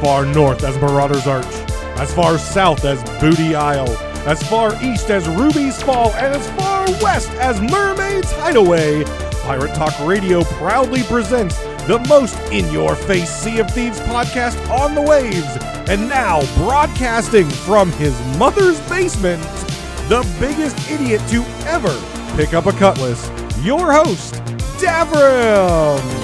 far 0.00 0.24
north 0.24 0.64
as 0.64 0.76
Marauder's 0.78 1.26
Arch, 1.26 1.46
as 1.98 2.12
far 2.14 2.38
south 2.38 2.84
as 2.84 3.02
Booty 3.20 3.54
Isle, 3.54 3.88
as 4.26 4.42
far 4.48 4.80
east 4.82 5.10
as 5.10 5.28
Ruby's 5.28 5.82
Fall, 5.82 6.12
and 6.14 6.34
as 6.34 6.48
far 6.50 6.86
west 7.02 7.30
as 7.34 7.60
Mermaid's 7.60 8.32
Hideaway. 8.32 9.04
Pirate 9.42 9.74
Talk 9.74 9.94
Radio 10.06 10.44
proudly 10.44 11.02
presents 11.04 11.58
the 11.86 12.04
most 12.08 12.38
in 12.52 12.70
your 12.70 12.94
face 12.94 13.30
Sea 13.30 13.60
of 13.60 13.70
Thieves 13.70 13.98
podcast 14.00 14.58
on 14.68 14.94
the 14.94 15.00
waves. 15.02 15.56
And 15.88 16.08
now, 16.08 16.42
broadcasting 16.56 17.48
from 17.48 17.90
his 17.92 18.18
mother's 18.36 18.78
basement, 18.90 19.42
the 20.08 20.26
biggest 20.38 20.90
idiot 20.90 21.22
to 21.28 21.42
ever 21.66 21.98
pick 22.36 22.52
up 22.52 22.66
a 22.66 22.72
cutlass, 22.72 23.30
your 23.62 23.92
host, 23.92 24.34
Davrim. 24.78 26.17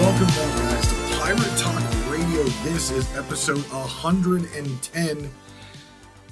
Welcome 0.00 0.28
back, 0.28 0.56
guys, 0.56 0.88
to 0.88 0.94
Pirate 1.18 1.58
Talk 1.58 2.10
Radio. 2.10 2.44
This 2.64 2.90
is 2.90 3.14
episode 3.18 3.62
110. 3.70 5.30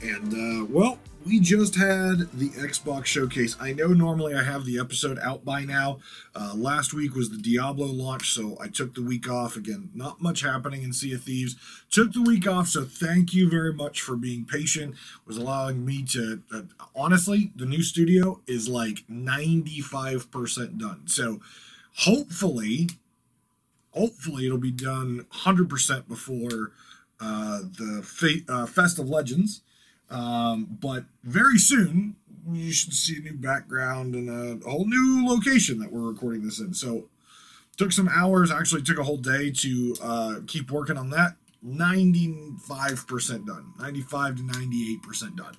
And, 0.00 0.62
uh, 0.62 0.64
well, 0.70 0.98
we 1.26 1.38
just 1.38 1.74
had 1.74 2.30
the 2.32 2.48
Xbox 2.56 3.04
showcase. 3.04 3.58
I 3.60 3.74
know 3.74 3.88
normally 3.88 4.34
I 4.34 4.42
have 4.42 4.64
the 4.64 4.78
episode 4.78 5.18
out 5.18 5.44
by 5.44 5.66
now. 5.66 5.98
Uh, 6.34 6.54
last 6.56 6.94
week 6.94 7.14
was 7.14 7.28
the 7.28 7.36
Diablo 7.36 7.88
launch, 7.88 8.32
so 8.32 8.56
I 8.58 8.68
took 8.68 8.94
the 8.94 9.02
week 9.02 9.28
off. 9.28 9.54
Again, 9.54 9.90
not 9.94 10.22
much 10.22 10.40
happening 10.40 10.82
in 10.82 10.94
Sea 10.94 11.12
of 11.12 11.24
Thieves. 11.24 11.54
Took 11.90 12.14
the 12.14 12.22
week 12.22 12.48
off, 12.48 12.68
so 12.68 12.84
thank 12.84 13.34
you 13.34 13.50
very 13.50 13.74
much 13.74 14.00
for 14.00 14.16
being 14.16 14.46
patient. 14.46 14.94
Was 15.26 15.36
allowing 15.36 15.84
me 15.84 16.04
to, 16.04 16.40
uh, 16.50 16.62
honestly, 16.96 17.52
the 17.54 17.66
new 17.66 17.82
studio 17.82 18.40
is 18.46 18.66
like 18.66 19.04
95% 19.10 20.78
done. 20.78 21.02
So 21.06 21.40
hopefully, 21.96 22.88
hopefully 23.90 24.46
it'll 24.46 24.58
be 24.58 24.70
done 24.70 25.26
100% 25.32 26.08
before 26.08 26.72
uh, 27.20 27.60
the 27.60 28.02
Fe- 28.04 28.44
uh, 28.48 28.66
Fest 28.66 28.98
of 28.98 29.08
Legends. 29.08 29.62
Um, 30.10 30.78
but 30.80 31.04
very 31.24 31.58
soon, 31.58 32.16
you 32.50 32.72
should 32.72 32.94
see 32.94 33.18
a 33.18 33.20
new 33.20 33.34
background 33.34 34.14
and 34.14 34.62
a, 34.64 34.68
whole 34.68 34.86
new 34.86 35.26
location 35.26 35.78
that 35.80 35.92
we're 35.92 36.08
recording 36.08 36.44
this 36.44 36.60
in. 36.60 36.72
So, 36.72 37.08
took 37.76 37.92
some 37.92 38.08
hours, 38.08 38.50
actually, 38.50 38.82
took 38.82 38.98
a 38.98 39.04
whole 39.04 39.18
day 39.18 39.50
to 39.50 39.96
uh, 40.02 40.34
keep 40.46 40.70
working 40.70 40.96
on 40.96 41.10
that. 41.10 41.36
95% 41.64 43.46
done, 43.46 43.72
95 43.78 44.36
to 44.36 44.42
98% 44.42 45.36
done. 45.36 45.56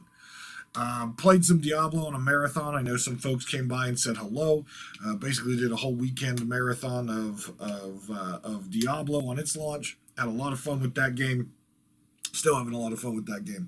Um, 0.75 1.16
played 1.16 1.44
some 1.44 1.59
Diablo 1.59 2.06
on 2.06 2.14
a 2.14 2.20
marathon. 2.20 2.75
I 2.75 2.81
know 2.81 2.95
some 2.95 3.17
folks 3.17 3.45
came 3.45 3.67
by 3.67 3.88
and 3.88 4.00
said 4.00 4.17
hello. 4.17 4.66
Uh, 5.06 5.16
basically, 5.16 5.56
did 5.56 5.72
a 5.72 5.78
whole 5.78 5.95
weekend 5.95 6.48
marathon 6.48 7.09
of 7.09 7.52
of, 7.59 8.09
uh, 8.12 8.39
of 8.44 8.70
Diablo 8.70 9.28
on 9.28 9.40
its 9.40 9.56
launch. 9.58 9.97
Had 10.17 10.28
a 10.28 10.31
lot 10.31 10.53
of 10.53 10.59
fun 10.59 10.81
with 10.81 10.95
that 10.95 11.16
game. 11.16 11.53
Still 12.31 12.56
having 12.56 12.73
a 12.73 12.80
lot 12.80 12.94
of 12.94 13.00
fun 13.00 13.16
with 13.16 13.25
that 13.25 13.45
game. 13.45 13.67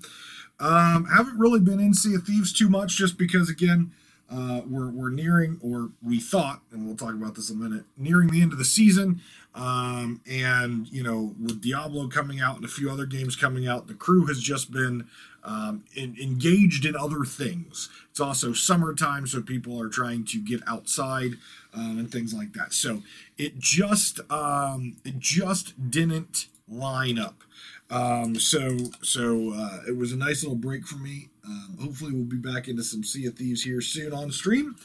Um, 0.60 1.06
haven't 1.06 1.38
really 1.38 1.58
been 1.58 1.80
in 1.80 1.92
Sea 1.92 2.14
of 2.14 2.24
Thieves 2.24 2.52
too 2.52 2.68
much, 2.68 2.96
just 2.96 3.18
because 3.18 3.50
again, 3.50 3.90
uh, 4.30 4.62
we're 4.66 4.90
we're 4.90 5.10
nearing, 5.10 5.58
or 5.60 5.90
we 6.02 6.20
thought, 6.20 6.62
and 6.70 6.86
we'll 6.86 6.96
talk 6.96 7.14
about 7.14 7.34
this 7.34 7.50
in 7.50 7.56
a 7.56 7.58
minute, 7.58 7.84
nearing 7.96 8.28
the 8.28 8.40
end 8.40 8.52
of 8.52 8.58
the 8.58 8.64
season. 8.64 9.20
Um, 9.54 10.22
and 10.30 10.88
you 10.88 11.02
know, 11.02 11.34
with 11.38 11.60
Diablo 11.60 12.08
coming 12.08 12.40
out 12.40 12.56
and 12.56 12.64
a 12.64 12.68
few 12.68 12.90
other 12.90 13.06
games 13.06 13.36
coming 13.36 13.66
out, 13.66 13.88
the 13.88 13.94
crew 13.94 14.26
has 14.26 14.40
just 14.40 14.70
been 14.70 15.08
um, 15.44 15.84
in, 15.94 16.16
engaged 16.20 16.84
in 16.84 16.96
other 16.96 17.24
things. 17.24 17.88
It's 18.10 18.20
also 18.20 18.52
summertime, 18.52 19.26
so 19.26 19.40
people 19.42 19.80
are 19.80 19.88
trying 19.88 20.24
to 20.26 20.38
get 20.38 20.60
outside 20.66 21.32
um, 21.74 21.98
and 21.98 22.10
things 22.10 22.34
like 22.34 22.52
that. 22.52 22.72
So 22.72 23.02
it 23.38 23.58
just 23.58 24.20
um, 24.30 24.96
it 25.04 25.18
just 25.18 25.90
didn't 25.90 26.46
line 26.68 27.18
up. 27.18 27.42
Um, 27.90 28.38
so 28.38 28.78
so 29.02 29.52
uh, 29.54 29.80
it 29.88 29.96
was 29.96 30.12
a 30.12 30.16
nice 30.16 30.42
little 30.42 30.56
break 30.56 30.86
for 30.86 30.96
me. 30.96 31.28
Um, 31.44 31.76
hopefully, 31.80 32.12
we'll 32.12 32.24
be 32.24 32.36
back 32.36 32.68
into 32.68 32.82
some 32.82 33.04
Sea 33.04 33.26
of 33.26 33.36
Thieves 33.36 33.64
here 33.64 33.80
soon 33.80 34.12
on 34.12 34.30
stream. 34.30 34.76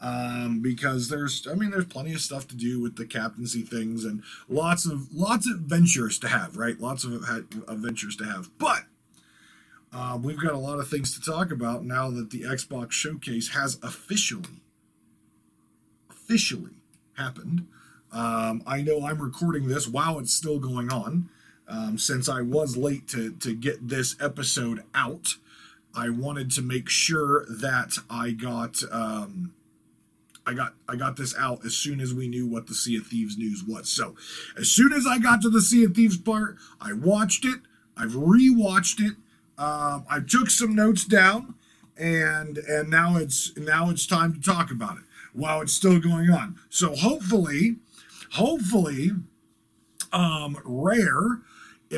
Um, 0.00 0.58
because 0.60 1.08
there's, 1.08 1.46
I 1.48 1.54
mean, 1.54 1.70
there's 1.70 1.84
plenty 1.84 2.12
of 2.12 2.20
stuff 2.20 2.48
to 2.48 2.56
do 2.56 2.80
with 2.80 2.96
the 2.96 3.06
captaincy 3.06 3.62
things 3.62 4.04
and 4.04 4.24
lots 4.48 4.84
of 4.84 5.14
lots 5.14 5.48
of 5.48 5.58
adventures 5.58 6.18
to 6.20 6.28
have, 6.28 6.56
right? 6.56 6.78
Lots 6.80 7.04
of 7.04 7.12
adventures 7.68 8.16
to 8.16 8.24
have, 8.24 8.50
but 8.58 8.82
uh, 9.92 10.18
we've 10.20 10.40
got 10.40 10.52
a 10.52 10.58
lot 10.58 10.78
of 10.78 10.88
things 10.88 11.18
to 11.18 11.30
talk 11.30 11.50
about 11.50 11.84
now 11.84 12.10
that 12.10 12.30
the 12.30 12.42
Xbox 12.42 12.92
Showcase 12.92 13.50
has 13.50 13.78
officially, 13.82 14.62
officially 16.10 16.72
happened. 17.16 17.66
Um, 18.10 18.62
I 18.66 18.82
know 18.82 19.04
I'm 19.04 19.20
recording 19.20 19.68
this 19.68 19.86
while 19.88 20.18
it's 20.18 20.34
still 20.34 20.58
going 20.58 20.92
on. 20.92 21.28
Um, 21.68 21.96
since 21.96 22.28
I 22.28 22.42
was 22.42 22.76
late 22.76 23.08
to, 23.08 23.32
to 23.32 23.54
get 23.54 23.88
this 23.88 24.16
episode 24.20 24.82
out, 24.94 25.36
I 25.94 26.10
wanted 26.10 26.50
to 26.52 26.62
make 26.62 26.88
sure 26.88 27.46
that 27.48 27.98
I 28.10 28.30
got 28.30 28.82
um, 28.90 29.52
I 30.46 30.54
got 30.54 30.74
I 30.88 30.96
got 30.96 31.16
this 31.16 31.34
out 31.36 31.64
as 31.64 31.74
soon 31.76 32.00
as 32.00 32.12
we 32.12 32.28
knew 32.28 32.46
what 32.46 32.66
the 32.66 32.74
Sea 32.74 32.96
of 32.96 33.06
Thieves 33.06 33.36
news 33.36 33.62
was. 33.62 33.88
So 33.88 34.16
as 34.58 34.68
soon 34.68 34.92
as 34.92 35.06
I 35.06 35.18
got 35.18 35.42
to 35.42 35.50
the 35.50 35.60
Sea 35.60 35.84
of 35.84 35.94
Thieves 35.94 36.16
part, 36.16 36.56
I 36.80 36.92
watched 36.92 37.44
it. 37.44 37.60
I've 37.96 38.12
rewatched 38.12 39.00
it. 39.00 39.16
Um, 39.58 40.04
I 40.10 40.20
took 40.26 40.50
some 40.50 40.74
notes 40.74 41.04
down, 41.04 41.54
and 41.96 42.58
and 42.58 42.90
now 42.90 43.16
it's 43.16 43.56
now 43.56 43.90
it's 43.90 44.06
time 44.06 44.32
to 44.34 44.40
talk 44.40 44.70
about 44.70 44.98
it 44.98 45.04
while 45.32 45.60
it's 45.60 45.72
still 45.72 46.00
going 46.00 46.30
on. 46.30 46.56
So 46.68 46.94
hopefully, 46.94 47.76
hopefully, 48.32 49.12
um, 50.12 50.58
Rare 50.64 51.40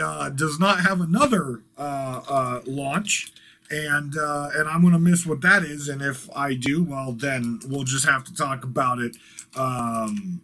uh, 0.00 0.30
does 0.30 0.58
not 0.58 0.80
have 0.80 1.00
another 1.00 1.62
uh, 1.78 2.20
uh, 2.28 2.60
launch, 2.66 3.32
and 3.70 4.16
uh, 4.16 4.50
and 4.54 4.68
I'm 4.68 4.82
gonna 4.82 4.98
miss 4.98 5.24
what 5.24 5.40
that 5.42 5.62
is. 5.62 5.88
And 5.88 6.02
if 6.02 6.28
I 6.36 6.54
do, 6.54 6.82
well, 6.82 7.12
then 7.12 7.60
we'll 7.66 7.84
just 7.84 8.06
have 8.06 8.24
to 8.24 8.34
talk 8.34 8.64
about 8.64 8.98
it 8.98 9.16
um, 9.56 10.42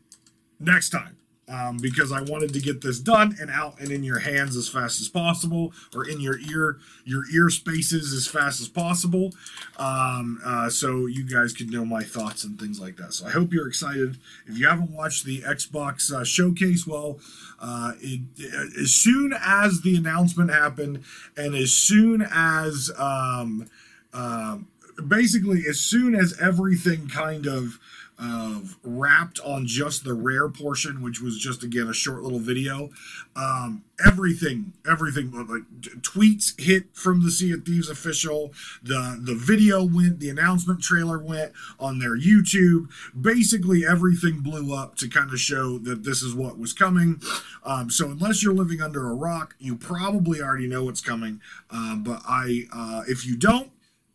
next 0.59 0.91
time 0.91 1.17
um, 1.51 1.79
because 1.79 2.13
I 2.13 2.23
wanted 2.23 2.53
to 2.55 2.61
get 2.61 2.81
this 2.81 3.01
done 3.01 3.37
and 3.41 3.51
out 3.51 3.81
and 3.81 3.91
in 3.91 4.05
your 4.05 4.21
hands 4.21 4.57
as 4.57 4.69
fast 4.69 5.01
as 5.01 5.09
possible, 5.09 5.73
or 5.95 6.09
in 6.09 6.21
your 6.21 6.39
ear, 6.39 6.79
your 7.05 7.25
ear 7.35 7.51
spaces 7.51 8.13
as 8.13 8.27
fast 8.27 8.61
as 8.61 8.69
possible, 8.69 9.33
um, 9.77 10.41
uh, 10.45 10.71
so 10.71 11.07
you 11.07 11.25
guys 11.25 11.53
could 11.53 11.71
know 11.71 11.85
my 11.85 12.03
thoughts 12.03 12.45
and 12.45 12.59
things 12.59 12.81
like 12.81 12.97
that. 12.97 13.13
So 13.13 13.27
I 13.27 13.31
hope 13.31 13.53
you're 13.53 13.69
excited. 13.69 14.19
If 14.47 14.59
you 14.59 14.69
haven't 14.69 14.93
watched 14.93 15.25
the 15.25 15.41
Xbox 15.41 16.13
uh, 16.13 16.25
showcase, 16.25 16.87
well, 16.87 17.19
uh, 17.61 17.93
it, 18.01 18.21
it, 18.37 18.77
as 18.81 18.93
soon 18.93 19.35
as 19.39 19.81
the 19.83 19.97
announcement 19.97 20.51
happened, 20.51 21.03
and 21.37 21.55
as 21.55 21.73
soon 21.73 22.27
as 22.31 22.91
um, 22.97 23.69
um 24.13 24.67
basically 25.09 25.65
as 25.69 25.81
soon 25.81 26.15
as 26.15 26.39
everything 26.41 27.09
kind 27.09 27.47
of 27.47 27.79
of 28.21 28.77
wrapped 28.83 29.41
on 29.41 29.67
just 29.67 30.05
the 30.05 30.15
rare 30.15 30.49
portion, 30.49 31.03
which 31.03 31.21
was 31.21 31.39
just 31.39 31.63
again 31.63 31.89
a 31.89 31.95
short 31.95 32.23
little 32.23 32.39
video. 32.39 32.91
Um, 33.35 33.85
everything, 34.05 34.73
everything 34.89 35.31
like 35.33 35.63
tweets 36.03 36.61
hit 36.61 36.95
from 36.95 37.25
the 37.25 37.31
Sea 37.31 37.53
of 37.53 37.65
Thieves 37.65 37.89
official. 37.89 38.53
The 38.83 39.19
the 39.21 39.35
video 39.35 39.83
went, 39.85 40.21
the 40.21 40.29
announcement 40.29 40.83
trailer 40.83 41.19
went 41.19 41.53
on 41.79 41.99
their 41.99 42.17
YouTube. 42.17 42.89
Basically, 43.19 43.87
everything 43.87 44.41
blew 44.41 44.75
up 44.75 44.97
to 44.97 45.09
kind 45.09 45.33
of 45.33 45.41
show 45.41 45.79
that 45.79 46.05
this 46.05 46.23
is 46.23 46.35
what 46.35 46.59
was 46.59 46.73
coming. 46.73 47.21
Um, 47.65 47.91
so 47.91 48.11
unless 48.11 48.43
you're 48.43 48.55
living 48.55 48.83
under 48.83 49.09
a 49.09 49.15
rock, 49.15 49.55
you 49.59 49.77
probably 49.77 50.43
already 50.43 50.67
know 50.67 50.85
what's 50.85 51.01
coming. 51.01 51.41
Um, 51.71 52.03
but 52.05 52.23
I, 52.27 52.67
uh, 52.73 53.03
if 53.09 53.27
you 53.27 53.37
don't 53.37 53.71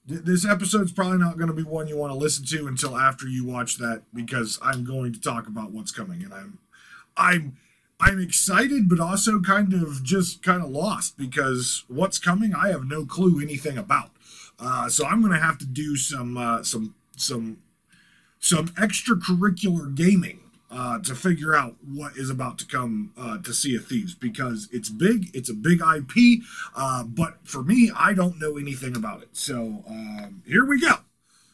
this 0.07 0.45
episode's 0.45 0.91
probably 0.91 1.17
not 1.17 1.37
going 1.37 1.47
to 1.47 1.53
be 1.53 1.63
one 1.63 1.87
you 1.87 1.97
want 1.97 2.11
to 2.13 2.17
listen 2.17 2.45
to 2.45 2.67
until 2.67 2.95
after 2.95 3.27
you 3.27 3.45
watch 3.45 3.77
that 3.77 4.03
because 4.13 4.59
I'm 4.61 4.83
going 4.83 5.13
to 5.13 5.19
talk 5.19 5.47
about 5.47 5.71
what's 5.71 5.91
coming 5.91 6.23
and 6.23 6.33
I'm 6.33 6.59
I'm 7.17 7.57
I'm 7.99 8.19
excited 8.19 8.87
but 8.87 8.99
also 8.99 9.39
kind 9.41 9.73
of 9.73 10.03
just 10.03 10.43
kind 10.43 10.61
of 10.61 10.69
lost 10.69 11.17
because 11.17 11.85
what's 11.87 12.19
coming 12.19 12.53
I 12.53 12.69
have 12.69 12.85
no 12.85 13.05
clue 13.05 13.41
anything 13.41 13.77
about. 13.77 14.11
Uh, 14.59 14.87
so 14.89 15.05
I'm 15.05 15.21
going 15.21 15.33
to 15.33 15.39
have 15.39 15.57
to 15.59 15.65
do 15.65 15.95
some 15.97 16.37
uh, 16.37 16.63
some 16.63 16.95
some 17.17 17.57
some 18.39 18.67
extracurricular 18.69 19.93
gaming 19.95 20.39
uh, 20.71 21.00
to 21.00 21.15
figure 21.15 21.56
out 21.56 21.75
what 21.88 22.17
is 22.17 22.29
about 22.29 22.57
to 22.59 22.65
come 22.65 23.13
uh, 23.17 23.38
to 23.39 23.53
Sea 23.53 23.75
of 23.75 23.85
Thieves 23.85 24.13
because 24.13 24.67
it's 24.71 24.89
big, 24.89 25.29
it's 25.33 25.50
a 25.50 25.53
big 25.53 25.79
IP, 25.81 26.41
uh, 26.75 27.03
but 27.03 27.38
for 27.44 27.63
me, 27.63 27.91
I 27.95 28.13
don't 28.13 28.39
know 28.39 28.57
anything 28.57 28.95
about 28.95 29.21
it. 29.21 29.29
So 29.33 29.83
um, 29.88 30.41
here 30.45 30.65
we 30.65 30.79
go. 30.79 30.95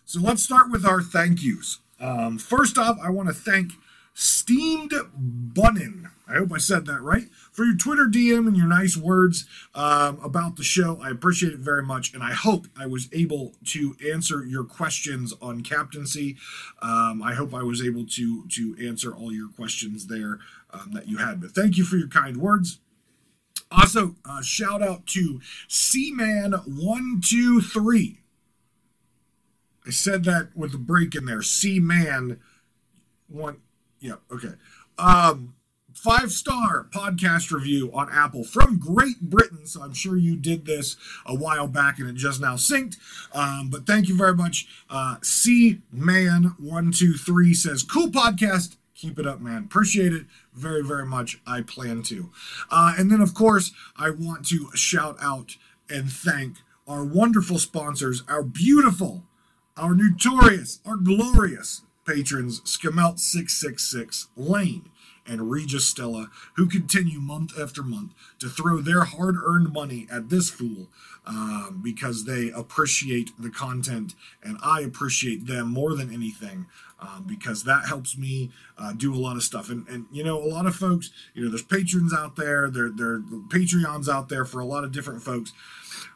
So 0.05 0.19
let's 0.19 0.43
start 0.43 0.71
with 0.71 0.85
our 0.85 1.01
thank 1.01 1.43
yous. 1.43 1.79
Um, 1.99 2.37
first 2.37 2.77
off, 2.77 2.97
I 3.01 3.09
want 3.09 3.29
to 3.29 3.33
thank 3.33 3.73
Steamed 4.21 4.93
Bunnin. 5.15 6.09
I 6.27 6.35
hope 6.35 6.51
I 6.53 6.59
said 6.59 6.85
that 6.85 7.01
right. 7.01 7.27
For 7.51 7.65
your 7.65 7.75
Twitter 7.75 8.05
DM 8.05 8.47
and 8.47 8.55
your 8.55 8.67
nice 8.67 8.95
words 8.95 9.45
um, 9.73 10.19
about 10.23 10.57
the 10.57 10.63
show, 10.63 11.01
I 11.01 11.09
appreciate 11.09 11.53
it 11.53 11.59
very 11.59 11.81
much. 11.81 12.13
And 12.13 12.21
I 12.21 12.33
hope 12.33 12.67
I 12.79 12.85
was 12.85 13.09
able 13.11 13.55
to 13.65 13.95
answer 14.13 14.45
your 14.45 14.63
questions 14.63 15.33
on 15.41 15.63
captaincy. 15.63 16.37
Um, 16.83 17.23
I 17.23 17.33
hope 17.33 17.55
I 17.55 17.63
was 17.63 17.81
able 17.81 18.05
to 18.05 18.47
to 18.47 18.75
answer 18.79 19.11
all 19.11 19.33
your 19.33 19.49
questions 19.49 20.05
there 20.05 20.37
um, 20.69 20.91
that 20.93 21.07
you 21.07 21.17
had. 21.17 21.41
But 21.41 21.55
thank 21.55 21.77
you 21.77 21.83
for 21.83 21.97
your 21.97 22.07
kind 22.07 22.37
words. 22.37 22.77
Also, 23.71 24.17
uh, 24.23 24.43
shout 24.43 24.83
out 24.83 25.07
to 25.07 25.41
Seaman123. 25.67 28.17
I 29.83 29.89
said 29.89 30.25
that 30.25 30.55
with 30.55 30.75
a 30.75 30.77
break 30.77 31.15
in 31.15 31.25
there. 31.25 31.41
Seaman 31.41 32.39
one. 33.27 33.57
Yeah, 34.01 34.15
okay. 34.31 34.53
Um, 34.97 35.53
five 35.93 36.31
star 36.31 36.87
podcast 36.91 37.51
review 37.51 37.91
on 37.93 38.09
Apple 38.11 38.43
from 38.43 38.79
Great 38.79 39.21
Britain. 39.21 39.67
So 39.67 39.83
I'm 39.83 39.93
sure 39.93 40.17
you 40.17 40.35
did 40.35 40.65
this 40.65 40.97
a 41.25 41.35
while 41.35 41.67
back 41.67 41.99
and 41.99 42.09
it 42.09 42.15
just 42.15 42.41
now 42.41 42.55
synced. 42.55 42.97
Um, 43.33 43.69
but 43.69 43.85
thank 43.85 44.09
you 44.09 44.17
very 44.17 44.35
much. 44.35 44.67
Uh, 44.89 45.17
C 45.21 45.81
Man 45.91 46.55
one 46.59 46.91
two 46.91 47.13
three 47.13 47.53
says, 47.53 47.83
"Cool 47.83 48.07
podcast. 48.07 48.75
Keep 48.95 49.19
it 49.19 49.27
up, 49.27 49.39
man. 49.39 49.63
Appreciate 49.63 50.13
it 50.13 50.25
very 50.53 50.83
very 50.83 51.05
much. 51.05 51.39
I 51.45 51.61
plan 51.61 52.01
to." 52.03 52.31
Uh, 52.71 52.95
and 52.97 53.11
then 53.11 53.21
of 53.21 53.35
course 53.35 53.71
I 53.95 54.09
want 54.09 54.47
to 54.47 54.69
shout 54.73 55.17
out 55.21 55.57
and 55.89 56.11
thank 56.11 56.57
our 56.87 57.05
wonderful 57.05 57.59
sponsors, 57.59 58.23
our 58.27 58.41
beautiful, 58.41 59.23
our 59.77 59.93
notorious, 59.93 60.79
our 60.85 60.97
glorious 60.97 61.83
patrons, 62.05 62.61
Skamelt666, 62.61 64.27
Lane, 64.35 64.89
and 65.25 65.51
Regis 65.51 65.87
Stella, 65.87 66.29
who 66.55 66.67
continue 66.67 67.19
month 67.19 67.57
after 67.59 67.83
month 67.83 68.13
to 68.39 68.49
throw 68.49 68.81
their 68.81 69.03
hard 69.03 69.35
earned 69.43 69.71
money 69.71 70.07
at 70.11 70.29
this 70.29 70.49
fool 70.49 70.89
um, 71.25 71.81
because 71.83 72.25
they 72.25 72.49
appreciate 72.49 73.29
the 73.37 73.49
content 73.49 74.15
and 74.43 74.57
I 74.63 74.81
appreciate 74.81 75.47
them 75.47 75.67
more 75.67 75.95
than 75.95 76.13
anything. 76.13 76.67
Um, 76.99 77.25
because 77.27 77.63
that 77.63 77.87
helps 77.87 78.15
me 78.15 78.51
uh, 78.77 78.93
do 78.93 79.11
a 79.11 79.17
lot 79.17 79.35
of 79.35 79.41
stuff, 79.41 79.71
and 79.71 79.87
and 79.87 80.05
you 80.11 80.23
know 80.23 80.37
a 80.37 80.45
lot 80.45 80.67
of 80.67 80.75
folks, 80.75 81.09
you 81.33 81.43
know, 81.43 81.49
there's 81.49 81.63
patrons 81.63 82.13
out 82.13 82.35
there, 82.35 82.69
there 82.69 82.91
there 82.95 83.13
are 83.13 83.19
Patreons 83.49 84.07
out 84.07 84.29
there 84.29 84.45
for 84.45 84.59
a 84.59 84.65
lot 84.65 84.83
of 84.83 84.91
different 84.91 85.23
folks, 85.23 85.51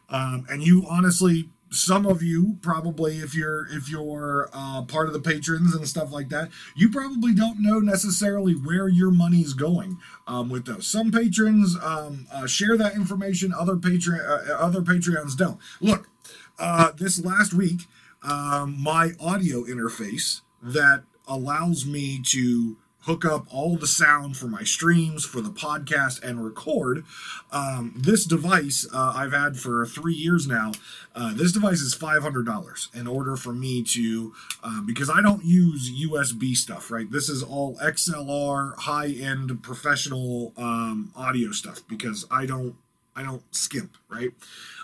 um, 0.10 0.46
and 0.48 0.62
you 0.62 0.86
honestly 0.88 1.50
some 1.76 2.06
of 2.06 2.24
you 2.24 2.58
probably 2.62 3.18
if 3.18 3.36
you're 3.36 3.68
if 3.68 3.90
you're 3.90 4.50
uh, 4.54 4.82
part 4.84 5.08
of 5.08 5.14
the 5.14 5.20
patrons 5.20 5.76
and 5.76 5.88
stuff 5.88 6.12
like 6.12 6.30
that 6.30 6.50
you 6.76 6.90
probably 6.90 7.34
don't 7.34 7.62
know 7.62 7.80
necessarily 7.80 8.54
where 8.54 8.88
your 8.88 9.12
money's 9.12 9.54
going 9.54 9.98
um, 10.28 10.50
with 10.50 10.66
those. 10.66 10.88
Some 10.88 11.12
patrons 11.12 11.78
um, 11.84 12.28
uh, 12.32 12.48
share 12.48 12.78
that 12.78 12.96
information 12.96 13.54
other 13.54 13.76
patron 13.76 14.22
uh, 14.22 14.54
other 14.58 14.82
patreons 14.82 15.36
don't. 15.36 15.60
Look 15.82 16.10
uh, 16.58 16.92
this 16.98 17.24
last 17.24 17.54
week 17.54 17.82
um, 18.24 18.82
my 18.82 19.12
audio 19.20 19.64
interface 19.64 20.42
that 20.62 21.04
allows 21.28 21.86
me 21.86 22.22
to 22.24 22.78
hook 23.06 23.24
up 23.24 23.46
all 23.52 23.78
the 23.78 23.88
sound 23.88 24.36
for 24.36 24.48
my 24.48 24.64
streams, 24.64 25.26
for 25.26 25.40
the 25.40 25.50
podcast, 25.50 26.24
and 26.24 26.44
record. 26.44 27.06
Um, 27.52 27.94
this 27.96 28.26
device 28.26 28.88
uh, 28.94 29.14
I've 29.16 29.32
had 29.32 29.58
for 29.58 29.86
three 29.86 30.16
years 30.16 30.48
now. 30.48 30.74
Uh, 31.14 31.34
this 31.34 31.52
device 31.52 31.82
is 31.82 31.96
$500 31.96 32.96
in 32.96 33.08
order 33.08 33.36
for 33.36 33.54
me 33.54 33.84
to, 33.84 34.34
uh, 34.64 34.82
because 34.82 35.10
I 35.10 35.22
don't 35.22 35.46
use 35.46 35.92
USB 35.92 36.56
stuff, 36.56 36.90
right? 36.90 37.10
This 37.10 37.30
is 37.30 37.44
all 37.44 37.78
XLR, 37.78 38.76
high 38.76 39.10
end 39.10 39.62
professional 39.62 40.54
um, 40.58 41.12
audio 41.16 41.52
stuff 41.52 41.82
because 41.88 42.26
I 42.30 42.46
don't. 42.46 42.76
I 43.18 43.24
don't 43.24 43.44
skimp, 43.56 43.96
right? 44.10 44.32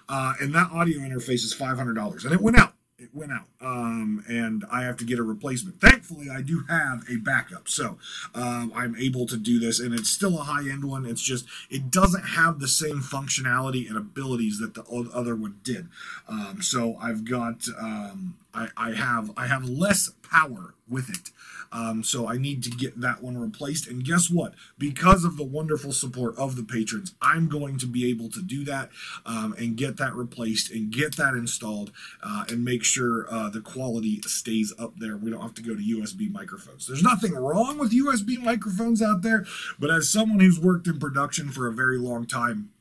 Uh, 0.08 0.36
and 0.40 0.56
that 0.56 0.72
audio 0.72 1.00
interface 1.00 1.44
is 1.44 1.54
$500 1.54 2.24
and 2.24 2.34
it 2.34 2.40
went 2.40 2.58
out 2.58 2.71
it 3.02 3.10
went 3.14 3.32
out 3.32 3.48
um, 3.62 4.24
and 4.28 4.64
i 4.72 4.84
have 4.84 4.98
to 4.98 5.06
get 5.06 5.20
a 5.20 5.24
replacement. 5.24 5.82
Thankfully 5.82 6.30
i 6.30 6.42
do 6.42 6.64
have 6.70 7.04
a 7.10 7.18
backup 7.18 7.68
so 7.68 7.98
um, 8.36 8.72
i'm 8.76 8.96
able 8.98 9.26
to 9.28 9.38
do 9.38 9.60
this 9.60 9.80
and 9.80 9.94
it's 9.94 10.10
still 10.10 10.40
a 10.40 10.44
high 10.44 10.70
end 10.70 10.86
one. 10.86 11.06
It's 11.06 11.22
just 11.22 11.46
it 11.70 11.90
doesn't 11.92 12.24
have 12.24 12.60
the 12.60 12.68
same 12.68 13.02
functionality 13.02 13.88
and 13.88 13.98
abilities 13.98 14.60
that 14.60 14.74
the 14.74 14.84
other 15.14 15.36
one 15.36 15.60
did. 15.64 15.88
Um, 16.28 16.62
so 16.62 16.98
i've 17.02 17.26
got 17.26 17.68
um, 17.80 18.36
I, 18.54 18.70
I 18.78 18.92
have 18.94 19.32
i 19.38 19.48
have 19.48 19.68
less 19.68 20.10
power 20.24 20.76
with 20.90 21.10
it 21.10 21.32
um, 21.72 22.04
so 22.04 22.28
I 22.28 22.38
need 22.38 22.64
to 22.64 22.70
get 22.70 23.00
that 23.02 23.24
one 23.24 23.38
replaced. 23.38 23.88
And 23.88 24.04
guess 24.04 24.30
what? 24.30 24.54
Because 24.78 25.24
of 25.24 25.38
the 25.38 25.44
wonderful 25.44 25.94
support 25.94 26.38
of 26.38 26.56
the 26.56 26.64
patrons, 26.64 27.14
I'm 27.22 27.48
going 27.48 27.78
to 27.80 27.88
be 27.88 28.10
able 28.10 28.30
to 28.32 28.42
do 28.42 28.66
that 28.66 28.90
um, 29.26 29.56
and 29.58 29.78
get 29.78 29.98
that 29.98 30.14
replaced 30.14 30.72
and 30.72 30.92
get 30.92 31.16
that 31.18 31.34
installed 31.34 31.92
uh, 32.22 32.46
and 32.50 32.66
make 32.66 32.84
sure 32.84 33.26
uh, 33.32 33.50
the 33.50 33.62
quality 33.62 34.22
stays 34.24 34.74
up 34.78 34.98
there. 34.98 35.16
We 35.16 35.32
don't 35.32 35.42
have 35.42 35.54
to 35.56 35.62
go 35.62 35.76
to 35.76 35.82
USB 35.82 36.32
microphones. 36.32 36.88
There's 36.88 37.04
nothing 37.04 37.34
wrong 37.34 37.78
with 37.78 37.92
USB 37.92 38.42
microphones 38.42 39.02
out 39.02 39.22
there, 39.22 39.46
but 39.80 39.90
as 39.90 40.10
someone 40.10 40.40
who's 40.40 40.60
worked 40.60 40.88
in 40.88 41.00
production 41.00 41.52
for 41.52 41.68
a 41.68 41.74
very 41.74 41.98
long 41.98 42.26
time, 42.26 42.72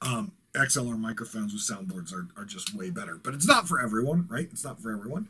um, 0.00 0.32
XLR 0.56 0.98
microphones 0.98 1.52
with 1.52 1.62
soundboards 1.62 2.12
are, 2.12 2.28
are 2.40 2.44
just 2.44 2.74
way 2.74 2.90
better. 2.90 3.16
But 3.22 3.34
it's 3.34 3.46
not 3.46 3.68
for 3.68 3.80
everyone, 3.80 4.26
right? 4.28 4.48
It's 4.50 4.64
not 4.64 4.80
for 4.80 4.90
everyone. 4.92 5.28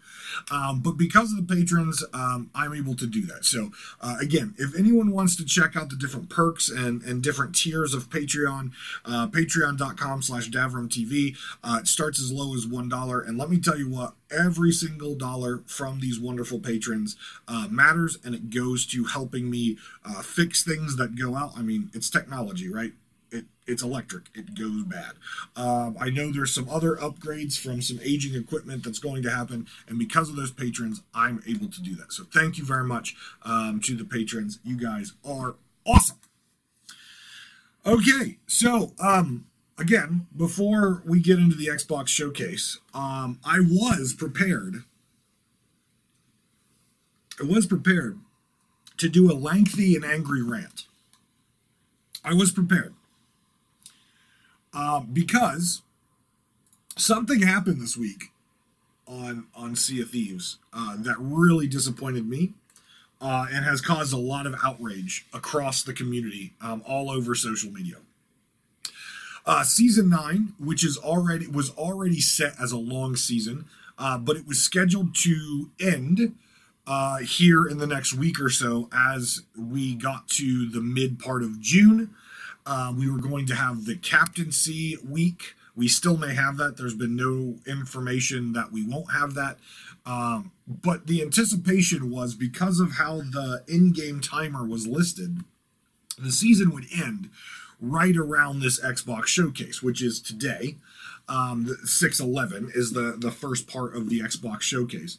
Um, 0.51 0.81
but 0.81 0.93
because 0.93 1.33
of 1.33 1.47
the 1.47 1.55
patrons, 1.55 2.05
um, 2.13 2.51
I'm 2.55 2.73
able 2.73 2.95
to 2.97 3.07
do 3.07 3.27
that. 3.27 3.45
So, 3.45 3.71
uh, 4.01 4.17
again, 4.21 4.55
if 4.59 4.77
anyone 4.79 5.11
wants 5.11 5.37
to 5.37 5.45
check 5.45 5.77
out 5.77 5.91
the 5.91 5.97
different 5.97 6.31
perks 6.31 6.69
and, 6.69 7.03
and 7.03 7.23
different 7.23 7.55
tiers 7.55 7.95
of 7.95 8.09
Patreon, 8.09 8.71
uh, 9.05 9.27
patreon.com 9.29 10.23
slash 10.23 10.49
DavrimTV, 10.49 11.37
uh, 11.65 11.79
it 11.81 11.89
starts 11.89 12.21
as 12.21 12.33
low 12.33 12.55
as 12.55 12.67
$1. 12.67 13.29
And 13.29 13.39
let 13.39 13.51
me 13.51 13.59
tell 13.59 13.79
you 13.79 13.91
what, 13.91 14.15
every 14.31 14.73
single 14.73 15.15
dollar 15.15 15.63
from 15.67 16.01
these 16.01 16.19
wonderful 16.19 16.59
patrons 16.59 17.17
uh, 17.49 17.69
matters 17.71 18.19
and 18.25 18.35
it 18.35 18.51
goes 18.51 18.87
to 18.87 19.05
helping 19.05 19.51
me 19.51 19.77
uh, 20.05 20.23
fix 20.23 20.63
things 20.63 20.97
that 20.97 21.17
go 21.17 21.37
out. 21.37 21.53
I 21.57 21.63
mean, 21.63 21.91
it's 21.95 22.11
technology, 22.11 22.69
right? 22.69 22.93
It, 23.67 23.73
it's 23.73 23.83
electric. 23.83 24.25
It 24.35 24.55
goes 24.55 24.85
bad. 24.85 25.13
Um, 25.57 25.97
I 26.01 26.11
know 26.11 26.33
there's 26.33 26.55
some 26.55 26.69
other 26.69 26.97
upgrades 26.97 27.59
from 27.59 27.83
some 27.83 28.01
aging 28.03 28.35
equipment 28.35 28.85
that's 28.85 28.99
going 28.99 29.23
to 29.23 29.31
happen, 29.31 29.67
and 29.89 29.99
because 29.99 30.29
of 30.29 30.37
those 30.37 30.51
patrons, 30.51 31.03
I'm 31.15 31.43
able 31.47 31.69
to 31.69 31.83
do 31.83 31.95
that. 31.97 32.13
So 32.13 32.25
thank 32.25 32.59
you 32.59 32.65
very 32.65 32.85
much 32.85 33.17
um, 33.43 33.81
to 33.85 33.95
the 33.97 34.05
patrons. 34.05 34.59
You 34.65 34.77
guys 34.77 35.13
are 35.25 35.57
awesome. 35.87 36.19
Okay, 37.85 38.39
so 38.47 38.93
um, 38.99 39.47
again, 39.79 40.27
before 40.37 41.03
we 41.07 41.21
get 41.21 41.39
into 41.39 41.57
the 41.57 41.67
Xbox 41.69 42.09
showcase, 42.09 42.79
um, 42.95 43.39
I 43.45 43.61
was 43.61 44.13
prepared. 44.13 44.85
I 47.41 47.45
was 47.45 47.67
prepared 47.67 48.19
to 48.97 49.09
do 49.09 49.31
a 49.31 49.35
lengthy 49.35 49.95
and 49.95 50.05
angry 50.05 50.43
rant. 50.43 50.87
I 52.25 52.35
was 52.35 52.51
prepared. 52.51 52.95
Uh, 54.77 55.01
because 55.01 55.81
something 56.99 57.41
happened 57.41 57.81
this 57.81 57.97
week 57.97 58.25
on 59.09 59.47
on 59.55 59.75
Sea 59.75 60.03
of 60.03 60.11
Thieves 60.11 60.59
uh, 60.75 60.97
that 60.99 61.17
really 61.19 61.67
disappointed 61.67 62.29
me 62.29 62.53
uh, 63.23 63.47
and 63.51 63.65
has 63.65 63.81
caused 63.81 64.13
a 64.13 64.19
lot 64.19 64.47
of 64.47 64.55
outrage 64.63 65.25
across 65.33 65.83
the 65.83 65.95
community, 65.95 66.53
um, 66.61 66.83
all 66.87 67.11
over 67.11 67.35
social 67.35 67.73
media. 67.73 67.97
Uh, 69.47 69.63
season 69.63 70.11
nine, 70.11 70.53
which 70.59 70.85
is 70.85 70.99
already 70.99 71.47
was 71.47 71.71
already 71.71 72.21
set 72.21 72.53
as 72.61 72.71
a 72.71 72.77
long 72.77 73.17
season, 73.17 73.65
uh, 73.99 74.19
but 74.19 74.37
it 74.37 74.47
was 74.47 74.61
scheduled 74.61 75.15
to 75.15 75.71
end 75.81 76.35
uh, 76.87 77.19
here 77.19 77.67
in 77.67 77.79
the 77.79 77.87
next 77.87 78.13
week 78.13 78.39
or 78.39 78.51
so 78.51 78.91
as 78.93 79.43
we 79.59 79.95
got 79.95 80.29
to 80.29 80.69
the 80.69 80.83
mid 80.83 81.19
part 81.19 81.43
of 81.43 81.61
June. 81.63 82.11
Uh, 82.67 82.93
we 82.97 83.09
were 83.09 83.21
going 83.21 83.47
to 83.47 83.55
have 83.55 83.85
the 83.85 83.97
captaincy 83.97 84.97
week. 85.09 85.55
We 85.77 85.89
still 85.89 86.17
may 86.17 86.35
have 86.35 86.57
that. 86.57 86.77
There's 86.77 86.95
been 86.95 87.15
no 87.15 87.57
information 87.67 88.53
that 88.55 88.73
we 88.73 88.85
won't 88.85 89.13
have 89.13 89.35
that. 89.35 89.59
Um, 90.05 90.53
but 90.67 91.07
the 91.07 91.23
anticipation 91.23 92.11
was 92.11 92.35
because 92.35 92.81
of 92.81 92.93
how 92.93 93.19
the 93.19 93.63
in 93.69 93.93
game 93.93 94.21
timer 94.21 94.65
was 94.65 94.87
listed, 94.87 95.41
the 96.19 96.33
season 96.33 96.73
would 96.73 96.87
end 96.97 97.31
right 97.81 98.17
around 98.17 98.61
this 98.61 98.81
Xbox 98.81 99.27
showcase, 99.27 99.83
which 99.83 100.03
is 100.03 100.21
today. 100.21 100.77
Um, 101.29 101.67
611 101.85 102.73
is 102.75 102.93
the, 102.93 103.17
the 103.19 103.33
first 103.33 103.67
part 103.67 103.97
of 103.97 104.09
the 104.09 104.21
Xbox 104.21 104.63
showcase. 104.63 105.19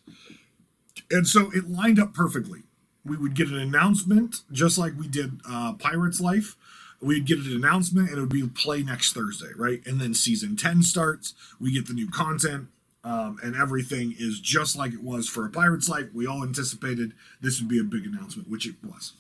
And 1.12 1.28
so 1.28 1.52
it 1.54 1.70
lined 1.70 2.00
up 2.00 2.14
perfectly. 2.14 2.64
We 3.06 3.18
would 3.18 3.36
get 3.36 3.50
an 3.50 3.58
announcement, 3.58 4.38
just 4.52 4.78
like 4.78 4.94
we 4.98 5.08
did 5.08 5.40
uh, 5.48 5.74
Pirates 5.74 6.20
Life 6.20 6.56
we'd 7.02 7.26
get 7.26 7.40
an 7.40 7.54
announcement 7.54 8.10
and 8.10 8.18
it 8.18 8.22
would 8.22 8.30
be 8.30 8.48
play 8.48 8.84
next 8.84 9.14
Thursday, 9.14 9.52
right? 9.56 9.86
And 9.86 10.00
then 10.00 10.14
season 10.14 10.56
10 10.56 10.84
starts, 10.84 11.34
we 11.60 11.74
get 11.74 11.88
the 11.88 11.94
new 11.94 12.10
content. 12.10 12.68
Um, 13.04 13.40
and 13.42 13.56
everything 13.56 14.16
is 14.18 14.40
just 14.40 14.76
like 14.76 14.92
it 14.92 15.04
was 15.04 15.30
for 15.30 15.46
a 15.46 15.50
Pirate's 15.50 15.88
Life. 15.88 16.08
We 16.14 16.28
all 16.28 16.44
anticipated 16.44 17.14
this 17.40 17.60
would 17.62 17.70
be 17.70 17.80
a 17.80 17.84
big 17.84 18.06
announcement, 18.06 18.50
which 18.50 18.68
it 18.68 18.76
was. 18.84 19.14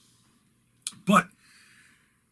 But 1.05 1.29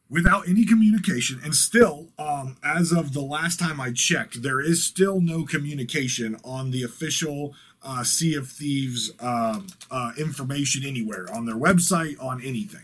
without 0.09 0.49
any 0.49 0.65
communication, 0.65 1.39
and 1.43 1.55
still, 1.55 2.09
um, 2.19 2.57
as 2.63 2.91
of 2.91 3.13
the 3.13 3.21
last 3.21 3.57
time 3.59 3.79
I 3.79 3.91
checked, 3.93 4.41
there 4.41 4.59
is 4.59 4.83
still 4.83 5.21
no 5.21 5.45
communication 5.45 6.37
on 6.43 6.71
the 6.71 6.83
official 6.83 7.53
uh, 7.81 8.03
Sea 8.03 8.35
of 8.35 8.49
Thieves 8.49 9.11
um, 9.19 9.67
uh, 9.89 10.11
information 10.17 10.83
anywhere 10.85 11.27
on 11.33 11.45
their 11.45 11.55
website, 11.55 12.21
on 12.21 12.41
anything. 12.43 12.83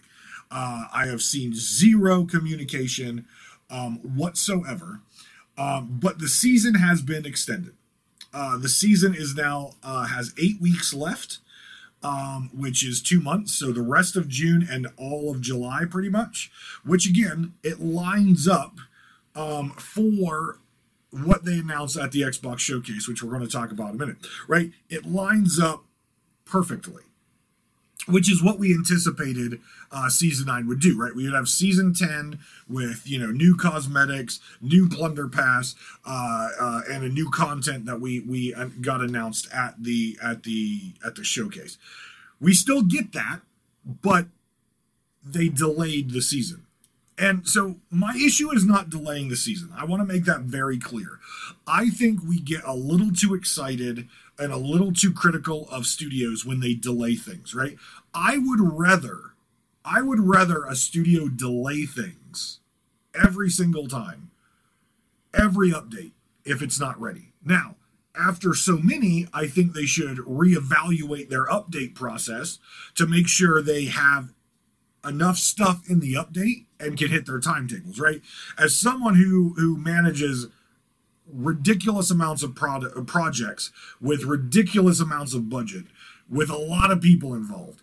Uh, 0.52 0.86
I 0.94 1.08
have 1.08 1.22
seen 1.22 1.54
zero 1.54 2.26
communication 2.26 3.26
um, 3.70 3.98
whatsoever. 4.00 5.02
Um, 5.58 6.00
but 6.02 6.20
the 6.20 6.28
season 6.28 6.76
has 6.76 7.02
been 7.02 7.26
extended. 7.26 7.74
Uh, 8.34 8.58
the 8.58 8.70
season 8.70 9.14
is 9.14 9.36
now 9.36 9.72
uh, 9.84 10.06
has 10.06 10.34
eight 10.42 10.62
weeks 10.62 10.94
left, 10.94 11.40
um, 12.04 12.50
which 12.54 12.86
is 12.86 13.02
two 13.02 13.20
months. 13.20 13.54
So 13.54 13.72
the 13.72 13.82
rest 13.82 14.16
of 14.16 14.28
June 14.28 14.68
and 14.70 14.88
all 14.98 15.30
of 15.32 15.42
July, 15.42 15.84
pretty 15.90 16.10
much. 16.10 16.52
Which 16.86 17.08
again, 17.08 17.54
it 17.64 17.80
lines 17.82 18.48
up 18.48 18.78
um, 19.36 19.72
for 19.72 20.60
what 21.12 21.44
they 21.44 21.60
announced 21.60 21.98
at 21.98 22.14
the 22.14 22.22
Xbox 22.22 22.60
showcase, 22.60 23.08
which 23.08 23.22
we're 23.22 23.32
going 23.32 23.46
to 23.46 23.52
talk 23.52 23.72
about 23.72 23.90
in 23.90 23.96
a 23.96 24.00
minute. 24.00 24.18
Right? 24.48 24.72
It 24.90 25.06
lines 25.06 25.60
up 25.60 25.84
perfectly 26.46 27.04
which 28.08 28.32
is 28.32 28.44
what 28.44 28.60
we 28.60 28.74
anticipated 28.74 29.60
uh, 29.92 30.10
season 30.10 30.48
9 30.48 30.68
would 30.68 30.80
do 30.80 30.98
right 31.00 31.16
we 31.16 31.26
would 31.26 31.34
have 31.34 31.48
season 31.48 31.94
10 31.94 32.40
with 32.68 33.04
you 33.06 33.20
know 33.20 33.32
new 33.32 33.56
cosmetics 33.56 34.40
new 34.62 34.88
plunder 34.88 35.28
pass 35.28 35.76
uh, 36.06 36.50
uh, 36.60 36.82
and 36.90 37.04
a 37.04 37.10
new 37.10 37.30
content 37.30 37.86
that 37.86 38.00
we 38.00 38.20
we 38.22 38.54
uh, 38.54 38.70
got 38.82 39.02
announced 39.02 39.48
at 39.54 39.76
the 39.82 40.18
at 40.24 40.44
the 40.44 40.94
at 41.06 41.16
the 41.16 41.24
showcase 41.24 41.78
we 42.40 42.54
still 42.54 42.82
get 42.82 43.14
that 43.14 43.42
but 44.02 44.28
they 45.24 45.48
delayed 45.50 46.12
the 46.12 46.22
season 46.22 46.66
and 47.22 47.48
so 47.48 47.76
my 47.92 48.16
issue 48.16 48.52
is 48.52 48.66
not 48.66 48.90
delaying 48.90 49.30
the 49.30 49.36
season. 49.36 49.70
I 49.78 49.86
want 49.86 50.02
to 50.02 50.12
make 50.12 50.26
that 50.26 50.42
very 50.42 50.80
clear. 50.80 51.20
I 51.68 51.90
think 51.90 52.20
we 52.28 52.40
get 52.40 52.64
a 52.66 52.74
little 52.74 53.12
too 53.12 53.36
excited 53.36 54.08
and 54.40 54.52
a 54.52 54.58
little 54.58 54.94
too 54.94 55.14
critical 55.14 55.68
of 55.70 55.86
studios 55.86 56.46
when 56.46 56.60
they 56.60 56.74
delay 56.74 57.16
things, 57.16 57.54
right? 57.54 57.78
I 58.14 58.38
would 58.38 58.60
rather 58.62 59.32
I 59.84 60.02
would 60.02 60.20
rather 60.20 60.64
a 60.64 60.76
studio 60.76 61.28
delay 61.28 61.86
things 61.86 62.60
every 63.16 63.50
single 63.50 63.88
time, 63.88 64.32
every 65.34 65.72
update 65.72 66.12
if 66.46 66.62
it's 66.62 66.80
not 66.80 67.00
ready. 67.00 67.34
Now, 67.44 67.76
after 68.16 68.54
so 68.54 68.78
many, 68.78 69.28
I 69.34 69.48
think 69.48 69.74
they 69.74 69.86
should 69.86 70.18
reevaluate 70.18 71.30
their 71.30 71.46
update 71.46 71.96
process 71.96 72.60
to 72.96 73.08
make 73.08 73.28
sure 73.28 73.62
they 73.62 73.86
have 73.86 74.34
enough 75.06 75.38
stuff 75.38 75.90
in 75.90 76.00
the 76.00 76.14
update 76.14 76.66
and 76.80 76.98
can 76.98 77.10
hit 77.10 77.26
their 77.26 77.40
timetables, 77.40 78.00
right? 78.00 78.22
As 78.58 78.76
someone 78.76 79.16
who 79.16 79.54
who 79.58 79.78
manages 79.78 80.48
ridiculous 81.34 82.12
amounts 82.12 82.44
of 82.44 82.56
product 82.56 82.98
uh, 82.98 83.02
projects 83.02 83.72
with 84.00 84.24
ridiculous 84.24 85.00
amounts 85.00 85.34
of 85.34 85.50
budget 85.50 85.86
with 86.30 86.50
a 86.50 86.58
lot 86.58 86.92
of 86.92 87.02
people 87.02 87.34
involved. 87.34 87.82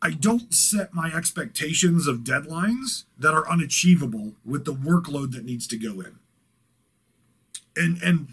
I 0.00 0.10
don't 0.10 0.54
set 0.54 0.94
my 0.94 1.12
expectations 1.12 2.06
of 2.06 2.18
deadlines 2.18 3.04
that 3.18 3.34
are 3.34 3.48
unachievable 3.48 4.34
with 4.44 4.64
the 4.64 4.74
workload 4.74 5.32
that 5.32 5.44
needs 5.44 5.66
to 5.68 5.76
go 5.76 6.00
in. 6.00 6.18
And 7.76 8.00
and 8.02 8.28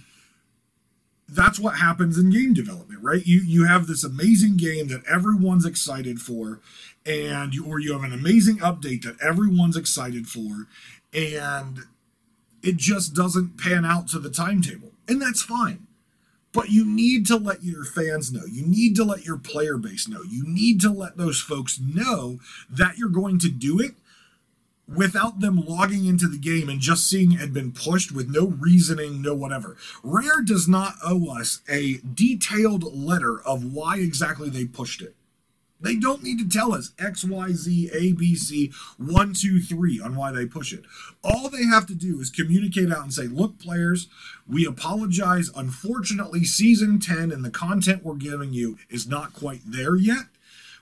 that's 1.28 1.60
what 1.60 1.78
happens 1.78 2.20
in 2.20 2.30
game 2.30 2.54
development 2.54 2.86
right? 3.06 3.26
You 3.26 3.42
you 3.42 3.66
have 3.66 3.88
this 3.88 4.04
amazing 4.04 4.58
game 4.58 4.88
that 4.88 5.06
everyone's 5.06 5.66
excited 5.66 6.20
for 6.20 6.60
and 7.06 7.54
you 7.54 7.66
or 7.66 7.80
you 7.80 7.94
have 7.94 8.04
an 8.04 8.14
amazing 8.14 8.58
update 8.58 9.04
that 9.04 9.22
everyone's 9.22 9.78
excited 9.78 10.28
for 10.28 10.68
and 11.14 11.82
it 12.66 12.78
just 12.78 13.14
doesn't 13.14 13.58
pan 13.58 13.86
out 13.86 14.08
to 14.10 14.20
the 14.20 14.30
timetable. 14.30 14.92
And 15.08 15.22
that's 15.22 15.44
fine. 15.44 15.88
But 16.52 16.70
you 16.70 16.86
need 16.86 17.28
to 17.28 17.36
let 17.36 17.64
your 17.64 17.84
fans 17.84 18.32
know. 18.32 18.46
You 18.46 18.66
need 18.66 18.96
to 18.96 19.04
let 19.04 19.26
your 19.26 19.38
player 19.38 19.78
base 19.78 20.08
know. 20.08 20.24
You 20.24 20.44
need 20.48 20.80
to 20.82 20.90
let 20.90 21.18
those 21.18 21.42
folks 21.42 21.80
know 21.80 22.40
that 22.70 22.98
you're 22.98 23.10
going 23.10 23.40
to 23.40 23.50
do 23.50 23.80
it 23.80 23.96
without 24.88 25.42
them 25.42 25.66
logging 25.66 26.06
into 26.06 26.28
the 26.28 26.38
game 26.38 26.70
and 26.70 26.80
just 26.80 27.10
seeing 27.10 27.34
it 27.34 27.40
had 27.40 27.54
been 27.54 27.72
pushed 27.72 28.12
with 28.12 28.30
no 28.30 28.48
reasoning, 28.48 29.22
no 29.22 29.34
whatever. 29.34 29.76
Rare 30.04 30.42
does 30.46 30.68
not 30.68 30.96
owe 31.04 31.30
us 31.30 31.62
a 31.68 32.00
detailed 32.14 32.96
letter 32.96 33.42
of 33.42 33.74
why 33.74 33.98
exactly 33.98 34.50
they 34.50 34.66
pushed 34.66 35.02
it. 35.02 35.16
They 35.80 35.96
don't 35.96 36.24
need 36.24 36.40
to 36.40 36.48
tell 36.48 36.74
us 36.74 36.92
X, 36.98 37.24
Y, 37.24 37.52
Z, 37.52 37.90
A, 37.94 38.14
B, 38.14 38.36
C, 38.36 38.72
one, 38.98 39.34
two, 39.34 39.62
three 39.62 40.00
on 40.00 40.16
why 40.16 40.32
they 40.32 40.46
push 40.46 40.72
it. 40.72 40.86
All 41.24 41.50
they 41.50 41.66
have 41.66 41.86
to 41.88 41.96
do 41.96 42.20
is 42.22 42.30
communicate 42.30 42.92
out 42.92 43.04
and 43.04 43.14
say, 43.14 43.28
look, 43.28 43.60
players, 43.60 44.08
we 44.48 44.66
apologize. 44.66 45.52
Unfortunately, 45.56 46.46
season 46.46 47.00
10 47.00 47.32
and 47.32 47.44
the 47.44 47.50
content 47.50 48.04
we're 48.04 48.16
giving 48.16 48.54
you 48.54 48.78
is 48.90 49.08
not 49.08 49.34
quite 49.34 49.62
there 49.66 49.96
yet. 49.96 50.26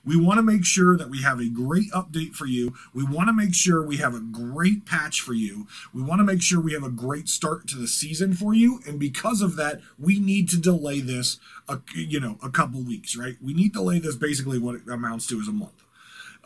We 0.04 0.20
want 0.20 0.38
to 0.38 0.42
make 0.42 0.64
sure 0.64 0.96
that 0.96 1.08
we 1.08 1.22
have 1.22 1.40
a 1.40 1.48
great 1.48 1.90
update 1.92 2.34
for 2.34 2.46
you. 2.46 2.74
We 2.92 3.04
want 3.04 3.28
to 3.28 3.32
make 3.32 3.54
sure 3.54 3.82
we 3.82 3.96
have 3.98 4.14
a 4.14 4.20
great 4.20 4.84
patch 4.84 5.20
for 5.20 5.32
you. 5.32 5.66
We 5.94 6.02
want 6.02 6.20
to 6.20 6.24
make 6.24 6.42
sure 6.42 6.60
we 6.60 6.74
have 6.74 6.82
a 6.82 6.90
great 6.90 7.28
start 7.28 7.66
to 7.68 7.78
the 7.78 7.88
season 7.88 8.34
for 8.34 8.54
you. 8.54 8.80
And 8.86 8.98
because 8.98 9.40
of 9.40 9.56
that, 9.56 9.80
we 9.98 10.18
need 10.18 10.48
to 10.50 10.60
delay 10.60 11.00
this, 11.00 11.38
a, 11.68 11.80
you 11.94 12.20
know, 12.20 12.38
a 12.42 12.50
couple 12.50 12.82
weeks, 12.82 13.16
right? 13.16 13.36
We 13.42 13.54
need 13.54 13.72
to 13.72 13.80
delay 13.80 13.98
this 13.98 14.16
basically 14.16 14.58
what 14.58 14.74
it 14.74 14.82
amounts 14.88 15.26
to 15.28 15.40
is 15.40 15.48
a 15.48 15.52
month. 15.52 15.84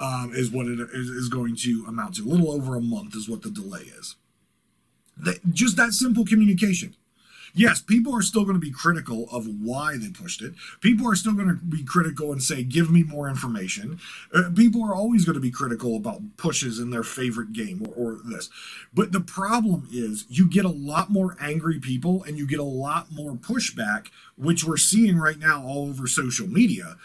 Um, 0.01 0.31
is 0.33 0.53
what 0.53 0.67
it 0.67 0.79
is, 0.93 1.29
going 1.29 1.57
to 1.57 1.85
amount 1.89 2.15
to. 2.17 2.23
A 2.23 2.31
little 2.31 2.53
over 2.53 2.77
a 2.77 2.81
month 2.81 3.17
is 3.17 3.29
what 3.29 3.43
the 3.43 3.51
delay 3.51 3.81
is. 3.81 4.15
The, 5.17 5.41
just 5.51 5.77
that 5.77 5.93
simple 5.93 6.25
communication 6.25 6.95
yes, 7.55 7.81
people 7.81 8.15
are 8.15 8.23
still 8.23 8.45
going 8.45 8.55
to 8.55 8.61
be 8.61 8.71
critical 8.71 9.29
of 9.31 9.47
why 9.47 9.97
they 9.97 10.11
pushed 10.11 10.43
it. 10.43 10.55
People 10.81 11.11
are 11.11 11.15
still 11.15 11.33
going 11.33 11.49
to 11.49 11.55
be 11.55 11.85
critical 11.85 12.33
and 12.33 12.43
say, 12.43 12.63
give 12.63 12.91
me 12.91 13.03
more 13.03 13.29
information. 13.29 14.01
Uh, 14.35 14.51
people 14.55 14.85
are 14.85 14.95
always 14.95 15.25
going 15.25 15.35
to 15.35 15.41
be 15.41 15.51
critical 15.51 15.97
about 15.97 16.23
pushes 16.37 16.79
in 16.79 16.91
their 16.91 17.03
favorite 17.03 17.53
game 17.53 17.87
or, 17.87 18.13
or 18.13 18.19
this. 18.25 18.51
But 18.93 19.13
the 19.13 19.21
problem 19.21 19.89
is, 19.93 20.27
you 20.29 20.49
get 20.49 20.65
a 20.65 20.71
lot 20.71 21.11
more 21.11 21.37
angry 21.41 21.79
people 21.79 22.25
and 22.25 22.39
you 22.39 22.47
get 22.47 22.61
a 22.61 22.65
lot 22.65 23.13
more 23.13 23.33
pushback, 23.33 24.09
which 24.37 24.65
we're 24.65 24.77
seeing 24.77 25.19
right 25.19 25.39
now 25.39 25.65
all 25.65 25.89
over 25.89 26.07
social 26.07 26.47
media, 26.47 26.97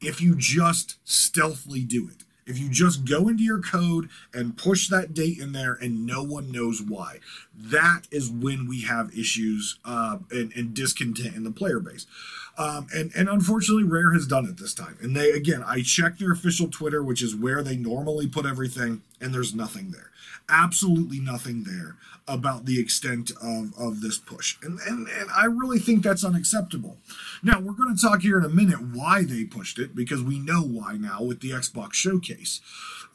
if 0.00 0.20
you 0.20 0.34
just 0.34 0.96
stealthily 1.04 1.82
do 1.82 2.08
it. 2.08 2.23
If 2.46 2.58
you 2.58 2.68
just 2.68 3.04
go 3.04 3.28
into 3.28 3.42
your 3.42 3.60
code 3.60 4.08
and 4.32 4.56
push 4.56 4.88
that 4.88 5.14
date 5.14 5.38
in 5.38 5.52
there 5.52 5.74
and 5.74 6.06
no 6.06 6.22
one 6.22 6.52
knows 6.52 6.82
why, 6.82 7.20
that 7.56 8.02
is 8.10 8.30
when 8.30 8.68
we 8.68 8.82
have 8.82 9.16
issues 9.16 9.78
uh, 9.84 10.18
and, 10.30 10.52
and, 10.54 10.74
discontent 10.74 11.36
in 11.36 11.44
the 11.44 11.50
player 11.50 11.80
base. 11.80 12.06
Um, 12.56 12.86
and, 12.94 13.10
and 13.16 13.28
unfortunately, 13.28 13.84
Rare 13.84 14.12
has 14.12 14.26
done 14.26 14.46
it 14.46 14.58
this 14.58 14.74
time. 14.74 14.96
And 15.00 15.16
they, 15.16 15.30
again, 15.30 15.64
I 15.66 15.82
checked 15.82 16.20
their 16.20 16.32
official 16.32 16.68
Twitter, 16.68 17.02
which 17.02 17.22
is 17.22 17.34
where 17.34 17.62
they 17.62 17.76
normally 17.76 18.28
put 18.28 18.46
everything, 18.46 19.02
and 19.20 19.34
there's 19.34 19.54
nothing 19.54 19.90
there 19.90 20.10
absolutely 20.48 21.20
nothing 21.20 21.64
there 21.64 21.96
about 22.26 22.64
the 22.64 22.80
extent 22.80 23.30
of, 23.42 23.72
of 23.78 24.00
this 24.00 24.18
push. 24.18 24.56
And, 24.62 24.78
and, 24.86 25.08
and 25.08 25.30
I 25.34 25.44
really 25.44 25.78
think 25.78 26.02
that's 26.02 26.24
unacceptable. 26.24 26.96
Now, 27.42 27.60
we're 27.60 27.72
going 27.72 27.94
to 27.94 28.00
talk 28.00 28.22
here 28.22 28.38
in 28.38 28.44
a 28.44 28.48
minute 28.48 28.80
why 28.80 29.24
they 29.24 29.44
pushed 29.44 29.78
it, 29.78 29.94
because 29.94 30.22
we 30.22 30.38
know 30.38 30.62
why 30.62 30.94
now 30.94 31.22
with 31.22 31.40
the 31.40 31.50
Xbox 31.50 31.94
Showcase. 31.94 32.60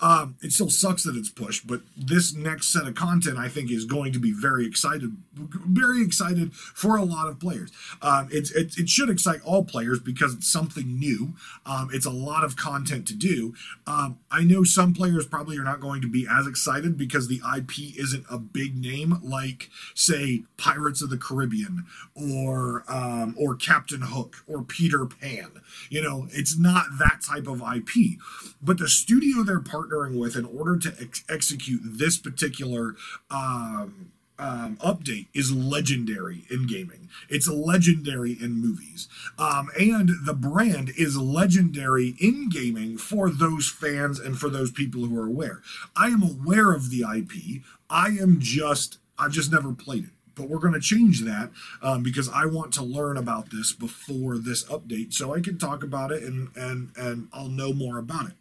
Um, 0.01 0.37
it 0.41 0.53
still 0.53 0.69
sucks 0.69 1.03
that 1.03 1.17
it's 1.17 1.29
pushed, 1.29 1.67
but 1.67 1.81
this 1.97 2.33
next 2.33 2.71
set 2.71 2.87
of 2.87 2.95
content 2.95 3.37
I 3.37 3.49
think 3.49 3.69
is 3.69 3.83
going 3.83 4.13
to 4.13 4.19
be 4.19 4.31
very 4.31 4.65
excited, 4.65 5.17
very 5.35 6.01
excited 6.01 6.53
for 6.53 6.95
a 6.95 7.03
lot 7.03 7.27
of 7.27 7.39
players. 7.39 7.69
Um, 8.01 8.29
it's 8.31 8.51
it, 8.51 8.77
it, 8.77 8.87
should 8.87 9.09
excite 9.09 9.41
all 9.43 9.65
players 9.65 9.99
because 9.99 10.33
it's 10.33 10.49
something 10.49 10.97
new. 10.97 11.33
Um, 11.65 11.89
it's 11.91 12.05
a 12.05 12.11
lot 12.11 12.45
of 12.45 12.55
content 12.55 13.07
to 13.09 13.13
do. 13.13 13.53
Um, 13.85 14.19
I 14.31 14.43
know 14.43 14.63
some 14.63 14.93
players 14.93 15.27
probably 15.27 15.57
are 15.57 15.63
not 15.63 15.81
going 15.81 16.01
to 16.01 16.09
be 16.09 16.25
as 16.29 16.47
excited 16.47 16.97
because 16.97 17.27
the 17.27 17.41
IP 17.57 17.97
isn't 17.97 18.25
a 18.29 18.37
big 18.37 18.77
name 18.77 19.19
like 19.21 19.69
say 19.93 20.43
Pirates 20.55 21.01
of 21.01 21.09
the 21.09 21.17
Caribbean 21.17 21.85
or 22.15 22.85
um, 22.87 23.35
or 23.37 23.55
Captain 23.55 24.01
Hook 24.01 24.37
or 24.47 24.63
Peter 24.63 25.05
Pan. 25.05 25.51
You 25.89 26.01
know, 26.01 26.27
it's 26.31 26.57
not 26.57 26.85
that 26.99 27.19
type 27.27 27.47
of 27.47 27.61
IP, 27.61 28.19
but 28.61 28.77
the 28.77 28.87
studio 28.87 29.43
they're 29.43 29.59
part 29.59 29.88
partnering 29.89 30.19
with 30.19 30.35
in 30.35 30.45
order 30.45 30.77
to 30.77 30.93
ex- 30.99 31.23
execute 31.29 31.81
this 31.83 32.17
particular 32.17 32.95
um, 33.31 34.11
um, 34.37 34.77
update 34.77 35.27
is 35.33 35.51
legendary 35.53 36.45
in 36.49 36.65
gaming. 36.65 37.09
It's 37.27 37.47
legendary 37.47 38.37
in 38.39 38.61
movies. 38.61 39.07
Um, 39.37 39.69
and 39.77 40.11
the 40.25 40.33
brand 40.33 40.91
is 40.97 41.17
legendary 41.17 42.15
in 42.19 42.49
gaming 42.49 42.97
for 42.97 43.29
those 43.29 43.69
fans 43.69 44.19
and 44.19 44.39
for 44.39 44.49
those 44.49 44.71
people 44.71 45.05
who 45.05 45.19
are 45.19 45.27
aware. 45.27 45.61
I 45.95 46.07
am 46.07 46.23
aware 46.23 46.71
of 46.73 46.89
the 46.89 47.01
IP. 47.01 47.63
I 47.89 48.09
am 48.09 48.39
just, 48.39 48.97
I've 49.17 49.31
just 49.31 49.51
never 49.51 49.73
played 49.73 50.05
it 50.05 50.09
but 50.35 50.47
we're 50.47 50.59
going 50.59 50.73
to 50.73 50.79
change 50.79 51.23
that 51.23 51.51
um, 51.81 52.01
because 52.01 52.29
I 52.29 52.45
want 52.45 52.71
to 52.75 52.81
learn 52.81 53.17
about 53.17 53.49
this 53.49 53.73
before 53.73 54.37
this 54.37 54.63
update 54.65 55.11
so 55.13 55.35
I 55.35 55.41
can 55.41 55.57
talk 55.57 55.83
about 55.83 56.13
it 56.13 56.23
and 56.23 56.47
and 56.55 56.91
and 56.95 57.27
I'll 57.33 57.49
know 57.49 57.73
more 57.73 57.97
about 57.97 58.27
it. 58.27 58.33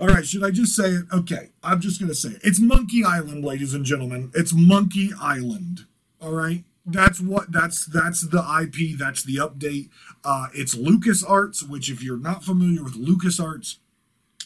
All 0.00 0.06
right, 0.06 0.24
should 0.24 0.44
I 0.44 0.50
just 0.50 0.76
say 0.76 0.90
it? 0.90 1.06
Okay, 1.12 1.48
I'm 1.62 1.80
just 1.80 1.98
going 1.98 2.08
to 2.08 2.14
say 2.14 2.28
it. 2.30 2.40
It's 2.44 2.60
Monkey 2.60 3.02
Island, 3.04 3.44
ladies 3.44 3.74
and 3.74 3.84
gentlemen. 3.84 4.30
It's 4.32 4.52
Monkey 4.54 5.10
Island. 5.20 5.86
All 6.20 6.32
right? 6.32 6.62
That's 6.86 7.20
what 7.20 7.52
that's 7.52 7.84
that's 7.84 8.22
the 8.22 8.38
IP, 8.38 8.98
that's 8.98 9.22
the 9.22 9.36
update. 9.36 9.90
Uh 10.24 10.46
it's 10.54 10.74
LucasArts, 10.74 11.68
which 11.68 11.90
if 11.90 12.02
you're 12.02 12.16
not 12.16 12.42
familiar 12.42 12.82
with 12.82 12.94
LucasArts, 12.94 13.76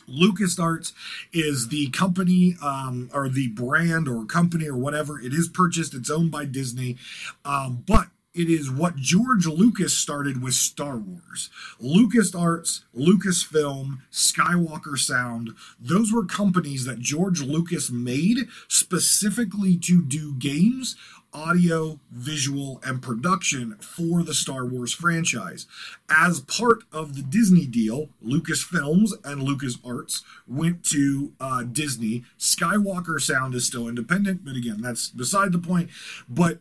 LucasArts 0.09 0.93
is 1.33 1.69
the 1.69 1.89
company 1.91 2.57
um, 2.61 3.11
or 3.15 3.29
the 3.29 3.49
brand 3.49 4.09
or 4.09 4.25
company 4.25 4.67
or 4.67 4.77
whatever. 4.77 5.21
It 5.21 5.33
is 5.33 5.49
purchased. 5.49 5.95
It's 5.95 6.11
owned 6.11 6.33
by 6.33 6.45
Disney, 6.45 6.97
um, 7.45 7.85
but 7.87 8.09
it 8.35 8.49
is 8.49 8.71
what 8.71 8.97
George 8.97 9.47
Lucas 9.47 9.97
started 9.97 10.43
with 10.43 10.55
Star 10.55 10.97
Wars. 10.97 11.51
LucasArts, 11.81 12.83
Lucasfilm, 12.97 14.01
Skywalker 14.11 14.99
Sound, 14.99 15.51
those 15.79 16.13
were 16.13 16.25
companies 16.25 16.85
that 16.85 16.99
George 16.99 17.43
Lucas 17.43 17.91
made 17.91 18.49
specifically 18.69 19.77
to 19.77 20.03
do 20.03 20.35
games 20.35 20.97
audio, 21.35 21.99
visual, 22.11 22.81
and 22.85 23.01
production 23.01 23.77
for 23.81 24.23
the 24.23 24.35
Star 24.35 24.67
Wars 24.67 24.93
franchise. 24.93 25.67
As 26.11 26.41
part 26.41 26.85
of 26.93 27.15
the 27.15 27.23
Disney 27.23 27.67
deal, 27.67 28.11
Lucasfilms 28.25 29.13
and 29.25 29.41
LucasArts 29.41 30.23
went 30.47 30.85
to 30.91 31.33
uh, 31.41 31.63
Disney. 31.63 32.25
Skywalker 32.39 33.21
Sound 33.21 33.55
is 33.55 33.67
still 33.67 33.89
independent, 33.89 34.45
but 34.45 34.57
again, 34.57 34.83
that's 34.83 35.09
beside 35.09 35.53
the 35.53 35.59
point. 35.59 35.89
But 36.29 36.59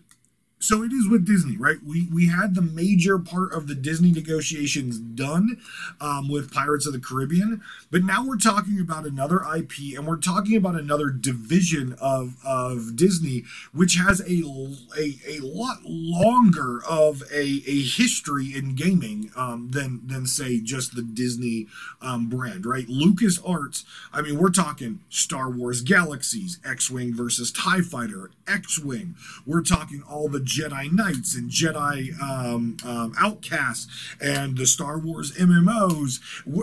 so 0.62 0.84
it 0.84 0.94
is 0.94 1.10
with 1.10 1.26
Disney, 1.26 1.58
right? 1.58 1.78
We 1.86 2.08
we 2.14 2.28
had 2.28 2.54
the 2.54 2.62
major 2.62 3.18
part 3.18 3.52
of 3.52 3.68
the 3.68 3.74
Disney 3.74 4.12
negotiations 4.12 5.00
done 5.00 5.58
um, 6.00 6.30
with 6.30 6.54
Pirates 6.54 6.86
of 6.86 6.94
the 6.94 7.00
Caribbean, 7.00 7.62
but 7.90 8.04
now 8.04 8.24
we're 8.24 8.38
talking 8.38 8.80
about 8.80 9.06
another 9.06 9.42
IP 9.56 9.98
and 9.98 10.06
we're 10.06 10.18
talking 10.18 10.56
about 10.56 10.76
another 10.76 11.10
division 11.10 11.96
of 12.00 12.36
of 12.46 12.96
Disney, 12.96 13.44
which 13.74 13.96
has 13.96 14.22
a 14.22 14.44
a, 14.98 15.18
a 15.28 15.40
lot 15.42 15.80
longer 15.84 16.82
of 16.88 17.24
a, 17.34 17.64
a 17.66 17.82
history 17.82 18.56
in 18.56 18.76
gaming 18.76 19.32
um, 19.36 19.70
than 19.72 20.06
than 20.06 20.28
say 20.28 20.60
just 20.60 20.96
the 20.96 21.02
Disney 21.02 21.68
um, 22.04 22.30
brand, 22.30 22.68
right? 22.68 22.88
Lucas 22.88 23.40
Arts. 23.44 23.84
I 24.14 24.22
mean, 24.22 24.38
we're 24.38 24.52
talking 24.52 25.00
Star 25.10 25.50
Wars 25.50 25.82
Galaxies, 25.82 26.60
X 26.64 26.92
Wing 26.92 27.16
versus 27.16 27.52
Tie 27.52 27.82
Fighter, 27.82 28.30
X 28.48 28.78
Wing. 28.78 29.16
We're 29.48 29.64
talking 29.64 30.04
all 30.08 30.30
the 30.30 30.51
Jedi 30.52 30.92
Knights 30.92 31.36
and 31.36 31.50
Jedi 31.50 32.20
um, 32.22 32.78
um, 32.86 33.14
Outcasts 33.18 33.88
and 34.20 34.58
the 34.58 34.66
Star 34.66 34.98
Wars 34.98 35.32
MMOs 35.38 36.20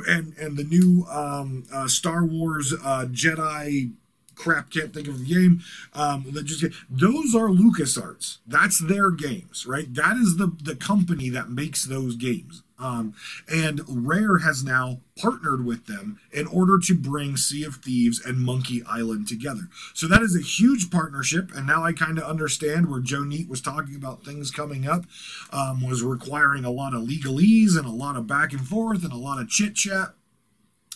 and 0.06 0.36
and 0.36 0.56
the 0.56 0.64
new 0.64 1.06
um, 1.10 1.64
uh, 1.72 1.88
Star 1.88 2.24
Wars 2.24 2.74
uh, 2.84 3.06
Jedi 3.06 3.92
crap 4.34 4.70
can't 4.70 4.94
think 4.94 5.08
of 5.08 5.18
the 5.18 5.24
game 5.24 5.60
um 5.94 6.24
that 6.30 6.44
just 6.44 6.64
those 6.88 7.34
are 7.34 7.48
lucasarts. 7.48 8.38
That's 8.46 8.78
their 8.78 9.10
games 9.10 9.66
right? 9.66 9.92
That 9.92 10.16
is 10.16 10.36
the 10.36 10.52
the 10.62 10.76
company 10.76 11.28
that 11.30 11.50
makes 11.50 11.84
those 11.84 12.14
games 12.14 12.62
um, 12.78 13.14
and 13.48 13.80
Rare 13.88 14.38
has 14.38 14.62
now 14.62 15.00
partnered 15.20 15.64
with 15.64 15.86
them 15.86 16.20
in 16.32 16.46
order 16.46 16.78
to 16.78 16.94
bring 16.94 17.36
Sea 17.36 17.64
of 17.64 17.76
Thieves 17.76 18.24
and 18.24 18.38
Monkey 18.38 18.82
Island 18.88 19.26
together. 19.26 19.68
So 19.94 20.06
that 20.06 20.22
is 20.22 20.36
a 20.36 20.40
huge 20.40 20.90
partnership. 20.90 21.50
And 21.54 21.66
now 21.66 21.84
I 21.84 21.92
kind 21.92 22.18
of 22.18 22.24
understand 22.24 22.88
where 22.88 23.00
Joe 23.00 23.22
Neate 23.22 23.48
was 23.48 23.60
talking 23.60 23.96
about 23.96 24.24
things 24.24 24.50
coming 24.50 24.86
up, 24.86 25.04
um, 25.52 25.86
was 25.86 26.02
requiring 26.02 26.64
a 26.64 26.70
lot 26.70 26.94
of 26.94 27.02
legalese 27.02 27.76
and 27.76 27.86
a 27.86 27.90
lot 27.90 28.16
of 28.16 28.26
back 28.26 28.52
and 28.52 28.66
forth 28.66 29.02
and 29.02 29.12
a 29.12 29.16
lot 29.16 29.40
of 29.40 29.48
chit 29.48 29.74
chat 29.74 30.14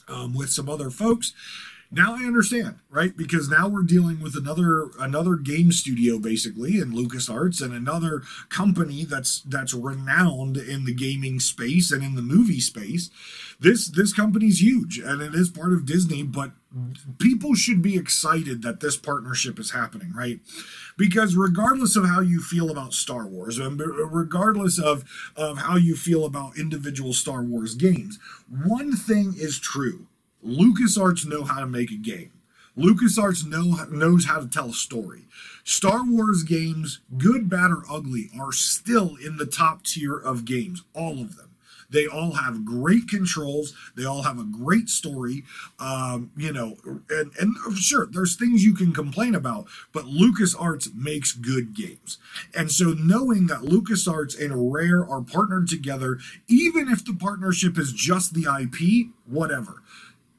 um, 0.08 0.34
with 0.34 0.50
some 0.50 0.68
other 0.68 0.90
folks 0.90 1.32
now 1.94 2.14
I 2.14 2.24
understand, 2.24 2.76
right? 2.90 3.14
Because 3.14 3.50
now 3.50 3.68
we're 3.68 3.82
dealing 3.82 4.20
with 4.20 4.34
another 4.34 4.88
another 4.98 5.36
game 5.36 5.72
studio 5.72 6.18
basically 6.18 6.78
in 6.78 6.92
LucasArts 6.92 7.60
and 7.62 7.74
another 7.74 8.22
company 8.48 9.04
that's 9.04 9.42
that's 9.42 9.74
renowned 9.74 10.56
in 10.56 10.84
the 10.84 10.94
gaming 10.94 11.38
space 11.38 11.92
and 11.92 12.02
in 12.02 12.14
the 12.14 12.22
movie 12.22 12.60
space. 12.60 13.10
This 13.60 13.88
this 13.88 14.12
company's 14.14 14.62
huge 14.62 14.98
and 14.98 15.20
it 15.20 15.34
is 15.34 15.50
part 15.50 15.74
of 15.74 15.84
Disney, 15.84 16.22
but 16.22 16.52
people 17.18 17.54
should 17.54 17.82
be 17.82 17.96
excited 17.96 18.62
that 18.62 18.80
this 18.80 18.96
partnership 18.96 19.58
is 19.58 19.72
happening, 19.72 20.12
right? 20.14 20.40
Because 20.96 21.36
regardless 21.36 21.96
of 21.96 22.06
how 22.06 22.20
you 22.20 22.40
feel 22.40 22.70
about 22.70 22.94
Star 22.94 23.26
Wars, 23.26 23.58
and 23.58 23.78
regardless 23.78 24.78
of, 24.78 25.04
of 25.36 25.58
how 25.58 25.76
you 25.76 25.94
feel 25.96 26.24
about 26.24 26.58
individual 26.58 27.12
Star 27.12 27.42
Wars 27.42 27.74
games, 27.74 28.18
one 28.48 28.96
thing 28.96 29.34
is 29.36 29.58
true 29.58 30.06
LucasArts 30.44 31.26
know 31.26 31.44
how 31.44 31.60
to 31.60 31.66
make 31.66 31.90
a 31.90 31.96
game. 31.96 32.32
LucasArts 32.76 33.46
know, 33.46 33.84
knows 33.90 34.24
how 34.26 34.40
to 34.40 34.48
tell 34.48 34.70
a 34.70 34.74
story. 34.74 35.26
Star 35.64 36.02
Wars 36.04 36.42
games, 36.42 37.00
good, 37.18 37.48
bad, 37.48 37.70
or 37.70 37.84
ugly, 37.90 38.30
are 38.38 38.52
still 38.52 39.16
in 39.16 39.36
the 39.36 39.46
top 39.46 39.84
tier 39.84 40.16
of 40.16 40.44
games. 40.44 40.82
All 40.94 41.20
of 41.20 41.36
them. 41.36 41.50
They 41.92 42.06
all 42.06 42.32
have 42.32 42.64
great 42.64 43.06
controls. 43.06 43.74
They 43.94 44.06
all 44.06 44.22
have 44.22 44.38
a 44.38 44.44
great 44.44 44.88
story. 44.88 45.44
Um, 45.78 46.32
you 46.36 46.50
know, 46.50 46.78
and, 47.10 47.32
and 47.38 47.54
sure, 47.76 48.06
there's 48.06 48.34
things 48.34 48.64
you 48.64 48.74
can 48.74 48.92
complain 48.92 49.34
about, 49.34 49.66
but 49.92 50.06
LucasArts 50.06 50.94
makes 50.94 51.32
good 51.32 51.74
games. 51.74 52.16
And 52.54 52.72
so 52.72 52.94
knowing 52.94 53.46
that 53.48 53.60
LucasArts 53.60 54.40
and 54.42 54.72
Rare 54.72 55.06
are 55.06 55.20
partnered 55.20 55.68
together, 55.68 56.18
even 56.48 56.88
if 56.88 57.04
the 57.04 57.14
partnership 57.14 57.78
is 57.78 57.92
just 57.92 58.32
the 58.32 58.46
IP, 58.48 59.12
whatever 59.26 59.82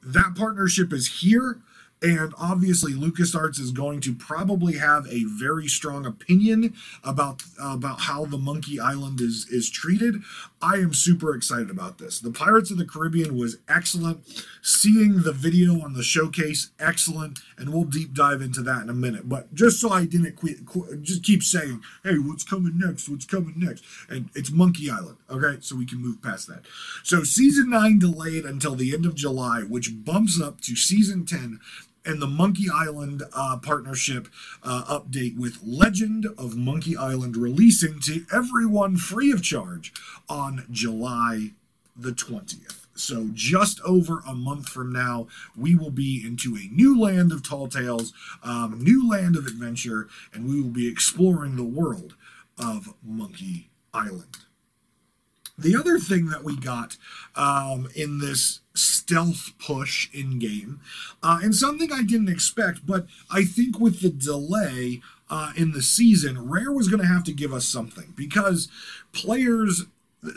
that 0.06 0.36
partnership 0.36 0.94
is 0.94 1.20
here. 1.20 1.60
And 2.02 2.34
obviously, 2.38 2.92
LucasArts 2.92 3.62
is 3.62 3.72
going 3.72 4.02
to 4.02 4.14
probably 4.14 4.74
have 4.74 5.08
a 5.08 5.24
very 5.24 5.70
strong 5.70 6.06
opinion 6.06 6.74
about 7.02 7.44
about 7.58 8.02
how 8.02 8.26
the 8.26 8.38
Monkey 8.38 8.78
Island 8.78 9.22
is 9.22 9.48
is 9.50 9.70
treated. 9.70 10.16
I 10.64 10.76
am 10.78 10.94
super 10.94 11.36
excited 11.36 11.70
about 11.70 11.98
this. 11.98 12.22
The 12.22 12.32
Pirates 12.32 12.72
of 12.72 12.78
the 12.78 12.86
Caribbean 12.86 13.38
was 13.38 13.58
excellent. 13.68 14.24
Seeing 14.62 15.24
the 15.24 15.34
video 15.34 15.82
on 15.82 15.92
the 15.92 16.04
showcase, 16.04 16.72
excellent, 16.80 17.40
and 17.58 17.74
we'll 17.74 17.84
deep 17.84 18.14
dive 18.14 18.42
into 18.42 18.62
that 18.62 18.82
in 18.82 18.90
a 18.90 18.94
minute. 18.94 19.28
But 19.28 19.54
just 19.54 19.82
so 19.82 19.90
I 19.92 20.06
didn't 20.06 20.38
quit, 20.38 20.60
just 21.02 21.24
keep 21.24 21.44
saying, 21.44 21.82
"Hey, 22.04 22.18
what's 22.18 22.46
coming 22.46 22.80
next? 22.80 23.10
What's 23.10 23.26
coming 23.26 23.56
next?" 23.58 23.84
And 24.08 24.30
it's 24.36 24.52
Monkey 24.52 24.90
Island. 24.90 25.18
Okay, 25.30 25.58
so 25.60 25.76
we 25.76 25.86
can 25.86 25.98
move 25.98 26.22
past 26.22 26.48
that. 26.48 26.66
So 27.04 27.26
season 27.26 27.70
nine 27.70 28.00
delayed 28.00 28.46
until 28.46 28.76
the 28.76 28.94
end 28.94 29.06
of 29.06 29.16
July, 29.16 29.64
which 29.64 30.06
bumps 30.06 30.40
up 30.40 30.62
to 30.62 30.78
season 30.78 31.26
ten 31.26 31.60
and 32.06 32.22
the 32.22 32.28
Monkey 32.28 32.66
Island 32.74 33.24
uh, 33.34 33.58
partnership 33.62 34.28
uh, 34.64 34.84
update 35.00 35.38
with 35.38 35.60
Legend 35.64 36.28
of 36.38 36.56
Monkey 36.56 36.98
Island 36.98 37.38
releasing 37.38 38.00
to 38.02 38.26
everyone 38.32 38.98
free 38.98 39.32
of 39.32 39.42
charge 39.42 39.94
on 40.30 40.66
July 40.72 41.52
the 41.96 42.12
20th. 42.12 42.86
So, 42.96 43.30
just 43.34 43.82
over 43.82 44.22
a 44.28 44.36
month 44.36 44.70
from 44.70 44.94
now, 44.94 45.28
we 45.58 45.74
will 45.76 45.90
be 45.90 46.24
into 46.24 46.56
a 46.56 46.70
new 46.72 47.00
land 47.00 47.32
of 47.32 47.48
tall 47.48 47.68
tales, 47.68 48.14
um, 48.44 48.80
new 48.80 49.10
land 49.10 49.36
of 49.36 49.48
adventure, 49.48 50.08
and 50.32 50.48
we 50.48 50.62
will 50.62 50.70
be 50.70 50.88
exploring 50.88 51.56
the 51.56 51.64
world 51.64 52.14
of 52.58 52.94
Monkey 53.04 53.72
Island. 53.94 54.38
The 55.58 55.76
other 55.76 55.98
thing 55.98 56.28
that 56.28 56.44
we 56.44 56.56
got 56.56 56.98
um, 57.36 57.88
in 57.96 58.20
this 58.20 58.60
stealth 58.76 59.52
push 59.60 60.10
in 60.14 60.40
game, 60.40 60.80
uh, 61.22 61.40
and 61.44 61.56
something 61.56 61.92
I 61.92 62.04
didn't 62.04 62.30
expect, 62.30 62.86
but 62.86 63.06
I 63.30 63.44
think 63.44 63.80
with 63.80 64.02
the 64.02 64.10
delay 64.10 65.02
uh, 65.30 65.52
in 65.56 65.72
the 65.72 65.82
season, 65.82 66.50
Rare 66.50 66.72
was 66.72 66.88
going 66.88 67.02
to 67.02 67.08
have 67.08 67.24
to 67.26 67.34
give 67.34 67.54
us 67.54 67.66
something 67.66 68.14
because 68.16 68.68
players 69.12 69.86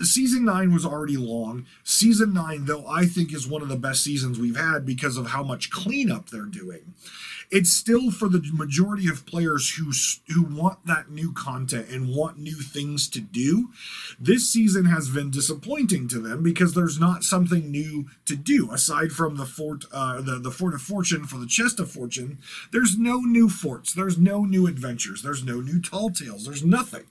season 0.03 0.45
nine 0.45 0.73
was 0.73 0.85
already 0.85 1.17
long. 1.17 1.67
Season 1.85 2.33
nine, 2.33 2.65
though, 2.67 2.87
I 2.87 3.07
think 3.07 3.33
is 3.33 3.47
one 3.47 3.63
of 3.63 3.69
the 3.69 3.77
best 3.77 4.03
seasons 4.03 4.39
we've 4.39 4.57
had 4.57 4.85
because 4.85 5.17
of 5.17 5.29
how 5.29 5.43
much 5.43 5.71
cleanup 5.71 6.31
they're 6.31 6.43
doing 6.43 6.95
it's 7.51 7.71
still 7.71 8.11
for 8.11 8.29
the 8.29 8.43
majority 8.53 9.09
of 9.09 9.27
players 9.27 9.75
who 9.75 9.93
who 10.33 10.43
want 10.43 10.85
that 10.87 11.11
new 11.11 11.33
content 11.33 11.89
and 11.89 12.15
want 12.15 12.39
new 12.39 12.57
things 12.57 13.09
to 13.09 13.21
do. 13.21 13.71
This 14.19 14.49
season 14.49 14.87
has 14.87 15.09
been 15.09 15.31
disappointing 15.31 16.09
to 16.09 16.21
them 16.21 16.43
because 16.43 16.75
there's 16.75 16.99
not 16.99 17.25
something 17.25 17.71
new 17.71 18.07
to 18.25 18.37
do 18.37 18.71
aside 18.73 19.13
from 19.13 19.37
the 19.37 19.47
fort, 19.47 19.85
uh, 19.93 20.21
the 20.21 20.39
the 20.39 20.51
fort 20.51 20.75
of 20.75 20.83
fortune 20.83 21.25
for 21.25 21.39
the 21.39 21.47
chest 21.47 21.79
of 21.79 21.91
fortune. 21.91 22.39
There's 22.73 22.99
no 22.99 23.21
new 23.21 23.49
forts. 23.49 23.93
There's 23.93 24.19
no 24.19 24.45
new 24.45 24.67
adventures. 24.67 25.23
There's 25.23 25.45
no 25.45 25.61
new 25.61 25.81
tall 25.81 26.11
tales. 26.11 26.45
There's 26.45 26.65
nothing. 26.65 27.05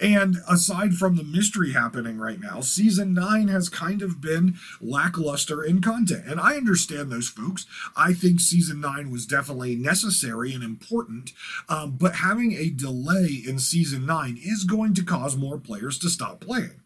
And 0.00 0.36
aside 0.48 0.94
from 0.94 1.16
the 1.16 1.24
mystery 1.24 1.72
happening 1.72 2.18
right 2.18 2.40
now, 2.40 2.60
season 2.60 3.14
nine 3.14 3.48
has 3.48 3.68
kind 3.68 4.02
of 4.02 4.20
been 4.20 4.56
lackluster 4.80 5.62
in 5.62 5.80
content. 5.80 6.26
And 6.26 6.40
I 6.40 6.56
understand 6.56 7.10
those 7.10 7.28
folks. 7.28 7.66
I 7.96 8.12
think 8.12 8.40
season 8.40 8.80
nine 8.80 9.10
was 9.10 9.26
definitely 9.26 9.76
necessary 9.76 10.52
and 10.52 10.62
important. 10.62 11.32
Um, 11.68 11.96
but 11.98 12.16
having 12.16 12.52
a 12.52 12.70
delay 12.70 13.42
in 13.46 13.58
season 13.58 14.06
nine 14.06 14.38
is 14.42 14.64
going 14.64 14.94
to 14.94 15.04
cause 15.04 15.36
more 15.36 15.58
players 15.58 15.98
to 16.00 16.10
stop 16.10 16.40
playing. 16.40 16.82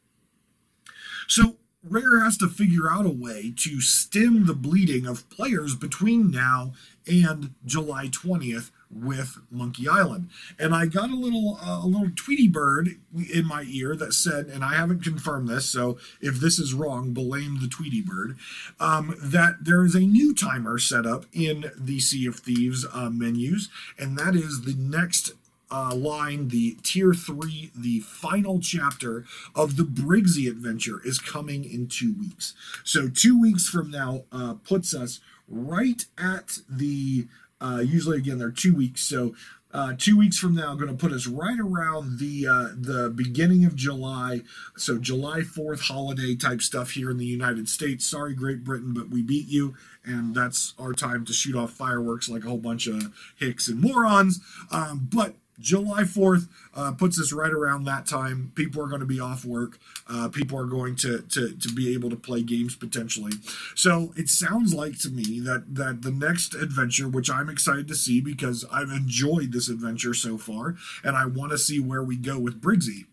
So 1.27 1.57
Rare 1.85 2.21
has 2.21 2.37
to 2.38 2.49
figure 2.49 2.88
out 2.91 3.07
a 3.07 3.11
way 3.11 3.53
to 3.59 3.81
stem 3.81 4.47
the 4.47 4.55
bleeding 4.55 5.07
of 5.07 5.29
players 5.31 5.75
between 5.75 6.31
now 6.31 6.75
and 7.07 7.55
July 7.65 8.07
20th 8.07 8.71
with 8.93 9.39
Monkey 9.51 9.89
Island. 9.89 10.29
And 10.59 10.75
I 10.75 10.87
got 10.87 11.11
a 11.11 11.17
little 11.17 11.59
uh, 11.63 11.85
a 11.85 11.87
little 11.87 12.11
Tweety 12.15 12.49
bird 12.49 13.01
in 13.33 13.47
my 13.47 13.65
ear 13.69 13.97
that 13.97 14.13
said, 14.13 14.47
and 14.47 14.65
I 14.65 14.75
haven't 14.75 15.03
confirmed 15.03 15.49
this, 15.49 15.67
so 15.67 15.99
if 16.21 16.37
this 16.37 16.59
is 16.59 16.75
wrong, 16.75 17.13
blame 17.13 17.61
the 17.61 17.69
Tweety 17.69 18.03
bird. 18.03 18.37
Um, 18.79 19.17
that 19.19 19.65
there 19.65 19.85
is 19.85 19.95
a 19.95 20.01
new 20.01 20.35
timer 20.35 20.79
set 20.79 21.07
up 21.07 21.27
in 21.33 21.71
the 21.77 22.01
Sea 22.01 22.27
of 22.27 22.37
Thieves 22.37 22.87
uh, 22.93 23.11
menus, 23.11 23.69
and 23.99 24.19
that 24.19 24.35
is 24.35 24.63
the 24.63 24.75
next 24.75 25.33
uh, 25.71 25.95
line, 25.95 26.49
the 26.49 26.77
tier 26.83 27.15
three, 27.15 27.71
the 27.75 28.01
final 28.01 28.61
chapter 28.61 29.25
of 29.55 29.77
the 29.77 29.85
Briggsy 29.85 30.49
adventure 30.49 31.01
is 31.03 31.19
coming 31.19 31.65
in 31.65 31.89
two 31.89 32.15
weeks. 32.21 32.55
So 32.85 33.09
two 33.09 33.41
weeks 33.41 33.69
from 33.69 33.91
now 33.91 34.25
uh, 34.31 34.55
puts 34.65 34.95
us 34.95 35.21
right 35.49 36.05
at 36.19 36.59
the. 36.69 37.27
Uh, 37.62 37.79
usually, 37.79 38.18
again, 38.18 38.38
they're 38.38 38.51
two 38.51 38.75
weeks. 38.75 39.03
So 39.03 39.35
uh, 39.75 39.94
two 39.96 40.18
weeks 40.18 40.38
from 40.38 40.55
now, 40.55 40.75
going 40.75 40.88
to 40.88 40.94
put 40.94 41.12
us 41.12 41.27
right 41.27 41.59
around 41.59 42.18
the 42.18 42.46
uh, 42.46 42.68
the 42.77 43.11
beginning 43.14 43.64
of 43.64 43.75
July. 43.75 44.42
So 44.77 44.98
July 44.98 45.42
Fourth 45.42 45.83
holiday 45.83 46.35
type 46.37 46.61
stuff 46.61 46.90
here 46.90 47.11
in 47.11 47.16
the 47.16 47.25
United 47.25 47.68
States. 47.68 48.07
Sorry, 48.07 48.35
Great 48.35 48.64
Britain, 48.64 48.92
but 48.92 49.09
we 49.09 49.22
beat 49.22 49.48
you, 49.48 49.75
and 50.05 50.35
that's 50.35 50.75
our 50.79 50.92
time 50.92 51.25
to 51.25 51.33
shoot 51.33 51.57
off 51.57 51.72
fireworks 51.72 52.29
like 52.29 52.44
a 52.44 52.48
whole 52.48 52.59
bunch 52.59 52.87
of 52.87 53.14
hicks 53.37 53.68
and 53.68 53.81
morons. 53.81 54.40
Um, 54.70 55.09
but 55.11 55.37
July 55.62 56.03
4th 56.03 56.48
uh, 56.75 56.92
puts 56.92 57.18
us 57.20 57.33
right 57.33 57.53
around 57.53 57.85
that 57.85 58.07
time. 58.07 58.53
People 58.55 58.83
are 58.83 58.88
going 58.88 59.01
to 59.01 59.07
be 59.07 59.20
off 59.20 59.44
work. 59.44 59.79
Uh, 60.09 60.29
people 60.29 60.59
are 60.59 60.66
going 60.66 60.96
to, 60.96 61.22
to, 61.22 61.55
to 61.57 61.68
be 61.72 61.94
able 61.94 62.11
to 62.11 62.16
play 62.16 62.42
games 62.42 62.75
potentially. 62.75 63.33
So 63.75 64.12
it 64.16 64.29
sounds 64.29 64.75
like 64.75 64.98
to 65.01 65.11
me 65.11 65.40
that, 65.40 65.75
that 65.75 66.03
the 66.03 66.11
next 66.11 66.55
adventure, 66.55 67.09
which 67.09 67.31
I'm 67.31 67.48
excited 67.48 67.88
to 67.88 67.94
see 67.94 68.20
because 68.20 68.64
I've 68.72 68.90
enjoyed 68.90 69.53
this 69.53 69.68
adventure 69.68 70.14
so 70.14 70.37
far, 70.37 70.77
and 71.05 71.16
I 71.16 71.27
want 71.27 71.53
to 71.53 71.59
see 71.59 71.81
where 71.81 72.03
we 72.03 72.16
go 72.16 72.38
with 72.38 72.61
Briggsy 72.61 73.07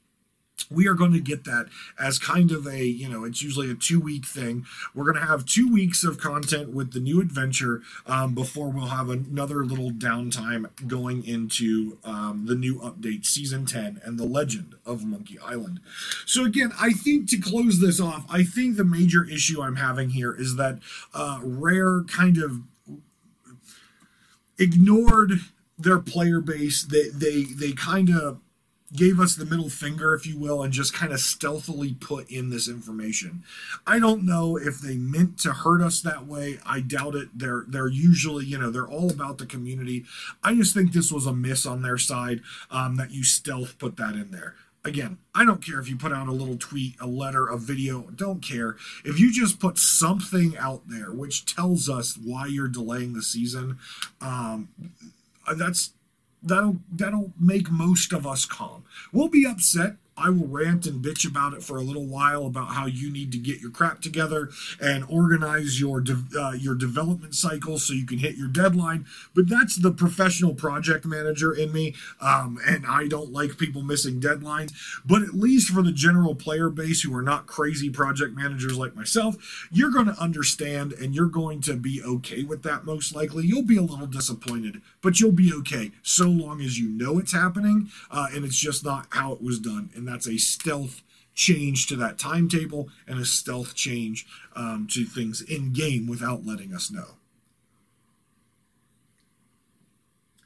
we 0.69 0.87
are 0.87 0.93
going 0.93 1.13
to 1.13 1.19
get 1.19 1.43
that 1.45 1.67
as 1.99 2.19
kind 2.19 2.51
of 2.51 2.65
a 2.67 2.85
you 2.85 3.07
know 3.09 3.23
it's 3.23 3.41
usually 3.41 3.69
a 3.69 3.75
two 3.75 3.99
week 3.99 4.25
thing. 4.25 4.65
We're 4.93 5.05
going 5.05 5.23
to 5.23 5.29
have 5.29 5.45
two 5.45 5.71
weeks 5.71 6.03
of 6.03 6.17
content 6.17 6.73
with 6.73 6.93
the 6.93 6.99
new 6.99 7.21
adventure 7.21 7.81
um, 8.05 8.33
before 8.33 8.69
we'll 8.69 8.87
have 8.87 9.09
another 9.09 9.65
little 9.65 9.91
downtime 9.91 10.69
going 10.87 11.25
into 11.25 11.97
um, 12.03 12.45
the 12.47 12.55
new 12.55 12.79
update 12.79 13.25
season 13.25 13.65
10 13.65 14.01
and 14.03 14.19
the 14.19 14.25
legend 14.25 14.75
of 14.85 15.05
monkey 15.05 15.37
island. 15.39 15.79
So 16.25 16.45
again 16.45 16.71
i 16.79 16.91
think 16.91 17.29
to 17.29 17.37
close 17.37 17.79
this 17.79 17.99
off 17.99 18.25
i 18.29 18.43
think 18.43 18.77
the 18.77 18.83
major 18.83 19.23
issue 19.23 19.61
i'm 19.61 19.75
having 19.77 20.09
here 20.09 20.33
is 20.33 20.55
that 20.55 20.79
uh, 21.13 21.39
rare 21.43 22.03
kind 22.03 22.37
of 22.37 22.61
ignored 24.59 25.39
their 25.77 25.99
player 25.99 26.41
base. 26.41 26.83
They 26.83 27.09
they 27.09 27.43
they 27.43 27.71
kind 27.71 28.09
of 28.09 28.39
gave 28.95 29.19
us 29.19 29.35
the 29.35 29.45
middle 29.45 29.69
finger, 29.69 30.13
if 30.13 30.25
you 30.25 30.37
will, 30.37 30.63
and 30.63 30.73
just 30.73 30.93
kind 30.93 31.11
of 31.11 31.19
stealthily 31.19 31.93
put 31.93 32.29
in 32.29 32.49
this 32.49 32.67
information. 32.67 33.43
I 33.85 33.99
don't 33.99 34.25
know 34.25 34.57
if 34.57 34.79
they 34.79 34.95
meant 34.95 35.39
to 35.39 35.51
hurt 35.51 35.81
us 35.81 36.01
that 36.01 36.25
way. 36.25 36.59
I 36.65 36.81
doubt 36.81 37.15
it. 37.15 37.29
They're 37.37 37.65
they're 37.67 37.87
usually, 37.87 38.45
you 38.45 38.57
know, 38.57 38.71
they're 38.71 38.87
all 38.87 39.11
about 39.11 39.37
the 39.37 39.45
community. 39.45 40.05
I 40.43 40.55
just 40.55 40.73
think 40.73 40.91
this 40.91 41.11
was 41.11 41.25
a 41.25 41.33
miss 41.33 41.65
on 41.65 41.81
their 41.81 41.97
side 41.97 42.41
um, 42.71 42.95
that 42.95 43.11
you 43.11 43.23
stealth 43.23 43.77
put 43.77 43.97
that 43.97 44.15
in 44.15 44.31
there. 44.31 44.55
Again, 44.85 45.17
I 45.35 45.43
don't 45.43 45.63
care 45.63 45.79
if 45.79 45.89
you 45.89 45.97
put 45.97 46.13
out 46.13 46.29
a 46.29 46.31
little 46.31 46.57
tweet, 46.57 46.95
a 47.01 47.05
letter, 47.05 47.47
a 47.47 47.57
video, 47.57 48.03
don't 48.15 48.41
care. 48.41 48.77
If 49.03 49.19
you 49.19 49.31
just 49.31 49.59
put 49.59 49.77
something 49.77 50.57
out 50.57 50.83
there 50.87 51.11
which 51.11 51.45
tells 51.45 51.89
us 51.89 52.17
why 52.17 52.45
you're 52.45 52.69
delaying 52.69 53.13
the 53.13 53.21
season, 53.21 53.77
um, 54.21 54.69
that's 55.57 55.91
that'll 56.41 56.77
that'll 56.91 57.31
make 57.39 57.69
most 57.71 58.13
of 58.13 58.25
us 58.25 58.45
calm. 58.45 58.83
We'll 59.11 59.29
be 59.29 59.45
upset 59.45 59.95
I 60.19 60.29
will 60.29 60.47
rant 60.47 60.85
and 60.85 61.03
bitch 61.03 61.27
about 61.27 61.53
it 61.53 61.63
for 61.63 61.77
a 61.77 61.81
little 61.81 62.05
while 62.05 62.45
about 62.45 62.73
how 62.73 62.85
you 62.85 63.11
need 63.11 63.31
to 63.31 63.37
get 63.37 63.61
your 63.61 63.71
crap 63.71 64.01
together 64.01 64.49
and 64.81 65.05
organize 65.09 65.79
your 65.79 66.01
de- 66.01 66.25
uh, 66.37 66.51
your 66.51 66.75
development 66.75 67.35
cycle 67.35 67.79
so 67.79 67.93
you 67.93 68.05
can 68.05 68.19
hit 68.19 68.35
your 68.35 68.47
deadline. 68.47 69.05
But 69.33 69.49
that's 69.49 69.77
the 69.77 69.91
professional 69.91 70.53
project 70.53 71.05
manager 71.05 71.53
in 71.53 71.71
me, 71.71 71.95
um, 72.19 72.59
and 72.65 72.85
I 72.85 73.07
don't 73.07 73.31
like 73.31 73.57
people 73.57 73.81
missing 73.81 74.19
deadlines. 74.19 74.73
But 75.05 75.21
at 75.21 75.33
least 75.33 75.69
for 75.69 75.81
the 75.81 75.91
general 75.91 76.35
player 76.35 76.69
base 76.69 77.01
who 77.01 77.15
are 77.15 77.21
not 77.21 77.47
crazy 77.47 77.89
project 77.89 78.35
managers 78.35 78.77
like 78.77 78.95
myself, 78.95 79.67
you're 79.71 79.91
going 79.91 80.07
to 80.07 80.19
understand 80.19 80.93
and 80.93 81.15
you're 81.15 81.27
going 81.27 81.61
to 81.61 81.75
be 81.75 82.01
okay 82.03 82.43
with 82.43 82.63
that. 82.63 82.85
Most 82.85 83.15
likely, 83.15 83.45
you'll 83.45 83.63
be 83.63 83.77
a 83.77 83.81
little 83.81 84.07
disappointed, 84.07 84.81
but 85.01 85.19
you'll 85.19 85.31
be 85.31 85.53
okay 85.53 85.91
so 86.01 86.25
long 86.25 86.61
as 86.61 86.77
you 86.77 86.89
know 86.89 87.19
it's 87.19 87.33
happening 87.33 87.89
uh, 88.11 88.27
and 88.33 88.43
it's 88.43 88.57
just 88.57 88.83
not 88.83 89.07
how 89.11 89.31
it 89.31 89.41
was 89.41 89.59
done. 89.59 89.89
And 89.95 90.07
that's 90.09 90.27
a 90.27 90.37
stealth 90.37 91.01
change 91.35 91.87
to 91.87 91.95
that 91.95 92.17
timetable 92.19 92.89
and 93.07 93.19
a 93.19 93.25
stealth 93.25 93.75
change 93.75 94.25
um, 94.55 94.87
to 94.91 95.05
things 95.05 95.41
in 95.41 95.71
game 95.71 96.07
without 96.07 96.45
letting 96.45 96.73
us 96.73 96.91
know. 96.91 97.15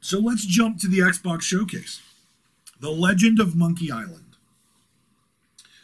So 0.00 0.18
let's 0.20 0.44
jump 0.44 0.78
to 0.80 0.88
the 0.88 0.98
Xbox 0.98 1.42
Showcase 1.42 2.02
The 2.78 2.90
Legend 2.90 3.40
of 3.40 3.56
Monkey 3.56 3.90
Island. 3.90 4.36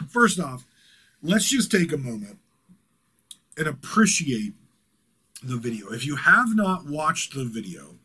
First 0.09 0.39
off, 0.39 0.65
let's 1.23 1.49
just 1.49 1.71
take 1.71 1.93
a 1.93 1.97
moment 1.97 2.39
and 3.57 3.67
appreciate 3.67 4.53
the 5.43 5.57
video. 5.57 5.89
If 5.91 6.05
you 6.05 6.17
have 6.17 6.55
not 6.55 6.87
watched 6.87 7.35
the 7.35 7.45
video, 7.45 7.97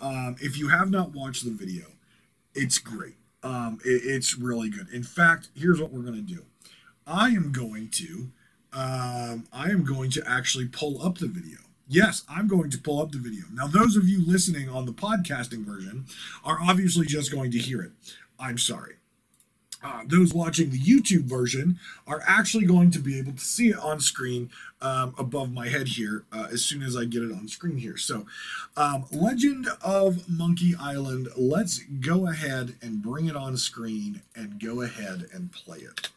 um, 0.00 0.36
if 0.40 0.56
you 0.56 0.68
have 0.68 0.90
not 0.90 1.12
watched 1.12 1.44
the 1.44 1.50
video, 1.50 1.86
it's 2.54 2.78
great. 2.78 3.16
Um, 3.42 3.78
it, 3.84 4.02
it's 4.04 4.36
really 4.36 4.70
good. 4.70 4.88
In 4.90 5.02
fact, 5.02 5.48
here's 5.54 5.80
what 5.80 5.92
we're 5.92 6.02
going 6.02 6.14
to 6.14 6.34
do. 6.34 6.44
I 7.06 7.28
am 7.28 7.52
going 7.52 7.88
to, 7.90 8.30
um, 8.72 9.46
I 9.52 9.70
am 9.70 9.84
going 9.84 10.10
to 10.12 10.22
actually 10.26 10.68
pull 10.68 11.02
up 11.02 11.18
the 11.18 11.28
video. 11.28 11.58
Yes, 11.88 12.22
I'm 12.28 12.46
going 12.46 12.70
to 12.70 12.78
pull 12.78 13.02
up 13.02 13.10
the 13.10 13.18
video. 13.18 13.44
Now, 13.52 13.66
those 13.66 13.96
of 13.96 14.08
you 14.08 14.24
listening 14.24 14.68
on 14.68 14.86
the 14.86 14.92
podcasting 14.92 15.64
version 15.64 16.06
are 16.44 16.58
obviously 16.60 17.06
just 17.06 17.32
going 17.32 17.50
to 17.50 17.58
hear 17.58 17.82
it. 17.82 17.92
I'm 18.38 18.58
sorry 18.58 18.94
uh, 19.82 20.02
those 20.06 20.34
watching 20.34 20.70
the 20.70 20.78
YouTube 20.78 21.24
version 21.24 21.78
are 22.06 22.22
actually 22.26 22.66
going 22.66 22.90
to 22.90 22.98
be 22.98 23.18
able 23.18 23.32
to 23.32 23.44
see 23.44 23.68
it 23.68 23.78
on 23.78 24.00
screen 24.00 24.50
um, 24.82 25.14
above 25.18 25.52
my 25.52 25.68
head 25.68 25.88
here 25.88 26.24
uh, 26.32 26.48
as 26.52 26.62
soon 26.64 26.82
as 26.82 26.96
I 26.96 27.04
get 27.04 27.22
it 27.22 27.32
on 27.32 27.48
screen 27.48 27.78
here. 27.78 27.96
So, 27.96 28.26
um, 28.76 29.04
Legend 29.10 29.68
of 29.82 30.28
Monkey 30.28 30.74
Island, 30.78 31.28
let's 31.36 31.78
go 31.78 32.28
ahead 32.28 32.76
and 32.82 33.02
bring 33.02 33.26
it 33.26 33.36
on 33.36 33.56
screen 33.56 34.22
and 34.34 34.60
go 34.60 34.82
ahead 34.82 35.28
and 35.32 35.52
play 35.52 35.78
it. 35.78 36.10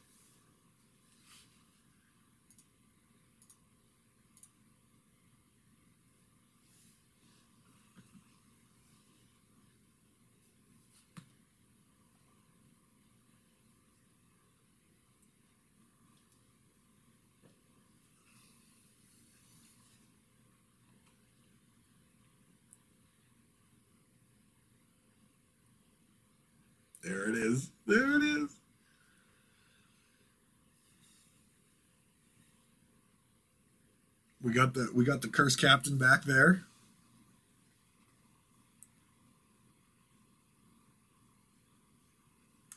There 27.03 27.29
it 27.29 27.35
is. 27.35 27.71
There 27.85 28.15
it 28.15 28.23
is. 28.23 28.49
We 34.41 34.51
got 34.53 34.73
the 34.73 34.89
we 34.93 35.05
got 35.05 35.21
the 35.21 35.27
curse 35.29 35.55
captain 35.55 35.97
back 35.97 36.23
there. 36.25 36.63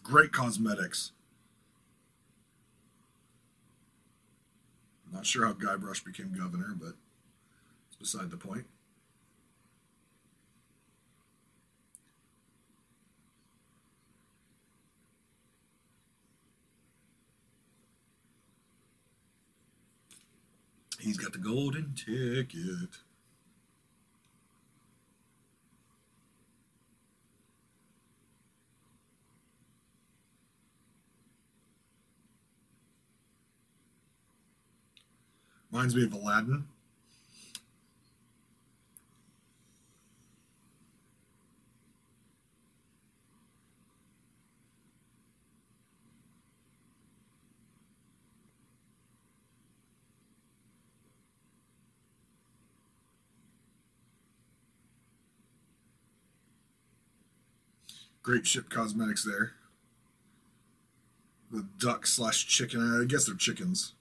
Great 0.02 0.32
cosmetics. 0.32 1.12
not 5.16 5.24
sure 5.24 5.46
how 5.46 5.54
Guybrush 5.54 6.04
became 6.04 6.32
governor, 6.38 6.76
but 6.78 6.92
it's 7.88 7.96
beside 7.98 8.30
the 8.30 8.36
point. 8.36 8.66
He's 21.00 21.16
got 21.16 21.25
the 21.36 21.42
golden 21.42 21.94
ticket. 21.94 23.00
Reminds 35.70 35.94
me 35.94 36.04
of 36.04 36.14
Aladdin. 36.14 36.64
Great 58.26 58.44
ship 58.44 58.68
cosmetics 58.68 59.24
there. 59.24 59.52
The 61.52 61.64
duck 61.78 62.08
slash 62.08 62.44
chicken. 62.44 63.00
I 63.00 63.04
guess 63.04 63.24
they're 63.24 63.36
chickens. 63.36 63.94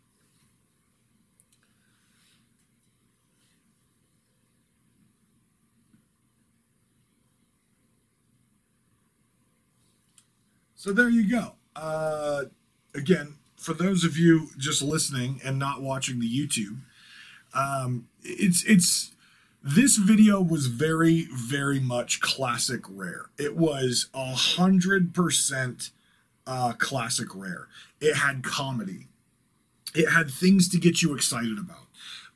So 10.76 10.92
there 10.92 11.08
you 11.08 11.30
go. 11.30 11.52
Uh, 11.76 12.46
again, 12.96 13.36
for 13.56 13.76
those 13.76 14.04
of 14.04 14.18
you 14.18 14.50
just 14.58 14.82
listening 14.82 15.40
and 15.44 15.60
not 15.60 15.84
watching 15.84 16.20
the 16.20 16.28
YouTube, 16.28 16.80
um, 17.54 18.08
it's 18.24 18.64
it's 18.64 19.12
this 19.68 19.98
video 19.98 20.40
was 20.40 20.68
very 20.68 21.28
very 21.34 21.80
much 21.80 22.22
classic 22.22 22.82
rare. 22.88 23.32
It 23.40 23.58
was 23.58 24.10
a 24.14 24.36
hundred 24.36 25.14
percent 25.14 25.90
uh, 26.46 26.74
classic 26.74 27.30
rare. 27.34 27.68
It 28.00 28.18
had 28.18 28.44
comedy. 28.44 29.08
It 29.96 30.12
had 30.12 30.30
things 30.30 30.70
to 30.70 30.78
get 30.78 31.02
you 31.02 31.16
excited 31.16 31.58
about. 31.58 31.88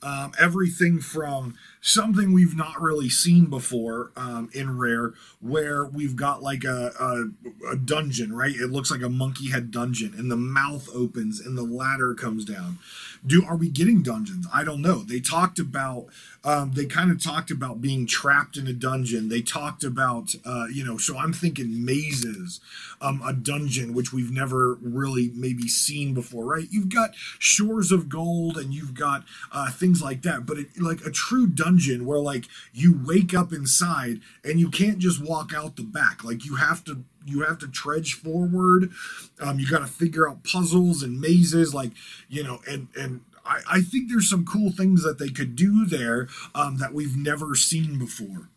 Um, 0.02 0.32
everything 0.39 1.02
from 1.02 1.56
something 1.82 2.34
we've 2.34 2.56
not 2.56 2.82
really 2.82 3.10
seen 3.10 3.46
before 3.46 4.12
um, 4.15 4.50
in 4.54 4.78
Rare, 4.78 5.13
where 5.39 5.86
we've 5.86 6.15
got 6.15 6.44
like 6.44 6.63
a, 6.63 6.92
a, 7.00 7.72
a 7.72 7.76
dungeon, 7.78 8.34
right? 8.34 8.54
It 8.54 8.68
looks 8.68 8.92
like 8.92 9.02
a 9.02 9.10
monkey 9.10 9.52
head 9.52 9.72
dungeon, 9.72 10.13
and 10.18 10.30
the 10.30 10.38
mouth 10.38 10.89
opens 10.94 11.39
and 11.39 11.58
the 11.58 11.63
ladder 11.63 12.13
comes 12.13 12.44
down. 12.44 12.80
Do 13.26 13.46
are 13.46 13.56
we 13.56 13.70
getting 13.70 14.02
dungeons? 14.02 14.48
I 14.54 14.63
don't 14.63 14.82
know. 14.82 15.00
They 15.00 15.20
talked 15.20 15.60
about 15.60 16.08
um, 16.44 16.72
they 16.74 16.86
kind 16.86 17.12
of 17.12 17.22
talked 17.22 17.52
about 17.52 17.82
being 17.82 18.06
trapped 18.06 18.58
in 18.58 18.68
a 18.68 18.74
dungeon. 18.74 19.30
They 19.30 19.42
talked 19.42 19.84
about 19.84 20.36
uh, 20.46 20.65
you 20.74 20.86
know, 20.86 20.98
so 20.98 21.18
I'm 21.18 21.34
thinking 21.34 21.84
mazes, 21.86 22.60
um, 23.02 23.22
a 23.26 23.34
dungeon 23.34 23.94
which 23.94 24.12
we've 24.12 24.32
never 24.32 24.76
really 24.82 25.32
maybe 25.34 25.68
seen 25.68 26.13
before, 26.13 26.46
right? 26.46 26.68
You've 26.70 26.89
got 26.94 27.15
shores 27.15 27.92
of 27.92 28.10
gold 28.10 28.58
and 28.58 28.74
you've 28.74 28.94
got 28.94 29.24
uh, 29.52 29.70
things 29.72 30.02
like 30.02 30.22
that, 30.24 30.46
but 30.46 30.58
it, 30.58 30.68
like 30.80 31.06
a 31.06 31.12
true 31.12 31.48
dungeon 31.48 31.68
where 32.05 32.19
like 32.19 32.45
you 32.73 32.99
wake 33.05 33.34
up 33.34 33.53
inside 33.53 34.21
and 34.43 34.60
you 34.60 34.69
can't 34.69 34.99
just 34.99 35.23
walk 35.23 35.53
out 35.53 35.75
the 35.75 35.84
back. 35.84 36.23
Like 36.23 36.45
you 36.45 36.55
have 36.55 36.84
to 36.86 37.03
you 37.25 37.41
have 37.41 37.60
to 37.60 37.67
trudge 37.67 38.13
forward. 38.13 38.91
Um, 39.39 39.60
you 39.60 39.67
got 39.67 39.79
to 39.79 39.88
figure 39.88 40.27
out 40.27 40.43
puzzles 40.43 41.03
and 41.03 41.19
mazes, 41.19 41.73
like 41.73 41.91
you 42.27 42.43
know, 42.43 42.60
and 42.67 42.88
and 42.95 43.21
I, 43.45 43.62
I 43.69 43.82
think 43.82 44.10
there's 44.10 44.29
some 44.29 44.45
cool 44.45 44.71
things 44.71 45.03
that 45.03 45.19
they 45.19 45.29
could 45.29 45.55
do 45.55 45.86
there 45.86 46.27
um, 46.55 46.77
that 46.77 46.93
we've 46.93 47.17
never 47.17 47.55
seen 47.55 47.97
before 47.97 48.49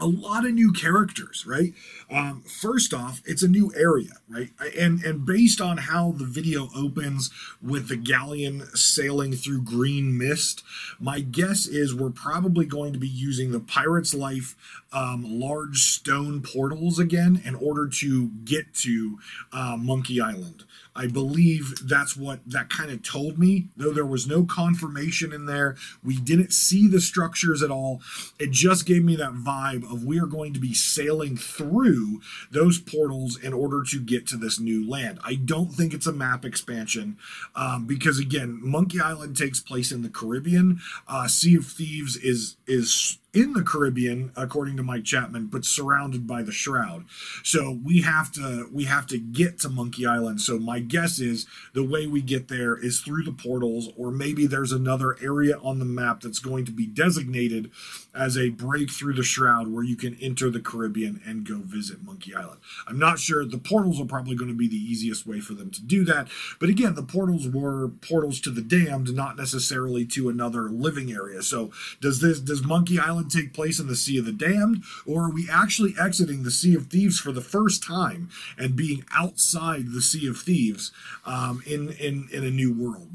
a 0.00 0.06
lot 0.06 0.46
of 0.46 0.52
new 0.52 0.72
characters, 0.72 1.44
right? 1.46 1.72
Um, 2.10 2.42
first 2.42 2.94
off, 2.94 3.22
it's 3.24 3.42
a 3.42 3.48
new 3.48 3.72
area, 3.76 4.14
right? 4.28 4.50
And 4.78 5.02
and 5.04 5.24
based 5.24 5.60
on 5.60 5.76
how 5.78 6.12
the 6.12 6.24
video 6.24 6.68
opens 6.74 7.30
with 7.62 7.88
the 7.88 7.96
galleon 7.96 8.66
sailing 8.74 9.32
through 9.32 9.62
green 9.62 10.16
mist, 10.16 10.62
my 10.98 11.20
guess 11.20 11.66
is 11.66 11.94
we're 11.94 12.10
probably 12.10 12.66
going 12.66 12.92
to 12.92 12.98
be 12.98 13.08
using 13.08 13.52
the 13.52 13.60
Pirate's 13.60 14.14
Life 14.14 14.56
um, 14.92 15.24
large 15.40 15.78
stone 15.78 16.42
portals 16.42 16.98
again 16.98 17.40
in 17.44 17.54
order 17.54 17.86
to 17.86 18.28
get 18.44 18.74
to 18.74 19.18
uh, 19.52 19.76
Monkey 19.78 20.20
Island. 20.20 20.64
I 20.94 21.06
believe 21.06 21.86
that's 21.88 22.16
what 22.16 22.40
that 22.46 22.68
kind 22.68 22.90
of 22.90 23.02
told 23.02 23.38
me, 23.38 23.68
though 23.76 23.92
there 23.92 24.06
was 24.06 24.26
no 24.26 24.44
confirmation 24.44 25.32
in 25.32 25.46
there. 25.46 25.76
We 26.02 26.16
didn't 26.18 26.52
see 26.52 26.88
the 26.88 27.00
structures 27.00 27.62
at 27.62 27.70
all. 27.70 28.00
It 28.38 28.50
just 28.50 28.86
gave 28.86 29.04
me 29.04 29.16
that 29.16 29.34
vibe 29.34 29.90
of 29.90 30.04
we 30.04 30.18
are 30.18 30.26
going 30.26 30.52
to 30.54 30.60
be 30.60 30.74
sailing 30.74 31.36
through 31.36 32.20
those 32.50 32.78
portals 32.78 33.38
in 33.38 33.52
order 33.52 33.82
to 33.90 34.00
get 34.00 34.26
to 34.28 34.36
this 34.36 34.58
new 34.58 34.88
land. 34.88 35.20
I 35.24 35.34
don't 35.36 35.72
think 35.72 35.94
it's 35.94 36.06
a 36.06 36.12
map 36.12 36.44
expansion 36.44 37.16
um, 37.54 37.86
because 37.86 38.18
again, 38.18 38.58
Monkey 38.60 39.00
Island 39.00 39.36
takes 39.36 39.60
place 39.60 39.92
in 39.92 40.02
the 40.02 40.08
Caribbean. 40.08 40.80
Uh, 41.06 41.28
sea 41.28 41.56
of 41.56 41.66
Thieves 41.66 42.16
is 42.16 42.56
is 42.66 43.18
in 43.32 43.52
the 43.52 43.62
Caribbean, 43.62 44.32
according 44.36 44.76
to 44.76 44.82
Mike 44.82 45.04
Chapman, 45.04 45.46
but 45.46 45.64
surrounded 45.64 46.26
by 46.26 46.42
the 46.42 46.52
Shroud. 46.52 47.04
So 47.44 47.78
we 47.84 48.02
have 48.02 48.32
to 48.32 48.68
we 48.72 48.84
have 48.84 49.06
to 49.08 49.18
get 49.18 49.58
to 49.60 49.68
Monkey 49.68 50.06
Island. 50.06 50.40
So 50.40 50.58
my 50.58 50.80
guess 50.80 51.20
is 51.20 51.46
the 51.72 51.84
way 51.84 52.06
we 52.06 52.22
get 52.22 52.48
there 52.48 52.76
is 52.76 53.00
through 53.00 53.24
the 53.24 53.32
portals, 53.32 53.90
or 53.96 54.10
maybe 54.10 54.46
there's 54.46 54.72
another 54.72 55.16
area 55.22 55.58
on 55.58 55.78
the 55.78 55.84
map 55.84 56.20
that's 56.20 56.38
going 56.40 56.64
to 56.64 56.72
be 56.72 56.86
designated 56.86 57.70
as 58.14 58.36
a 58.36 58.50
break 58.50 58.90
through 58.90 59.14
the 59.14 59.22
Shroud 59.22 59.68
where 59.68 59.84
you 59.84 59.96
can 59.96 60.16
enter 60.20 60.50
the 60.50 60.60
Caribbean 60.60 61.20
and 61.24 61.46
go 61.46 61.58
visit 61.58 62.02
Monkey 62.02 62.34
Island. 62.34 62.60
I'm 62.86 62.98
not 62.98 63.18
sure. 63.18 63.44
The 63.44 63.58
portals 63.58 64.00
are 64.00 64.06
probably 64.06 64.34
going 64.34 64.50
to 64.50 64.56
be 64.56 64.68
the 64.68 64.76
easiest 64.76 65.26
way 65.26 65.40
for 65.40 65.54
them 65.54 65.70
to 65.70 65.82
do 65.82 66.04
that. 66.04 66.28
But 66.58 66.68
again, 66.68 66.94
the 66.94 67.02
portals 67.02 67.48
were 67.48 67.88
portals 67.88 68.40
to 68.40 68.50
the 68.50 68.62
damned, 68.62 69.14
not 69.14 69.36
necessarily 69.36 70.04
to 70.06 70.28
another 70.28 70.68
living 70.68 71.12
area. 71.12 71.42
So 71.42 71.70
does 72.00 72.20
this 72.20 72.40
does 72.40 72.64
Monkey 72.64 72.98
Island 72.98 73.30
take 73.30 73.54
place 73.54 73.78
in 73.78 73.86
the 73.86 73.96
Sea 73.96 74.18
of 74.18 74.24
the 74.24 74.32
Damned, 74.32 74.82
or 75.06 75.24
are 75.24 75.32
we 75.32 75.48
actually 75.50 75.94
exiting 76.00 76.42
the 76.42 76.50
Sea 76.50 76.74
of 76.74 76.86
Thieves 76.86 77.20
for 77.20 77.32
the 77.32 77.40
first 77.40 77.82
time 77.82 78.30
and 78.58 78.76
being 78.76 79.04
outside 79.14 79.92
the 79.92 80.02
Sea 80.02 80.26
of 80.26 80.38
Thieves 80.38 80.92
um, 81.24 81.62
in 81.66 81.90
in 81.92 82.28
in 82.32 82.44
a 82.44 82.50
new 82.50 82.72
world? 82.72 83.10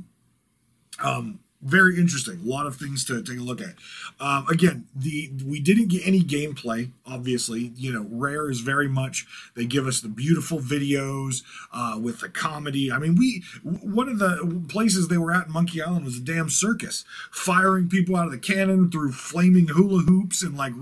Um, 1.03 1.39
very 1.65 1.97
interesting. 1.97 2.39
A 2.45 2.47
lot 2.47 2.67
of 2.67 2.77
things 2.77 3.03
to 3.05 3.21
take 3.23 3.39
a 3.39 3.41
look 3.41 3.59
at. 3.59 3.73
Um, 4.19 4.45
again, 4.47 4.85
the 4.95 5.31
we 5.45 5.59
didn't 5.59 5.87
get 5.87 6.05
any 6.05 6.21
gameplay. 6.21 6.91
Obviously, 7.05 7.73
you 7.75 7.91
know, 7.91 8.05
Rare 8.09 8.49
is 8.49 8.59
very 8.59 8.87
much 8.87 9.25
they 9.55 9.65
give 9.65 9.87
us 9.87 9.99
the 9.99 10.07
beautiful 10.07 10.59
videos 10.59 11.41
uh, 11.73 11.99
with 11.99 12.19
the 12.19 12.29
comedy. 12.29 12.91
I 12.91 12.99
mean, 12.99 13.15
we 13.15 13.43
one 13.63 14.07
of 14.07 14.19
the 14.19 14.63
places 14.69 15.07
they 15.07 15.17
were 15.17 15.33
at 15.33 15.47
in 15.47 15.53
Monkey 15.53 15.81
Island 15.81 16.05
was 16.05 16.17
a 16.17 16.21
damn 16.21 16.49
circus, 16.49 17.03
firing 17.31 17.89
people 17.89 18.15
out 18.15 18.27
of 18.27 18.31
the 18.31 18.37
cannon 18.37 18.91
through 18.91 19.13
flaming 19.13 19.67
hula 19.69 20.03
hoops 20.03 20.43
and 20.43 20.55
like 20.55 20.73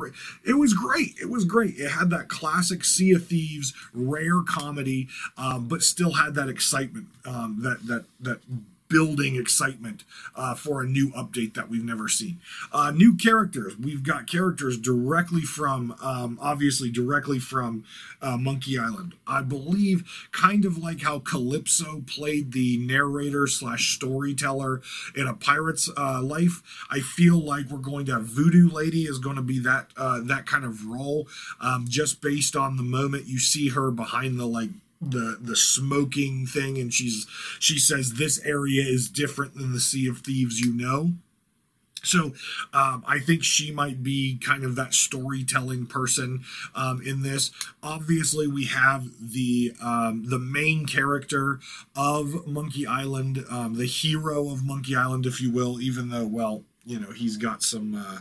it 0.46 0.54
was 0.54 0.74
great. 0.74 1.16
It 1.22 1.30
was 1.30 1.46
great. 1.46 1.78
It 1.78 1.92
had 1.92 2.10
that 2.10 2.28
classic 2.28 2.84
Sea 2.84 3.14
of 3.14 3.28
Thieves 3.28 3.74
Rare 3.94 4.42
comedy, 4.46 5.08
um, 5.38 5.68
but 5.70 5.82
still 5.82 6.14
had 6.14 6.36
that 6.36 6.50
excitement 6.50 7.08
um, 7.26 7.60
that 7.62 7.88
that 7.88 8.04
that 8.20 8.40
building 8.90 9.36
excitement 9.36 10.04
uh, 10.36 10.56
for 10.56 10.82
a 10.82 10.88
new 10.88 11.10
update 11.12 11.54
that 11.56 11.70
we've 11.70 11.84
never 11.84 12.08
seen. 12.08 12.40
Uh, 12.72 12.92
new 12.92 13.16
characters. 13.16 13.78
We've 13.78 14.04
got 14.04 14.28
characters 14.28 14.78
directly 14.78 15.42
from, 15.42 15.96
um, 16.02 16.38
obviously, 16.42 16.92
directly 16.92 17.40
from 17.40 17.84
uh, 18.22 18.38
Monkey 18.38 18.78
Island. 18.78 19.16
I 19.26 19.42
believe, 19.42 20.30
kind 20.32 20.66
of 20.66 20.78
like 20.78 21.02
how 21.02 21.20
Calypso 21.20 22.04
played 22.06 22.52
the 22.52 22.78
narrator 22.78 23.48
slash 23.48 23.96
storyteller 23.96 24.82
in 25.16 25.28
a 25.28 25.34
pirate's 25.34 25.90
uh, 25.98 26.22
life. 26.22 26.62
I 26.90 27.00
feel 27.00 27.40
like 27.40 27.70
we're 27.70 27.78
going 27.80 28.06
to 28.08 28.14
have 28.14 28.26
Voodoo 28.26 28.70
Lady 28.70 29.04
is 29.04 29.20
going 29.20 29.36
to 29.36 29.42
be 29.42 29.60
that 29.60 29.88
uh, 29.98 30.22
that 30.24 30.46
kind 30.46 30.66
of 30.66 30.86
role, 30.86 31.28
um, 31.60 31.86
just 31.88 32.22
based 32.22 32.56
on 32.56 32.78
the 32.78 32.84
moment 32.84 33.28
you 33.28 33.40
see 33.40 33.70
her 33.70 33.92
behind 33.92 34.40
the 34.40 34.46
like 34.46 34.70
the 35.12 35.38
the 35.42 35.56
smoking 35.56 36.46
thing 36.46 36.78
and 36.78 36.94
she's 36.94 37.28
she 37.60 37.78
says 37.78 38.14
this 38.14 38.40
area 38.46 38.84
is 38.84 39.10
different 39.10 39.56
than 39.56 39.74
the 39.74 39.80
sea 39.80 40.08
of 40.08 40.20
thieves 40.20 40.60
you 40.60 40.74
know 40.74 41.14
so 42.04 42.34
um, 42.74 43.04
I 43.08 43.20
think 43.20 43.44
she 43.44 43.72
might 43.72 44.04
be 44.04 44.38
kind 44.38 44.64
of 44.64 44.76
that 44.76 44.94
storytelling 44.94 45.88
person 45.88 46.44
um, 46.76 47.02
in 47.02 47.24
this. 47.24 47.52
Obviously, 47.82 48.46
we 48.46 48.66
have 48.66 49.08
the 49.20 49.74
um, 49.82 50.26
the 50.28 50.38
main 50.38 50.86
character 50.86 51.60
of 51.96 52.46
Monkey 52.46 52.86
Island, 52.86 53.46
um, 53.50 53.78
the 53.78 53.86
hero 53.86 54.50
of 54.50 54.66
Monkey 54.66 54.96
Island, 54.96 55.26
if 55.26 55.40
you 55.40 55.50
will. 55.50 55.82
Even 55.82 56.10
though, 56.10 56.28
well, 56.28 56.64
you 56.86 57.00
know, 57.00 57.12
he's 57.12 57.38
got 57.38 57.64
some. 57.64 57.96
Uh, 57.96 58.20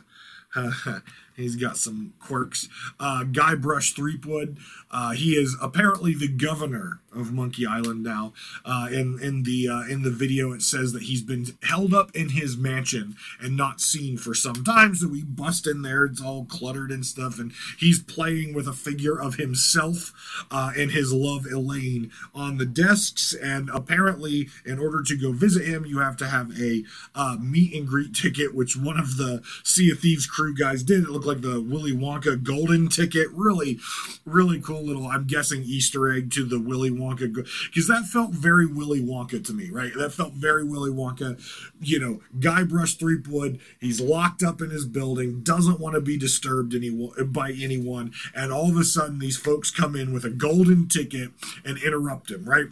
He's 1.37 1.57
got 1.57 1.77
some 1.77 2.14
quirks. 2.18 2.68
Uh, 2.99 3.25
Guybrush 3.25 3.95
Threepwood. 3.95 4.59
Uh, 4.90 5.11
he 5.11 5.33
is 5.33 5.57
apparently 5.61 6.14
the 6.14 6.29
governor 6.29 7.01
of 7.14 7.33
Monkey 7.33 7.66
Island 7.66 8.03
now. 8.03 8.33
Uh, 8.64 8.88
in 8.90 9.18
in 9.22 9.42
the 9.42 9.68
uh, 9.68 9.83
in 9.83 10.03
the 10.03 10.11
video, 10.11 10.53
it 10.53 10.62
says 10.62 10.92
that 10.92 11.03
he's 11.03 11.22
been 11.22 11.46
held 11.62 11.94
up 11.94 12.14
in 12.14 12.31
his 12.31 12.57
mansion 12.57 13.16
and 13.40 13.57
not 13.57 13.81
seen 13.81 14.16
for 14.16 14.35
some 14.35 14.64
time. 14.64 14.94
So 14.94 15.09
we 15.09 15.22
bust 15.22 15.66
in 15.66 15.83
there; 15.83 16.05
it's 16.05 16.22
all 16.22 16.44
cluttered 16.44 16.90
and 16.90 17.05
stuff, 17.05 17.38
and 17.38 17.53
he's 17.79 18.03
playing 18.03 18.55
with 18.55 18.66
a 18.66 18.72
figure 18.72 19.20
of 19.20 19.37
himself 19.37 20.12
uh, 20.51 20.72
and 20.77 20.90
his 20.90 21.12
love 21.12 21.46
Elaine 21.46 22.11
on 22.35 22.59
the 22.59 22.66
desks. 22.66 23.35
And 23.35 23.70
apparently, 23.70 24.48
in 24.64 24.79
order 24.79 25.03
to 25.03 25.16
go 25.16 25.33
visit 25.33 25.66
him, 25.66 25.85
you 25.85 25.98
have 25.98 26.16
to 26.18 26.27
have 26.27 26.59
a 26.61 26.85
uh, 27.14 27.37
meet 27.40 27.75
and 27.75 27.87
greet 27.87 28.14
ticket, 28.14 28.55
which 28.55 28.77
one 28.77 28.98
of 28.98 29.16
the 29.16 29.42
Sea 29.64 29.90
of 29.90 30.01
Thieves 30.01 30.27
crew 30.27 30.55
guys 30.55 30.83
did. 30.83 31.05
It 31.05 31.11
looked 31.11 31.27
like 31.27 31.42
the 31.42 31.61
Willy 31.61 31.92
Wonka 31.92 32.42
golden 32.42 32.88
ticket. 32.88 33.29
Really, 33.33 33.79
really 34.25 34.61
cool 34.61 34.83
little. 34.83 35.07
I'm 35.07 35.27
guessing 35.27 35.62
Easter 35.62 36.12
egg 36.12 36.31
to 36.33 36.44
the 36.44 36.61
Willy 36.61 36.90
Wonka 36.90 37.02
Wonka 37.03 37.33
because 37.67 37.88
that 37.88 38.05
felt 38.05 38.31
very 38.31 38.67
Willy 38.67 39.01
Wonka 39.01 39.45
to 39.45 39.53
me, 39.53 39.71
right? 39.71 39.93
That 39.97 40.12
felt 40.12 40.35
very 40.35 40.65
Willy 40.65 40.91
Wonka. 40.91 41.41
You 41.81 41.99
know, 41.99 42.21
Guybrush 42.38 42.99
Threepwood, 42.99 43.61
he's 43.81 44.01
locked 44.01 44.43
up 44.43 44.61
in 44.61 44.71
his 44.71 44.87
building, 44.87 45.43
doesn't 45.43 45.81
want 45.81 45.95
to 45.95 46.01
be 46.01 46.17
disturbed 46.17 46.75
any, 46.75 46.91
by 47.25 47.53
anyone, 47.53 48.12
and 48.35 48.53
all 48.53 48.71
of 48.71 48.77
a 48.77 48.85
sudden 48.85 49.19
these 49.19 49.37
folks 49.37 49.71
come 49.71 49.97
in 49.97 50.12
with 50.12 50.25
a 50.25 50.31
golden 50.31 50.88
ticket 50.88 51.31
and 51.65 51.79
interrupt 51.79 52.31
him, 52.31 52.45
right? 52.49 52.67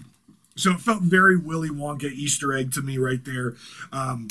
So 0.57 0.73
it 0.73 0.81
felt 0.81 1.03
very 1.03 1.37
Willy 1.37 1.71
Wonka 1.71 2.13
Easter 2.13 2.53
egg 2.53 2.73
to 2.73 2.83
me 2.83 2.99
right 2.99 3.25
there. 3.25 3.55
Um, 3.93 4.29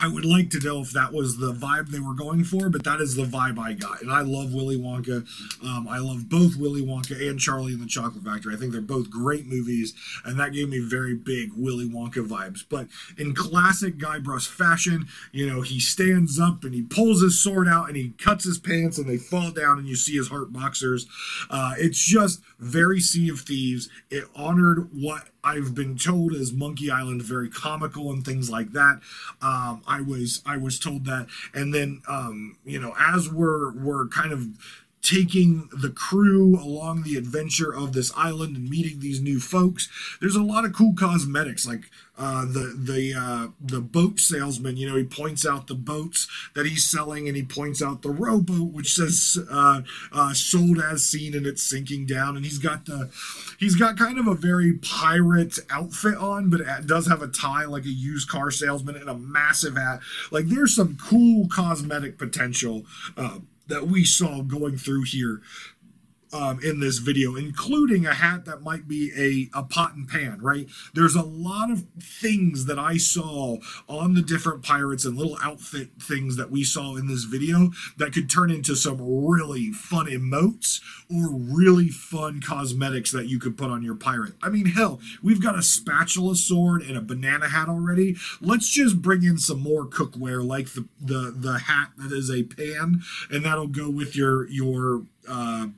I 0.00 0.08
would 0.08 0.24
like 0.24 0.48
to 0.50 0.60
know 0.60 0.80
if 0.80 0.92
that 0.92 1.12
was 1.12 1.36
the 1.36 1.52
vibe 1.52 1.88
they 1.88 2.00
were 2.00 2.14
going 2.14 2.42
for, 2.44 2.70
but 2.70 2.84
that 2.84 3.00
is 3.00 3.16
the 3.16 3.24
vibe 3.24 3.58
I 3.58 3.74
got. 3.74 4.00
And 4.00 4.10
I 4.10 4.22
love 4.22 4.54
Willy 4.54 4.78
Wonka. 4.78 5.26
Um, 5.62 5.86
I 5.88 5.98
love 5.98 6.28
both 6.28 6.56
Willy 6.56 6.80
Wonka 6.80 7.20
and 7.28 7.38
Charlie 7.38 7.74
and 7.74 7.82
the 7.82 7.86
Chocolate 7.86 8.24
Factory. 8.24 8.54
I 8.54 8.58
think 8.58 8.72
they're 8.72 8.80
both 8.80 9.10
great 9.10 9.46
movies, 9.46 9.92
and 10.24 10.40
that 10.40 10.54
gave 10.54 10.70
me 10.70 10.78
very 10.78 11.14
big 11.14 11.50
Willy 11.54 11.86
Wonka 11.86 12.26
vibes. 12.26 12.64
But 12.66 12.88
in 13.18 13.34
classic 13.34 13.98
Guybrush 13.98 14.48
fashion, 14.48 15.06
you 15.32 15.46
know, 15.46 15.60
he 15.60 15.78
stands 15.80 16.40
up 16.40 16.64
and 16.64 16.74
he 16.74 16.82
pulls 16.82 17.20
his 17.20 17.38
sword 17.38 17.68
out 17.68 17.88
and 17.88 17.96
he 17.96 18.14
cuts 18.18 18.44
his 18.44 18.58
pants 18.58 18.96
and 18.96 19.08
they 19.08 19.18
fall 19.18 19.50
down 19.50 19.78
and 19.78 19.86
you 19.86 19.96
see 19.96 20.16
his 20.16 20.28
heart 20.28 20.52
boxers. 20.52 21.06
Uh, 21.50 21.74
it's 21.76 22.02
just 22.02 22.40
very 22.58 23.00
Sea 23.00 23.28
of 23.28 23.40
Thieves. 23.40 23.90
It 24.10 24.24
honored 24.34 24.88
what 24.92 25.28
I've 25.42 25.74
been 25.74 25.96
told 25.96 26.34
is 26.34 26.52
Monkey 26.52 26.90
Island 26.90 27.22
very 27.22 27.48
comical 27.48 28.10
and 28.10 28.24
things 28.24 28.50
like 28.50 28.72
that. 28.72 29.00
Um, 29.40 29.82
I 29.86 30.00
was 30.00 30.42
I 30.46 30.56
was 30.56 30.78
told 30.78 31.04
that, 31.06 31.26
and 31.54 31.72
then 31.74 32.02
um, 32.08 32.56
you 32.64 32.80
know 32.80 32.94
as 32.98 33.30
we're 33.30 33.72
we're 33.72 34.08
kind 34.08 34.32
of 34.32 34.48
taking 35.02 35.68
the 35.72 35.88
crew 35.88 36.58
along 36.60 37.02
the 37.02 37.16
adventure 37.16 37.74
of 37.74 37.92
this 37.92 38.12
island 38.16 38.56
and 38.56 38.68
meeting 38.68 39.00
these 39.00 39.20
new 39.20 39.40
folks. 39.40 39.88
There's 40.20 40.36
a 40.36 40.42
lot 40.42 40.64
of 40.64 40.74
cool 40.74 40.92
cosmetics, 40.94 41.66
like 41.66 41.90
uh, 42.20 42.44
the 42.44 42.74
the 42.76 43.14
uh, 43.18 43.48
the 43.58 43.80
boat 43.80 44.20
salesman. 44.20 44.76
You 44.76 44.90
know, 44.90 44.96
he 44.96 45.04
points 45.04 45.46
out 45.46 45.68
the 45.68 45.74
boats 45.74 46.28
that 46.54 46.66
he's 46.66 46.84
selling, 46.84 47.26
and 47.26 47.36
he 47.36 47.42
points 47.42 47.82
out 47.82 48.02
the 48.02 48.10
rowboat, 48.10 48.72
which 48.72 48.94
says 48.94 49.38
uh, 49.50 49.80
uh 50.12 50.34
"sold 50.34 50.78
as 50.78 51.04
seen," 51.04 51.34
and 51.34 51.46
it's 51.46 51.62
sinking 51.62 52.04
down. 52.04 52.36
And 52.36 52.44
he's 52.44 52.58
got 52.58 52.84
the 52.84 53.10
he's 53.58 53.74
got 53.74 53.96
kind 53.96 54.18
of 54.18 54.26
a 54.26 54.34
very 54.34 54.74
pirate 54.74 55.58
outfit 55.70 56.16
on, 56.16 56.50
but 56.50 56.60
it 56.60 56.86
does 56.86 57.06
have 57.06 57.22
a 57.22 57.28
tie 57.28 57.64
like 57.64 57.86
a 57.86 57.90
used 57.90 58.28
car 58.28 58.50
salesman 58.50 58.96
and 58.96 59.08
a 59.08 59.14
massive 59.14 59.76
hat. 59.76 60.00
Like, 60.30 60.46
there's 60.46 60.74
some 60.74 60.98
cool 61.00 61.48
cosmetic 61.48 62.18
potential 62.18 62.84
uh, 63.16 63.38
that 63.68 63.86
we 63.86 64.04
saw 64.04 64.42
going 64.42 64.76
through 64.76 65.04
here 65.04 65.40
um, 66.32 66.60
in 66.62 66.80
this 66.80 66.98
video, 66.98 67.34
including 67.34 68.06
a 68.06 68.14
hat 68.14 68.44
that 68.44 68.62
might 68.62 68.86
be 68.86 69.12
a, 69.16 69.58
a 69.58 69.62
pot 69.62 69.94
and 69.94 70.08
pan, 70.08 70.38
right? 70.40 70.68
There's 70.94 71.14
a 71.14 71.22
lot 71.22 71.70
of 71.70 71.84
things 72.00 72.66
that 72.66 72.78
I 72.78 72.96
saw 72.96 73.58
on 73.88 74.14
the 74.14 74.22
different 74.22 74.62
pirates 74.62 75.04
and 75.04 75.16
little 75.16 75.38
outfit 75.42 75.90
things 76.00 76.36
that 76.36 76.50
we 76.50 76.64
saw 76.64 76.96
in 76.96 77.08
this 77.08 77.24
video 77.24 77.70
that 77.96 78.12
could 78.12 78.30
turn 78.30 78.50
into 78.50 78.76
some 78.76 78.98
really 79.00 79.72
fun 79.72 80.06
emotes 80.06 80.80
or 81.10 81.30
really 81.30 81.88
fun 81.88 82.40
cosmetics 82.40 83.10
that 83.12 83.28
you 83.28 83.38
could 83.38 83.56
put 83.56 83.70
on 83.70 83.82
your 83.82 83.94
pirate. 83.96 84.34
I 84.42 84.48
mean, 84.48 84.66
hell, 84.66 85.00
we've 85.22 85.42
got 85.42 85.58
a 85.58 85.62
spatula 85.62 86.36
sword 86.36 86.82
and 86.82 86.96
a 86.96 87.02
banana 87.02 87.48
hat 87.48 87.68
already. 87.68 88.16
Let's 88.40 88.68
just 88.68 89.02
bring 89.02 89.24
in 89.24 89.38
some 89.38 89.60
more 89.60 89.86
cookware 89.86 90.44
like 90.44 90.70
the 90.74 90.86
the, 91.00 91.34
the 91.36 91.58
hat 91.60 91.90
that 91.96 92.12
is 92.12 92.30
a 92.30 92.42
pan 92.44 93.02
and 93.30 93.44
that'll 93.44 93.66
go 93.66 93.90
with 93.90 94.14
your 94.14 94.46
your 94.48 95.02
uh, 95.28 95.68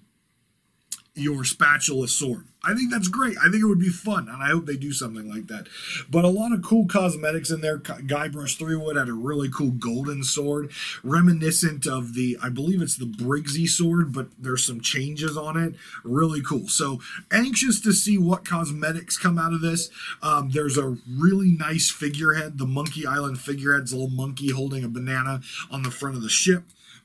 your 1.14 1.44
spatula 1.44 2.08
sword. 2.08 2.46
I 2.64 2.74
think 2.74 2.90
that's 2.90 3.08
great. 3.08 3.36
I 3.38 3.50
think 3.50 3.62
it 3.62 3.66
would 3.66 3.80
be 3.80 3.88
fun, 3.88 4.28
and 4.28 4.42
I 4.42 4.48
hope 4.48 4.66
they 4.66 4.76
do 4.76 4.92
something 4.92 5.28
like 5.28 5.48
that. 5.48 5.66
But 6.08 6.24
a 6.24 6.28
lot 6.28 6.52
of 6.52 6.62
cool 6.62 6.86
cosmetics 6.86 7.50
in 7.50 7.60
there. 7.60 7.78
Guybrush 7.78 8.56
Threepwood 8.56 8.96
had 8.96 9.08
a 9.08 9.14
really 9.14 9.50
cool 9.50 9.72
golden 9.72 10.22
sword, 10.22 10.70
reminiscent 11.02 11.86
of 11.86 12.14
the, 12.14 12.38
I 12.40 12.48
believe 12.50 12.80
it's 12.80 12.96
the 12.96 13.04
Briggsy 13.06 13.68
sword, 13.68 14.12
but 14.12 14.28
there's 14.38 14.64
some 14.64 14.80
changes 14.80 15.36
on 15.36 15.56
it. 15.56 15.74
Really 16.04 16.40
cool. 16.40 16.68
So 16.68 17.00
anxious 17.32 17.80
to 17.80 17.92
see 17.92 18.16
what 18.16 18.44
cosmetics 18.44 19.18
come 19.18 19.38
out 19.38 19.52
of 19.52 19.60
this. 19.60 19.90
Um, 20.22 20.50
there's 20.50 20.78
a 20.78 20.96
really 21.18 21.50
nice 21.50 21.90
figurehead. 21.90 22.58
The 22.58 22.66
Monkey 22.66 23.06
Island 23.06 23.40
figurehead's 23.40 23.92
a 23.92 23.96
little 23.96 24.08
monkey 24.08 24.50
holding 24.50 24.84
a 24.84 24.88
banana 24.88 25.40
on 25.70 25.82
the 25.82 25.90
front 25.90 26.16
of 26.16 26.22
the 26.22 26.28
ship. 26.28 26.62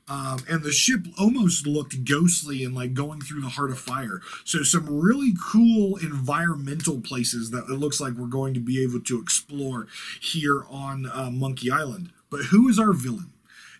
Um, 0.08 0.38
and 0.48 0.62
the 0.62 0.72
ship 0.72 1.06
almost 1.18 1.66
looked 1.66 2.04
ghostly 2.04 2.64
and 2.64 2.74
like 2.74 2.94
going 2.94 3.20
through 3.20 3.42
the 3.42 3.50
heart 3.50 3.70
of 3.70 3.78
fire. 3.78 4.20
So 4.44 4.62
some 4.62 4.86
really 4.88 5.32
cool 5.52 5.96
environmental 5.96 7.00
places 7.00 7.50
that 7.50 7.64
it 7.64 7.78
looks 7.78 8.00
like 8.00 8.14
we're 8.14 8.26
going 8.26 8.54
to 8.54 8.60
be 8.60 8.82
able 8.82 9.00
to 9.00 9.20
explore 9.20 9.86
here 10.20 10.64
on 10.70 11.06
uh, 11.12 11.30
Monkey 11.30 11.70
Island. 11.70 12.10
But 12.30 12.46
who 12.46 12.68
is 12.68 12.78
our 12.78 12.92
villain? 12.92 13.32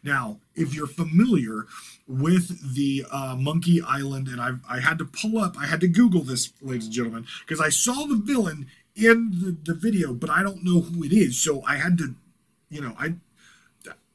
Now, 0.03 0.39
if 0.55 0.75
you're 0.75 0.87
familiar 0.87 1.67
with 2.07 2.75
the 2.75 3.05
uh, 3.11 3.37
Monkey 3.39 3.83
Island, 3.83 4.29
and 4.29 4.41
I, 4.41 4.53
I 4.69 4.81
had 4.81 4.99
to 4.99 5.05
pull 5.05 5.39
up, 5.39 5.57
I 5.59 5.67
had 5.67 5.81
to 5.81 5.89
Google 5.89 6.23
this, 6.23 6.53
ladies 6.63 6.87
and 6.87 6.95
gentlemen, 6.95 7.27
because 7.47 7.61
I 7.61 7.69
saw 7.69 8.07
the 8.07 8.17
villain 8.17 8.67
in 8.95 9.31
the, 9.31 9.73
the 9.73 9.79
video, 9.79 10.15
but 10.15 10.31
I 10.31 10.43
don't 10.43 10.65
know 10.65 10.81
who 10.81 11.05
it 11.05 11.13
is. 11.13 11.39
So 11.43 11.63
I 11.67 11.77
had 11.77 11.99
to, 11.99 12.15
you 12.71 12.81
know, 12.81 12.95
I 12.99 13.15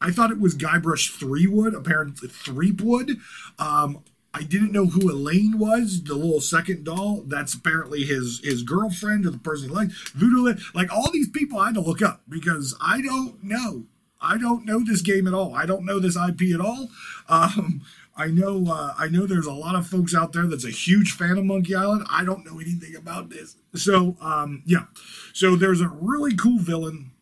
I 0.03 0.11
thought 0.11 0.31
it 0.31 0.39
was 0.39 0.53
Guybrush 0.55 1.17
Threepwood, 1.17 1.73
apparently 1.73 2.27
Threepwood. 2.27 3.17
Um, 3.57 4.03
I 4.33 4.43
didn't 4.43 4.73
know 4.73 4.87
who 4.87 5.09
Elaine 5.09 5.57
was, 5.57 6.03
the 6.03 6.15
little 6.15 6.41
second 6.41 6.83
doll. 6.83 7.23
That's 7.25 7.53
apparently 7.53 8.03
his 8.03 8.41
his 8.43 8.63
girlfriend 8.63 9.25
or 9.25 9.29
the 9.29 9.37
person 9.37 9.69
he 9.69 9.75
liked. 9.75 9.93
Voodoo, 10.09 10.59
like 10.73 10.91
all 10.91 11.09
these 11.11 11.29
people, 11.29 11.57
I 11.57 11.67
had 11.67 11.75
to 11.75 11.81
look 11.81 12.01
up 12.01 12.21
because 12.27 12.75
I 12.81 13.01
don't 13.01 13.41
know. 13.43 13.85
I 14.19 14.37
don't 14.37 14.65
know 14.65 14.83
this 14.83 15.01
game 15.01 15.25
at 15.25 15.33
all. 15.33 15.55
I 15.55 15.65
don't 15.65 15.85
know 15.85 15.99
this 15.99 16.17
IP 16.17 16.53
at 16.53 16.61
all. 16.61 16.89
Um, 17.29 17.81
I 18.15 18.27
know 18.27 18.65
uh, 18.67 18.93
I 18.97 19.07
know 19.07 19.25
there's 19.25 19.47
a 19.47 19.53
lot 19.53 19.75
of 19.75 19.87
folks 19.87 20.13
out 20.13 20.33
there 20.33 20.47
that's 20.47 20.65
a 20.65 20.69
huge 20.69 21.13
fan 21.13 21.37
of 21.37 21.45
Monkey 21.45 21.75
Island. 21.75 22.05
I 22.09 22.25
don't 22.25 22.45
know 22.45 22.59
anything 22.59 22.95
about 22.95 23.29
this. 23.29 23.55
So 23.73 24.17
um, 24.19 24.63
yeah, 24.65 24.85
so 25.31 25.55
there's 25.55 25.81
a 25.81 25.87
really 25.87 26.35
cool 26.35 26.59
villain 26.59 27.12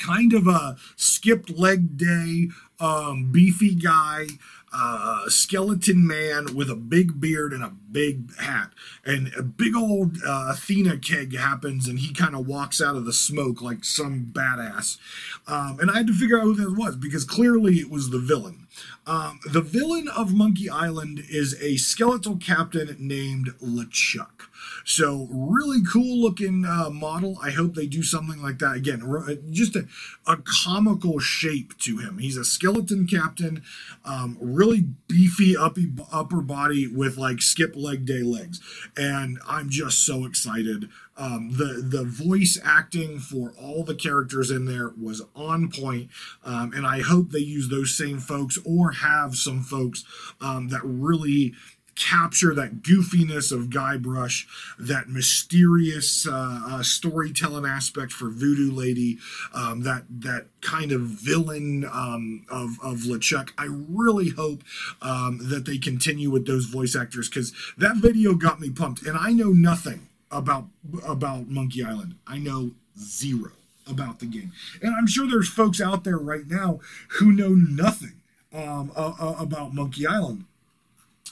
kind 0.00 0.32
of 0.32 0.46
a 0.46 0.76
skipped 0.96 1.50
leg 1.50 1.96
day, 1.96 2.48
um, 2.80 3.30
beefy 3.30 3.74
guy, 3.74 4.26
uh, 4.72 5.28
skeleton 5.28 6.06
man 6.06 6.54
with 6.54 6.70
a 6.70 6.76
big 6.76 7.20
beard 7.20 7.52
and 7.52 7.62
a 7.62 7.72
big 7.90 8.34
hat. 8.36 8.70
And 9.04 9.32
a 9.36 9.42
big 9.42 9.74
old 9.74 10.18
uh, 10.24 10.50
Athena 10.50 10.98
keg 10.98 11.36
happens, 11.36 11.88
and 11.88 11.98
he 11.98 12.12
kind 12.12 12.34
of 12.34 12.46
walks 12.46 12.80
out 12.80 12.96
of 12.96 13.04
the 13.04 13.12
smoke 13.12 13.60
like 13.60 13.84
some 13.84 14.30
badass. 14.32 14.98
Um, 15.46 15.78
and 15.80 15.90
I 15.90 15.98
had 15.98 16.06
to 16.06 16.12
figure 16.12 16.38
out 16.38 16.44
who 16.44 16.54
that 16.54 16.78
was 16.78 16.96
because 16.96 17.24
clearly 17.24 17.76
it 17.76 17.90
was 17.90 18.10
the 18.10 18.18
villain. 18.18 18.68
Um, 19.06 19.40
the 19.44 19.60
villain 19.60 20.08
of 20.08 20.34
Monkey 20.34 20.70
Island 20.70 21.24
is 21.28 21.60
a 21.60 21.76
skeletal 21.76 22.36
captain 22.36 22.96
named 22.98 23.50
LeChuck. 23.60 24.49
So 24.84 25.28
really 25.30 25.82
cool 25.84 26.20
looking 26.20 26.64
uh, 26.64 26.90
model. 26.90 27.38
I 27.42 27.50
hope 27.50 27.74
they 27.74 27.86
do 27.86 28.02
something 28.02 28.42
like 28.42 28.58
that 28.58 28.76
again. 28.76 29.02
Uh, 29.02 29.34
just 29.50 29.76
a, 29.76 29.86
a 30.26 30.38
comical 30.64 31.18
shape 31.18 31.76
to 31.78 31.98
him. 31.98 32.18
He's 32.18 32.36
a 32.36 32.44
skeleton 32.44 33.06
captain, 33.06 33.62
um, 34.04 34.36
really 34.40 34.86
beefy 35.08 35.56
uppy, 35.56 35.92
upper 36.12 36.40
body 36.40 36.86
with 36.86 37.16
like 37.16 37.42
skip 37.42 37.74
leg 37.76 38.04
day 38.04 38.22
legs, 38.22 38.60
and 38.96 39.38
I'm 39.46 39.68
just 39.70 40.04
so 40.04 40.24
excited. 40.24 40.88
Um, 41.16 41.50
the 41.52 41.82
the 41.86 42.04
voice 42.04 42.58
acting 42.64 43.18
for 43.18 43.52
all 43.60 43.84
the 43.84 43.94
characters 43.94 44.50
in 44.50 44.64
there 44.64 44.92
was 45.00 45.22
on 45.36 45.70
point, 45.70 46.10
um, 46.44 46.72
and 46.74 46.86
I 46.86 47.02
hope 47.02 47.30
they 47.30 47.40
use 47.40 47.68
those 47.68 47.94
same 47.96 48.18
folks 48.18 48.58
or 48.64 48.92
have 48.92 49.36
some 49.36 49.62
folks 49.62 50.04
um, 50.40 50.68
that 50.68 50.80
really 50.82 51.54
capture 52.00 52.54
that 52.54 52.82
goofiness 52.82 53.52
of 53.52 53.68
Guybrush, 53.68 54.46
that 54.78 55.08
mysterious 55.08 56.26
uh, 56.26 56.62
uh, 56.66 56.82
storytelling 56.82 57.66
aspect 57.66 58.10
for 58.10 58.30
Voodoo 58.30 58.72
Lady, 58.72 59.18
um, 59.52 59.82
that 59.82 60.04
that 60.08 60.46
kind 60.62 60.92
of 60.92 61.02
villain 61.02 61.84
um, 61.84 62.46
of 62.50 62.78
of 62.82 63.00
LeChuck. 63.00 63.50
I 63.58 63.66
really 63.68 64.30
hope 64.30 64.64
um, 65.02 65.38
that 65.50 65.66
they 65.66 65.76
continue 65.76 66.30
with 66.30 66.46
those 66.46 66.64
voice 66.64 66.96
actors 66.96 67.28
because 67.28 67.52
that 67.76 67.96
video 67.96 68.34
got 68.34 68.60
me 68.60 68.70
pumped, 68.70 69.02
and 69.02 69.16
I 69.18 69.32
know 69.32 69.50
nothing 69.50 70.08
about 70.30 70.64
about 71.06 71.48
Monkey 71.48 71.84
Island. 71.84 72.14
I 72.26 72.38
know 72.38 72.70
zero 72.98 73.52
about 73.86 74.20
the 74.20 74.26
game, 74.26 74.52
and 74.80 74.94
I'm 74.96 75.06
sure 75.06 75.28
there's 75.28 75.50
folks 75.50 75.80
out 75.80 76.04
there 76.04 76.18
right 76.18 76.46
now 76.46 76.80
who 77.18 77.30
know 77.30 77.50
nothing 77.50 78.22
um, 78.54 78.90
uh, 78.96 79.12
uh, 79.20 79.36
about 79.38 79.74
Monkey 79.74 80.06
Island. 80.06 80.46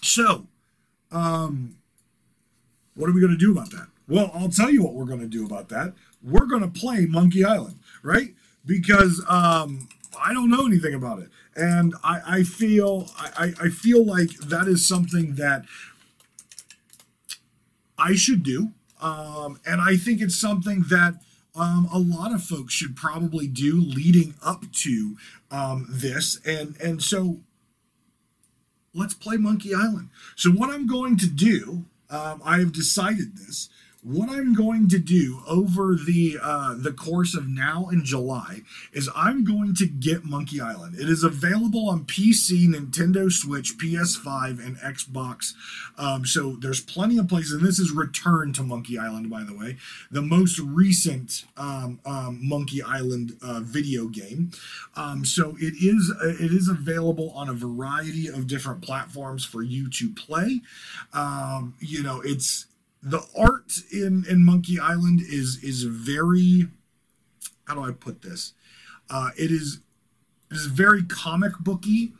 So, 0.02 0.46
um, 1.11 1.76
what 2.94 3.09
are 3.09 3.12
we 3.12 3.20
going 3.20 3.32
to 3.32 3.38
do 3.38 3.52
about 3.52 3.70
that? 3.70 3.88
Well, 4.09 4.30
I'll 4.34 4.48
tell 4.48 4.70
you 4.70 4.82
what 4.82 4.94
we're 4.94 5.04
going 5.04 5.20
to 5.20 5.26
do 5.26 5.44
about 5.44 5.68
that. 5.68 5.94
We're 6.22 6.46
going 6.46 6.62
to 6.62 6.68
play 6.68 7.06
Monkey 7.06 7.44
Island, 7.44 7.78
right? 8.02 8.34
Because 8.64 9.24
um, 9.28 9.88
I 10.20 10.32
don't 10.32 10.50
know 10.50 10.66
anything 10.66 10.94
about 10.94 11.20
it, 11.20 11.28
and 11.54 11.94
I, 12.02 12.20
I 12.26 12.42
feel 12.42 13.09
I, 13.16 13.52
I 13.61 13.68
feel 13.68 14.04
like 14.04 14.30
that 14.38 14.66
is 14.66 14.86
something 14.86 15.34
that 15.34 15.64
I 17.98 18.14
should 18.14 18.42
do, 18.42 18.72
um, 19.00 19.61
and 19.66 19.80
I 19.80 19.96
think 19.96 20.20
it's 20.20 20.40
something 20.40 20.84
that 20.88 21.14
um, 21.54 21.88
a 21.92 21.98
lot 21.98 22.32
of 22.32 22.42
folks 22.42 22.72
should 22.72 22.96
probably 22.96 23.46
do 23.46 23.80
leading 23.80 24.34
up 24.42 24.70
to 24.72 25.16
um, 25.50 25.86
this, 25.88 26.40
and 26.44 26.76
and 26.80 27.02
so 27.02 27.40
let's 28.99 29.14
play 29.14 29.36
Monkey 29.36 29.74
Island. 29.74 30.11
So 30.36 30.51
what 30.51 30.70
I'm 30.70 30.86
going 30.86 31.16
to 31.18 31.26
do, 31.26 31.84
um, 32.11 32.42
I 32.44 32.59
have 32.59 32.72
decided 32.72 33.36
this 33.36 33.68
what 34.03 34.30
I'm 34.30 34.55
going 34.55 34.88
to 34.90 34.99
do 34.99 35.42
over 35.49 35.96
the 35.96 36.38
uh, 36.40 36.74
the 36.78 36.92
course 36.92 37.34
of 37.34 37.49
now 37.49 37.88
and 37.90 38.05
July 38.05 38.62
is 38.92 39.11
I'm 39.14 39.44
going 39.44 39.74
to 39.74 39.86
get 39.86 40.24
Monkey 40.24 40.61
Island. 40.61 40.94
It 40.94 41.09
is 41.09 41.24
available 41.24 41.88
on 41.88 42.05
PC, 42.05 42.68
Nintendo 42.68 43.30
Switch, 43.30 43.76
PS5, 43.76 44.64
and 44.64 44.76
Xbox. 44.78 45.53
Um, 45.96 46.24
so 46.24 46.57
there's 46.61 46.80
plenty 46.80 47.18
of 47.18 47.28
places. 47.28 47.55
And 47.55 47.66
this 47.66 47.80
is 47.80 47.90
Return 47.90 48.53
to 48.53 48.62
Monkey 48.62 48.99
Island, 48.99 49.30
by 49.30 49.42
the 49.42 49.55
way, 49.55 49.76
the 50.11 50.22
most 50.22 50.61
recent 50.61 51.44
um, 51.57 51.99
um, 52.07 52.38
Monkey 52.40 52.80
Island 52.80 53.32
uh, 53.42 53.61
video 53.61 54.07
game. 54.07 54.53
Um, 54.94 55.24
so 55.24 55.57
it 55.59 55.74
is 55.82 56.14
uh, 56.22 56.28
it 56.28 56.53
is 56.53 56.68
available 56.68 57.32
on 57.34 57.49
a 57.49 57.55
variety 57.55 58.28
of 58.28 58.46
different 58.46 58.80
platforms 58.80 59.44
for 59.44 59.62
you 59.62 59.90
to 59.90 60.09
play. 60.11 60.61
Um, 61.12 61.74
you 61.80 62.05
know, 62.05 62.20
it's 62.24 62.67
the 63.03 63.22
art 63.36 63.72
in 63.92 64.24
in 64.28 64.44
Monkey 64.44 64.78
Island 64.78 65.20
is 65.20 65.62
is 65.62 65.84
very 65.84 66.68
how 67.66 67.74
do 67.74 67.84
I 67.84 67.92
put 67.92 68.22
this? 68.22 68.55
Uh, 69.11 69.30
it 69.36 69.51
is 69.51 69.80
it 70.51 70.57
is 70.57 70.66
very 70.66 71.03
comic 71.05 71.53
booky, 71.61 72.12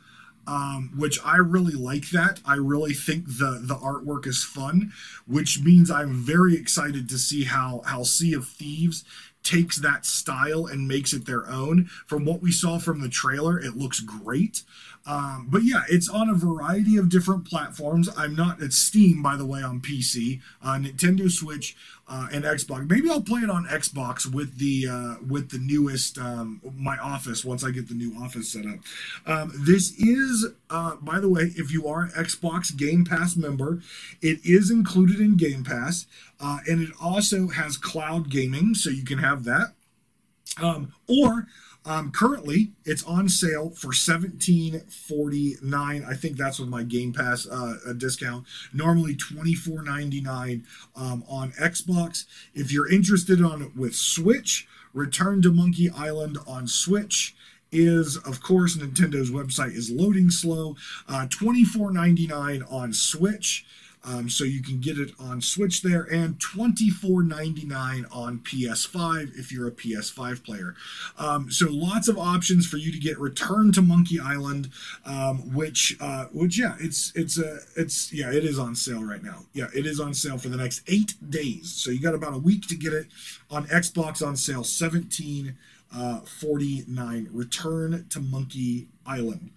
um, 0.47 0.91
which 0.95 1.19
I 1.25 1.37
really 1.37 1.73
like. 1.73 2.11
That 2.11 2.39
I 2.45 2.55
really 2.55 2.93
think 2.93 3.25
the 3.25 3.59
the 3.61 3.75
artwork 3.75 4.27
is 4.27 4.43
fun, 4.43 4.91
which 5.27 5.61
means 5.61 5.91
I'm 5.91 6.13
very 6.13 6.55
excited 6.55 7.09
to 7.09 7.17
see 7.17 7.45
how 7.45 7.81
how 7.85 8.03
Sea 8.03 8.33
of 8.33 8.47
Thieves 8.47 9.03
takes 9.43 9.77
that 9.77 10.05
style 10.05 10.65
and 10.65 10.87
makes 10.87 11.13
it 11.13 11.25
their 11.25 11.49
own. 11.49 11.85
From 12.05 12.25
what 12.25 12.41
we 12.41 12.51
saw 12.51 12.77
from 12.77 13.01
the 13.01 13.09
trailer, 13.09 13.59
it 13.59 13.75
looks 13.75 13.99
great. 13.99 14.63
Um, 15.09 15.47
but 15.49 15.63
yeah, 15.63 15.81
it's 15.89 16.07
on 16.07 16.29
a 16.29 16.35
variety 16.35 16.95
of 16.95 17.09
different 17.09 17.43
platforms. 17.43 18.07
I'm 18.15 18.35
not 18.35 18.61
at 18.61 18.73
Steam, 18.73 19.23
by 19.23 19.35
the 19.35 19.45
way, 19.45 19.63
on 19.63 19.81
PC, 19.81 20.39
uh, 20.63 20.73
Nintendo 20.73 21.31
Switch, 21.31 21.75
uh, 22.07 22.27
and 22.31 22.43
Xbox. 22.43 22.87
Maybe 22.87 23.09
I'll 23.09 23.19
play 23.19 23.41
it 23.41 23.49
on 23.49 23.65
Xbox 23.65 24.31
with 24.31 24.59
the 24.59 24.87
uh, 24.87 25.15
with 25.27 25.49
the 25.49 25.57
newest 25.57 26.19
um, 26.19 26.61
my 26.77 26.95
Office 26.97 27.43
once 27.43 27.63
I 27.63 27.71
get 27.71 27.87
the 27.87 27.95
new 27.95 28.15
Office 28.21 28.51
set 28.51 28.67
up. 28.67 28.79
Um, 29.25 29.51
this 29.65 29.93
is, 29.97 30.45
uh, 30.69 30.97
by 30.97 31.19
the 31.19 31.27
way, 31.29 31.53
if 31.55 31.71
you 31.71 31.87
are 31.87 32.03
an 32.03 32.09
Xbox 32.11 32.75
Game 32.75 33.03
Pass 33.03 33.35
member, 33.35 33.81
it 34.21 34.39
is 34.43 34.69
included 34.69 35.19
in 35.19 35.37
Game 35.37 35.63
Pass, 35.63 36.05
uh, 36.39 36.59
and 36.67 36.83
it 36.83 36.91
also 37.01 37.47
has 37.47 37.77
cloud 37.77 38.29
gaming, 38.29 38.75
so 38.75 38.91
you 38.91 39.03
can 39.03 39.17
have 39.17 39.43
that. 39.45 39.73
Um, 40.61 40.93
or 41.07 41.47
um, 41.85 42.11
currently, 42.11 42.71
it's 42.85 43.03
on 43.03 43.29
sale 43.29 43.69
for 43.69 43.93
seventeen 43.93 44.81
forty 44.81 45.55
nine. 45.63 46.05
I 46.07 46.13
think 46.13 46.37
that's 46.37 46.59
with 46.59 46.69
my 46.69 46.83
Game 46.83 47.13
Pass 47.13 47.47
uh, 47.47 47.93
discount. 47.97 48.45
Normally 48.73 49.15
twenty 49.15 49.53
four 49.53 49.81
ninety 49.81 50.21
nine 50.21 50.65
um, 50.95 51.23
on 51.27 51.51
Xbox. 51.53 52.25
If 52.53 52.71
you're 52.71 52.91
interested 52.91 53.41
on 53.41 53.61
it 53.61 53.75
with 53.75 53.95
Switch, 53.95 54.67
Return 54.93 55.41
to 55.43 55.51
Monkey 55.51 55.89
Island 55.89 56.37
on 56.47 56.67
Switch 56.67 57.35
is 57.71 58.17
of 58.17 58.41
course 58.41 58.75
Nintendo's 58.75 59.29
website 59.31 59.75
is 59.75 59.91
loading 59.91 60.29
slow. 60.31 60.75
Uh, 61.07 61.27
twenty 61.29 61.63
four 61.63 61.91
ninety 61.91 62.27
nine 62.27 62.63
on 62.63 62.93
Switch. 62.93 63.65
Um, 64.03 64.29
so 64.29 64.45
you 64.45 64.61
can 64.61 64.79
get 64.79 64.97
it 64.97 65.11
on 65.19 65.41
Switch 65.41 65.81
there 65.81 66.03
and 66.03 66.39
$24.99 66.39 68.05
on 68.15 68.39
PS5 68.39 69.37
if 69.37 69.51
you're 69.51 69.67
a 69.67 69.71
PS5 69.71 70.43
player. 70.43 70.75
Um, 71.17 71.51
so 71.51 71.67
lots 71.69 72.07
of 72.07 72.17
options 72.17 72.65
for 72.65 72.77
you 72.77 72.91
to 72.91 72.97
get 72.97 73.19
Return 73.19 73.71
to 73.73 73.81
Monkey 73.81 74.19
Island, 74.19 74.69
um, 75.05 75.53
which 75.53 75.97
uh, 75.99 76.25
which 76.31 76.57
yeah, 76.57 76.75
it's 76.79 77.11
it's 77.13 77.37
a 77.37 77.59
it's 77.75 78.13
yeah, 78.13 78.31
it 78.31 78.45
is 78.45 78.57
on 78.57 78.73
sale 78.73 79.03
right 79.03 79.23
now. 79.23 79.45
Yeah, 79.53 79.67
it 79.75 79.85
is 79.85 79.99
on 79.99 80.13
sale 80.13 80.37
for 80.37 80.49
the 80.49 80.57
next 80.57 80.81
eight 80.87 81.15
days. 81.29 81.69
So 81.69 81.91
you 81.91 82.01
got 82.01 82.15
about 82.15 82.33
a 82.33 82.39
week 82.39 82.67
to 82.67 82.75
get 82.75 82.93
it 82.93 83.07
on 83.51 83.67
Xbox 83.67 84.25
on 84.25 84.37
sale. 84.37 84.63
17 84.63 85.57
uh, 85.93 86.19
49 86.19 87.29
Return 87.31 88.05
to 88.09 88.19
Monkey 88.19 88.87
Island. 89.05 89.51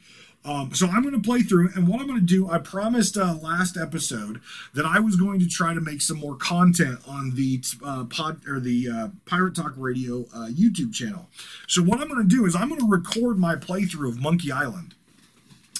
Um, 0.44 0.74
so 0.74 0.88
I'm 0.88 1.02
going 1.02 1.14
to 1.14 1.20
play 1.20 1.42
through, 1.42 1.70
and 1.74 1.86
what 1.86 2.00
I'm 2.00 2.08
going 2.08 2.18
to 2.18 2.26
do, 2.26 2.50
I 2.50 2.58
promised 2.58 3.16
uh, 3.16 3.36
last 3.40 3.76
episode 3.76 4.40
that 4.74 4.84
I 4.84 4.98
was 4.98 5.14
going 5.14 5.38
to 5.38 5.46
try 5.46 5.72
to 5.72 5.80
make 5.80 6.00
some 6.00 6.18
more 6.18 6.34
content 6.34 6.98
on 7.06 7.36
the 7.36 7.62
uh, 7.84 8.04
pod 8.04 8.40
or 8.48 8.58
the 8.58 8.88
uh, 8.88 9.08
Pirate 9.24 9.54
Talk 9.54 9.74
Radio 9.76 10.22
uh, 10.34 10.48
YouTube 10.48 10.92
channel. 10.92 11.28
So 11.68 11.82
what 11.82 12.00
I'm 12.00 12.08
going 12.08 12.28
to 12.28 12.36
do 12.36 12.44
is 12.44 12.56
I'm 12.56 12.68
going 12.68 12.80
to 12.80 12.88
record 12.88 13.38
my 13.38 13.54
playthrough 13.54 14.08
of 14.08 14.20
Monkey 14.20 14.50
Island 14.50 14.96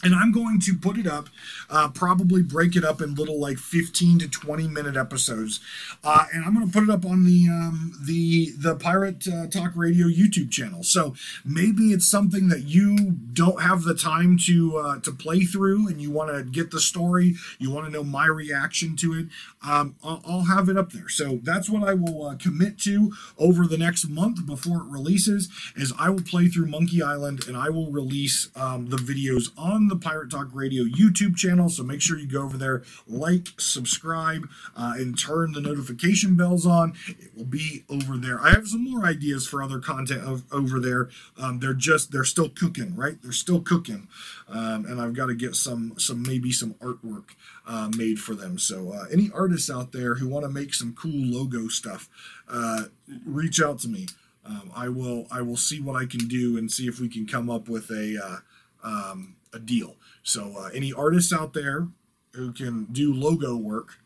and 0.02 0.14
I'm 0.14 0.32
going 0.32 0.58
to 0.60 0.74
put 0.74 0.98
it 0.98 1.06
up, 1.06 1.28
uh, 1.70 1.88
probably 1.88 2.42
break 2.42 2.74
it 2.74 2.84
up 2.84 3.00
in 3.00 3.14
little 3.14 3.38
like 3.38 3.58
15 3.58 4.18
to 4.20 4.28
20 4.28 4.66
minute 4.66 4.96
episodes, 4.96 5.60
uh, 6.02 6.26
and 6.32 6.44
I'm 6.44 6.54
going 6.54 6.66
to 6.66 6.72
put 6.72 6.82
it 6.82 6.90
up 6.90 7.04
on 7.04 7.24
the 7.24 7.48
um, 7.48 7.92
the 8.04 8.50
the 8.58 8.74
Pirate 8.74 9.26
uh, 9.28 9.46
Talk 9.46 9.72
Radio 9.76 10.06
YouTube 10.06 10.50
channel. 10.50 10.82
So 10.82 11.14
maybe 11.44 11.92
it's 11.92 12.06
something 12.06 12.48
that 12.48 12.64
you 12.64 13.12
don't 13.32 13.62
have 13.62 13.84
the 13.84 13.94
time 13.94 14.38
to 14.46 14.76
uh, 14.78 15.00
to 15.00 15.12
play 15.12 15.40
through, 15.40 15.88
and 15.88 16.02
you 16.02 16.10
want 16.10 16.34
to 16.34 16.42
get 16.42 16.70
the 16.70 16.80
story, 16.80 17.34
you 17.58 17.70
want 17.70 17.86
to 17.86 17.92
know 17.92 18.04
my 18.04 18.26
reaction 18.26 18.96
to 18.96 19.14
it. 19.14 19.26
Um, 19.64 19.94
I'll, 20.02 20.22
I'll, 20.26 20.42
have 20.42 20.68
it 20.68 20.76
up 20.76 20.90
there. 20.90 21.08
So 21.08 21.38
that's 21.44 21.70
what 21.70 21.88
I 21.88 21.94
will 21.94 22.26
uh, 22.26 22.34
commit 22.34 22.78
to 22.80 23.12
over 23.38 23.68
the 23.68 23.78
next 23.78 24.08
month 24.08 24.44
before 24.44 24.78
it 24.78 24.86
releases. 24.88 25.48
Is 25.76 25.92
I 25.96 26.10
will 26.10 26.22
play 26.22 26.48
through 26.48 26.66
Monkey 26.66 27.00
Island, 27.00 27.46
and 27.46 27.56
I 27.56 27.70
will 27.70 27.92
release 27.92 28.48
um, 28.56 28.88
the 28.88 28.96
videos 28.96 29.50
on 29.56 29.91
the 29.92 29.98
Pirate 29.98 30.30
Talk 30.30 30.48
Radio 30.52 30.84
YouTube 30.84 31.36
channel. 31.36 31.68
So 31.68 31.82
make 31.82 32.00
sure 32.00 32.18
you 32.18 32.26
go 32.26 32.42
over 32.42 32.56
there, 32.56 32.82
like, 33.06 33.48
subscribe, 33.58 34.48
uh, 34.74 34.94
and 34.96 35.18
turn 35.18 35.52
the 35.52 35.60
notification 35.60 36.34
bells 36.34 36.66
on. 36.66 36.94
It 37.06 37.36
will 37.36 37.44
be 37.44 37.84
over 37.90 38.16
there. 38.16 38.40
I 38.40 38.50
have 38.50 38.66
some 38.66 38.84
more 38.84 39.04
ideas 39.04 39.46
for 39.46 39.62
other 39.62 39.78
content 39.78 40.22
of, 40.22 40.44
over 40.50 40.80
there. 40.80 41.10
Um, 41.38 41.58
they're 41.58 41.74
just 41.74 42.10
they're 42.10 42.24
still 42.24 42.48
cooking, 42.48 42.96
right? 42.96 43.20
They're 43.22 43.32
still 43.32 43.60
cooking, 43.60 44.08
um, 44.48 44.86
and 44.86 45.00
I've 45.00 45.14
got 45.14 45.26
to 45.26 45.34
get 45.34 45.54
some 45.54 45.94
some 45.98 46.22
maybe 46.22 46.52
some 46.52 46.74
artwork 46.74 47.30
uh, 47.66 47.90
made 47.94 48.18
for 48.18 48.34
them. 48.34 48.58
So 48.58 48.92
uh, 48.92 49.04
any 49.12 49.30
artists 49.34 49.70
out 49.70 49.92
there 49.92 50.14
who 50.14 50.28
want 50.28 50.44
to 50.44 50.50
make 50.50 50.72
some 50.72 50.94
cool 50.94 51.12
logo 51.12 51.68
stuff, 51.68 52.08
uh, 52.48 52.84
reach 53.26 53.60
out 53.60 53.78
to 53.80 53.88
me. 53.88 54.06
Um, 54.44 54.72
I 54.74 54.88
will 54.88 55.26
I 55.30 55.42
will 55.42 55.56
see 55.56 55.80
what 55.80 55.96
I 55.96 56.06
can 56.06 56.26
do 56.28 56.56
and 56.56 56.72
see 56.72 56.88
if 56.88 56.98
we 56.98 57.08
can 57.08 57.26
come 57.26 57.50
up 57.50 57.68
with 57.68 57.90
a 57.90 58.18
uh, 58.24 58.38
um, 58.82 59.36
a 59.52 59.58
deal. 59.58 59.96
So 60.22 60.54
uh, 60.58 60.70
any 60.74 60.92
artists 60.92 61.32
out 61.32 61.52
there 61.52 61.88
who 62.34 62.52
can 62.52 62.84
do 62.86 63.12
logo 63.12 63.56
work 63.56 63.98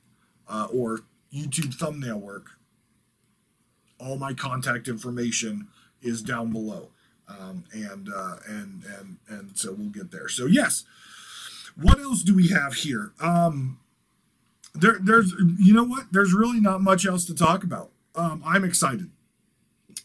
uh, 0.48 0.68
or 0.72 1.00
YouTube 1.32 1.74
thumbnail 1.74 2.18
work, 2.18 2.58
all 3.98 4.16
my 4.18 4.34
contact 4.34 4.88
information 4.88 5.68
is 6.02 6.22
down 6.22 6.52
below. 6.52 6.90
Um, 7.28 7.64
and 7.72 8.08
uh, 8.14 8.36
and 8.46 8.84
and 8.98 9.16
and 9.28 9.58
so 9.58 9.72
we'll 9.72 9.88
get 9.88 10.12
there. 10.12 10.28
So 10.28 10.46
yes, 10.46 10.84
what 11.74 11.98
else 11.98 12.22
do 12.22 12.34
we 12.34 12.48
have 12.48 12.74
here? 12.74 13.12
Um, 13.20 13.80
there, 14.74 14.98
there's 15.00 15.32
you 15.58 15.74
know 15.74 15.82
what? 15.84 16.12
There's 16.12 16.32
really 16.32 16.60
not 16.60 16.82
much 16.82 17.04
else 17.04 17.24
to 17.24 17.34
talk 17.34 17.64
about. 17.64 17.90
Um, 18.14 18.42
I'm 18.46 18.64
excited. 18.64 19.10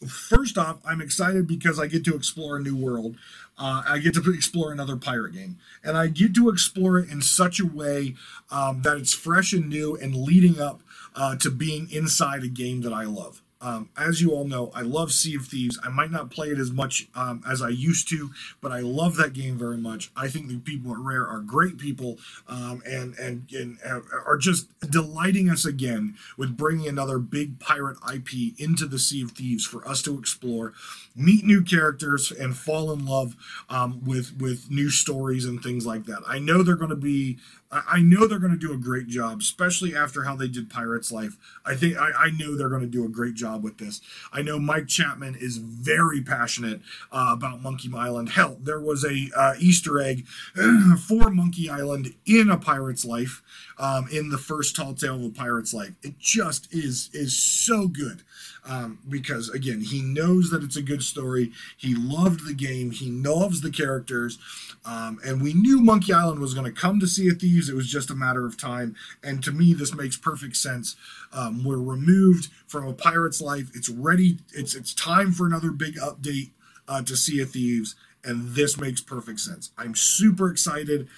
first 0.08 0.58
off, 0.58 0.78
I'm 0.84 1.00
excited 1.00 1.46
because 1.46 1.78
I 1.78 1.86
get 1.86 2.04
to 2.06 2.14
explore 2.14 2.56
a 2.56 2.60
new 2.62 2.76
world. 2.76 3.16
Uh, 3.58 3.82
I 3.86 3.98
get 3.98 4.14
to 4.14 4.30
explore 4.32 4.72
another 4.72 4.96
pirate 4.96 5.34
game, 5.34 5.58
and 5.84 5.96
I 5.96 6.08
get 6.08 6.34
to 6.34 6.48
explore 6.48 6.98
it 6.98 7.10
in 7.10 7.20
such 7.20 7.60
a 7.60 7.66
way 7.66 8.14
um, 8.50 8.82
that 8.82 8.96
it's 8.96 9.14
fresh 9.14 9.52
and 9.52 9.68
new 9.68 9.96
and 9.96 10.16
leading 10.16 10.60
up 10.60 10.82
uh, 11.14 11.36
to 11.36 11.50
being 11.50 11.90
inside 11.90 12.42
a 12.42 12.48
game 12.48 12.80
that 12.80 12.92
I 12.92 13.04
love. 13.04 13.42
Um, 13.62 13.90
as 13.96 14.20
you 14.20 14.32
all 14.32 14.44
know, 14.44 14.72
I 14.74 14.82
love 14.82 15.12
Sea 15.12 15.36
of 15.36 15.46
Thieves. 15.46 15.78
I 15.82 15.88
might 15.88 16.10
not 16.10 16.30
play 16.30 16.48
it 16.48 16.58
as 16.58 16.72
much 16.72 17.08
um, 17.14 17.42
as 17.48 17.62
I 17.62 17.68
used 17.68 18.08
to, 18.08 18.30
but 18.60 18.72
I 18.72 18.80
love 18.80 19.16
that 19.16 19.32
game 19.32 19.56
very 19.56 19.76
much. 19.76 20.10
I 20.16 20.28
think 20.28 20.48
the 20.48 20.58
people 20.58 20.92
at 20.92 20.98
Rare 20.98 21.26
are 21.26 21.38
great 21.38 21.78
people 21.78 22.18
um, 22.48 22.82
and, 22.84 23.16
and, 23.18 23.50
and 23.52 23.78
are 24.26 24.36
just 24.36 24.68
delighting 24.90 25.48
us 25.48 25.64
again 25.64 26.16
with 26.36 26.56
bringing 26.56 26.88
another 26.88 27.18
big 27.18 27.60
pirate 27.60 27.98
IP 28.12 28.58
into 28.58 28.86
the 28.86 28.98
Sea 28.98 29.22
of 29.22 29.30
Thieves 29.32 29.64
for 29.64 29.86
us 29.86 30.02
to 30.02 30.18
explore, 30.18 30.72
meet 31.14 31.44
new 31.44 31.62
characters, 31.62 32.32
and 32.32 32.56
fall 32.56 32.90
in 32.90 33.06
love 33.06 33.36
um, 33.70 34.04
with 34.04 34.36
with 34.40 34.70
new 34.70 34.90
stories 34.90 35.44
and 35.44 35.62
things 35.62 35.86
like 35.86 36.06
that. 36.06 36.22
I 36.26 36.38
know 36.40 36.62
they're 36.62 36.74
going 36.74 36.90
to 36.90 36.96
be 36.96 37.38
I 37.72 38.00
know 38.00 38.26
they're 38.26 38.38
going 38.38 38.52
to 38.52 38.58
do 38.58 38.72
a 38.72 38.76
great 38.76 39.06
job, 39.06 39.40
especially 39.40 39.96
after 39.96 40.24
how 40.24 40.36
they 40.36 40.48
did 40.48 40.68
Pirates 40.68 41.10
Life. 41.10 41.38
I 41.64 41.74
think 41.74 41.96
I, 41.96 42.10
I 42.10 42.30
know 42.30 42.54
they're 42.54 42.68
going 42.68 42.82
to 42.82 42.86
do 42.86 43.04
a 43.04 43.08
great 43.08 43.34
job 43.34 43.64
with 43.64 43.78
this. 43.78 44.02
I 44.30 44.42
know 44.42 44.58
Mike 44.58 44.88
Chapman 44.88 45.36
is 45.36 45.56
very 45.56 46.20
passionate 46.20 46.82
uh, 47.10 47.30
about 47.32 47.62
Monkey 47.62 47.90
Island. 47.94 48.30
Hell, 48.30 48.58
there 48.60 48.80
was 48.80 49.04
a 49.04 49.30
uh, 49.34 49.54
Easter 49.58 50.00
egg 50.00 50.26
for 51.08 51.30
Monkey 51.30 51.70
Island 51.70 52.14
in 52.26 52.50
a 52.50 52.58
Pirate's 52.58 53.06
Life, 53.06 53.42
um, 53.78 54.06
in 54.12 54.28
the 54.28 54.38
first 54.38 54.76
Tall 54.76 54.92
Tale 54.92 55.16
of 55.16 55.24
a 55.24 55.30
Pirate's 55.30 55.72
Life. 55.72 55.92
It 56.02 56.18
just 56.18 56.72
is 56.74 57.08
is 57.14 57.34
so 57.34 57.88
good 57.88 58.22
um, 58.68 58.98
because 59.08 59.48
again, 59.48 59.80
he 59.80 60.02
knows 60.02 60.50
that 60.50 60.62
it's 60.62 60.76
a 60.76 60.82
good 60.82 61.02
story. 61.02 61.52
He 61.76 61.94
loved 61.94 62.46
the 62.46 62.54
game. 62.54 62.92
He 62.92 63.10
loves 63.10 63.60
the 63.60 63.70
characters, 63.70 64.38
um, 64.84 65.18
and 65.24 65.42
we 65.42 65.52
knew 65.52 65.80
Monkey 65.80 66.12
Island 66.12 66.40
was 66.40 66.54
going 66.54 66.72
to 66.72 66.80
come 66.80 67.00
to 67.00 67.08
Sea 67.08 67.30
of 67.30 67.40
Thieves. 67.40 67.68
It 67.68 67.74
was 67.74 67.90
just 67.90 68.10
a 68.10 68.14
matter 68.14 68.46
of 68.46 68.56
time. 68.56 68.94
And 69.22 69.42
to 69.44 69.52
me, 69.52 69.74
this 69.74 69.94
makes 69.94 70.16
perfect 70.16 70.56
sense. 70.56 70.96
Um, 71.32 71.64
we're 71.64 71.78
removed 71.78 72.50
from 72.66 72.86
a 72.86 72.92
pirate's 72.92 73.40
life. 73.40 73.70
It's 73.74 73.88
ready. 73.88 74.38
It's 74.52 74.74
it's 74.74 74.94
time 74.94 75.32
for 75.32 75.46
another 75.46 75.70
big 75.70 75.96
update 75.96 76.50
uh, 76.86 77.02
to 77.02 77.16
Sea 77.16 77.40
of 77.40 77.50
Thieves, 77.50 77.94
and 78.24 78.54
this 78.54 78.78
makes 78.78 79.00
perfect 79.00 79.40
sense. 79.40 79.70
I'm 79.76 79.94
super 79.94 80.50
excited. 80.50 81.08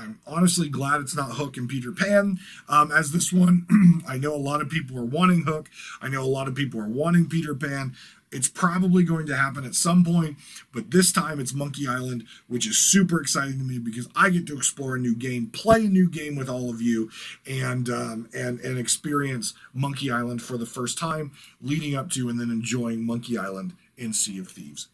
I'm 0.00 0.18
honestly 0.26 0.68
glad 0.70 1.02
it's 1.02 1.14
not 1.14 1.32
Hook 1.32 1.58
and 1.58 1.68
Peter 1.68 1.92
Pan 1.92 2.38
um, 2.68 2.90
as 2.90 3.12
this 3.12 3.32
one. 3.32 3.66
I 4.08 4.16
know 4.16 4.34
a 4.34 4.36
lot 4.36 4.62
of 4.62 4.70
people 4.70 4.98
are 4.98 5.04
wanting 5.04 5.42
Hook. 5.42 5.68
I 6.00 6.08
know 6.08 6.22
a 6.22 6.24
lot 6.24 6.48
of 6.48 6.54
people 6.54 6.80
are 6.80 6.88
wanting 6.88 7.28
Peter 7.28 7.54
Pan. 7.54 7.94
It's 8.32 8.48
probably 8.48 9.02
going 9.02 9.26
to 9.26 9.36
happen 9.36 9.64
at 9.64 9.74
some 9.74 10.04
point, 10.04 10.36
but 10.72 10.92
this 10.92 11.12
time 11.12 11.40
it's 11.40 11.52
Monkey 11.52 11.86
Island, 11.86 12.24
which 12.46 12.66
is 12.66 12.78
super 12.78 13.20
exciting 13.20 13.58
to 13.58 13.64
me 13.64 13.78
because 13.78 14.08
I 14.14 14.30
get 14.30 14.46
to 14.46 14.56
explore 14.56 14.94
a 14.94 15.00
new 15.00 15.16
game, 15.16 15.48
play 15.48 15.84
a 15.84 15.88
new 15.88 16.08
game 16.08 16.36
with 16.36 16.48
all 16.48 16.70
of 16.70 16.80
you, 16.80 17.10
and 17.44 17.90
um, 17.90 18.28
and 18.32 18.60
and 18.60 18.78
experience 18.78 19.52
Monkey 19.74 20.12
Island 20.12 20.42
for 20.42 20.56
the 20.56 20.66
first 20.66 20.96
time, 20.96 21.32
leading 21.60 21.96
up 21.96 22.08
to 22.12 22.28
and 22.28 22.40
then 22.40 22.50
enjoying 22.50 23.04
Monkey 23.04 23.36
Island 23.36 23.74
in 23.98 24.12
Sea 24.12 24.38
of 24.38 24.48
Thieves. 24.48 24.86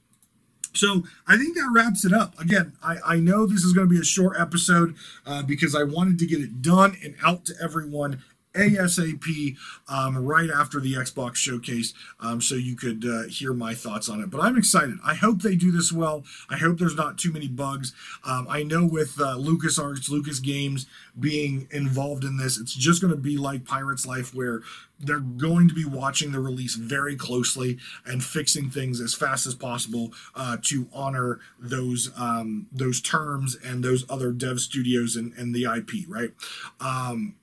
So 0.76 1.04
I 1.26 1.36
think 1.36 1.56
that 1.56 1.70
wraps 1.72 2.04
it 2.04 2.12
up. 2.12 2.38
Again, 2.38 2.72
I, 2.82 2.96
I 3.04 3.16
know 3.16 3.46
this 3.46 3.62
is 3.62 3.72
going 3.72 3.88
to 3.88 3.92
be 3.92 4.00
a 4.00 4.04
short 4.04 4.36
episode 4.38 4.94
uh, 5.26 5.42
because 5.42 5.74
I 5.74 5.82
wanted 5.82 6.18
to 6.20 6.26
get 6.26 6.40
it 6.40 6.62
done 6.62 6.96
and 7.02 7.14
out 7.24 7.44
to 7.46 7.54
everyone 7.62 8.22
ASAP 8.56 9.56
um, 9.88 10.18
right 10.18 10.50
after 10.50 10.80
the 10.80 10.94
Xbox 10.94 11.36
showcase 11.36 11.94
um, 12.20 12.40
so 12.40 12.54
you 12.54 12.76
could 12.76 13.04
uh, 13.04 13.24
hear 13.28 13.52
my 13.52 13.74
thoughts 13.74 14.08
on 14.08 14.20
it. 14.20 14.30
But 14.30 14.40
I'm 14.40 14.56
excited. 14.56 14.98
I 15.04 15.14
hope 15.14 15.42
they 15.42 15.56
do 15.56 15.70
this 15.70 15.92
well. 15.92 16.24
I 16.48 16.56
hope 16.56 16.78
there's 16.78 16.96
not 16.96 17.18
too 17.18 17.32
many 17.32 17.48
bugs. 17.48 17.92
Um, 18.24 18.46
I 18.48 18.62
know 18.62 18.86
with 18.86 19.20
uh, 19.20 19.36
LucasArts, 19.36 20.08
Lucas 20.08 20.40
Games 20.40 20.86
being 21.18 21.68
involved 21.70 22.24
in 22.24 22.36
this, 22.36 22.58
it's 22.58 22.74
just 22.74 23.00
going 23.00 23.12
to 23.12 23.20
be 23.20 23.36
like 23.36 23.64
Pirate's 23.64 24.06
Life 24.06 24.34
where 24.34 24.62
they're 24.98 25.20
going 25.20 25.68
to 25.68 25.74
be 25.74 25.84
watching 25.84 26.32
the 26.32 26.40
release 26.40 26.74
very 26.74 27.16
closely 27.16 27.78
and 28.04 28.24
fixing 28.24 28.70
things 28.70 29.00
as 29.00 29.14
fast 29.14 29.46
as 29.46 29.54
possible 29.54 30.12
uh, 30.34 30.56
to 30.62 30.88
honor 30.92 31.40
those 31.58 32.10
um, 32.16 32.66
those 32.72 33.00
terms 33.00 33.56
and 33.64 33.84
those 33.84 34.04
other 34.08 34.32
dev 34.32 34.60
studios 34.60 35.16
and, 35.16 35.32
and 35.34 35.54
the 35.54 35.64
IP, 35.64 36.08
right? 36.08 36.32
Um, 36.80 37.34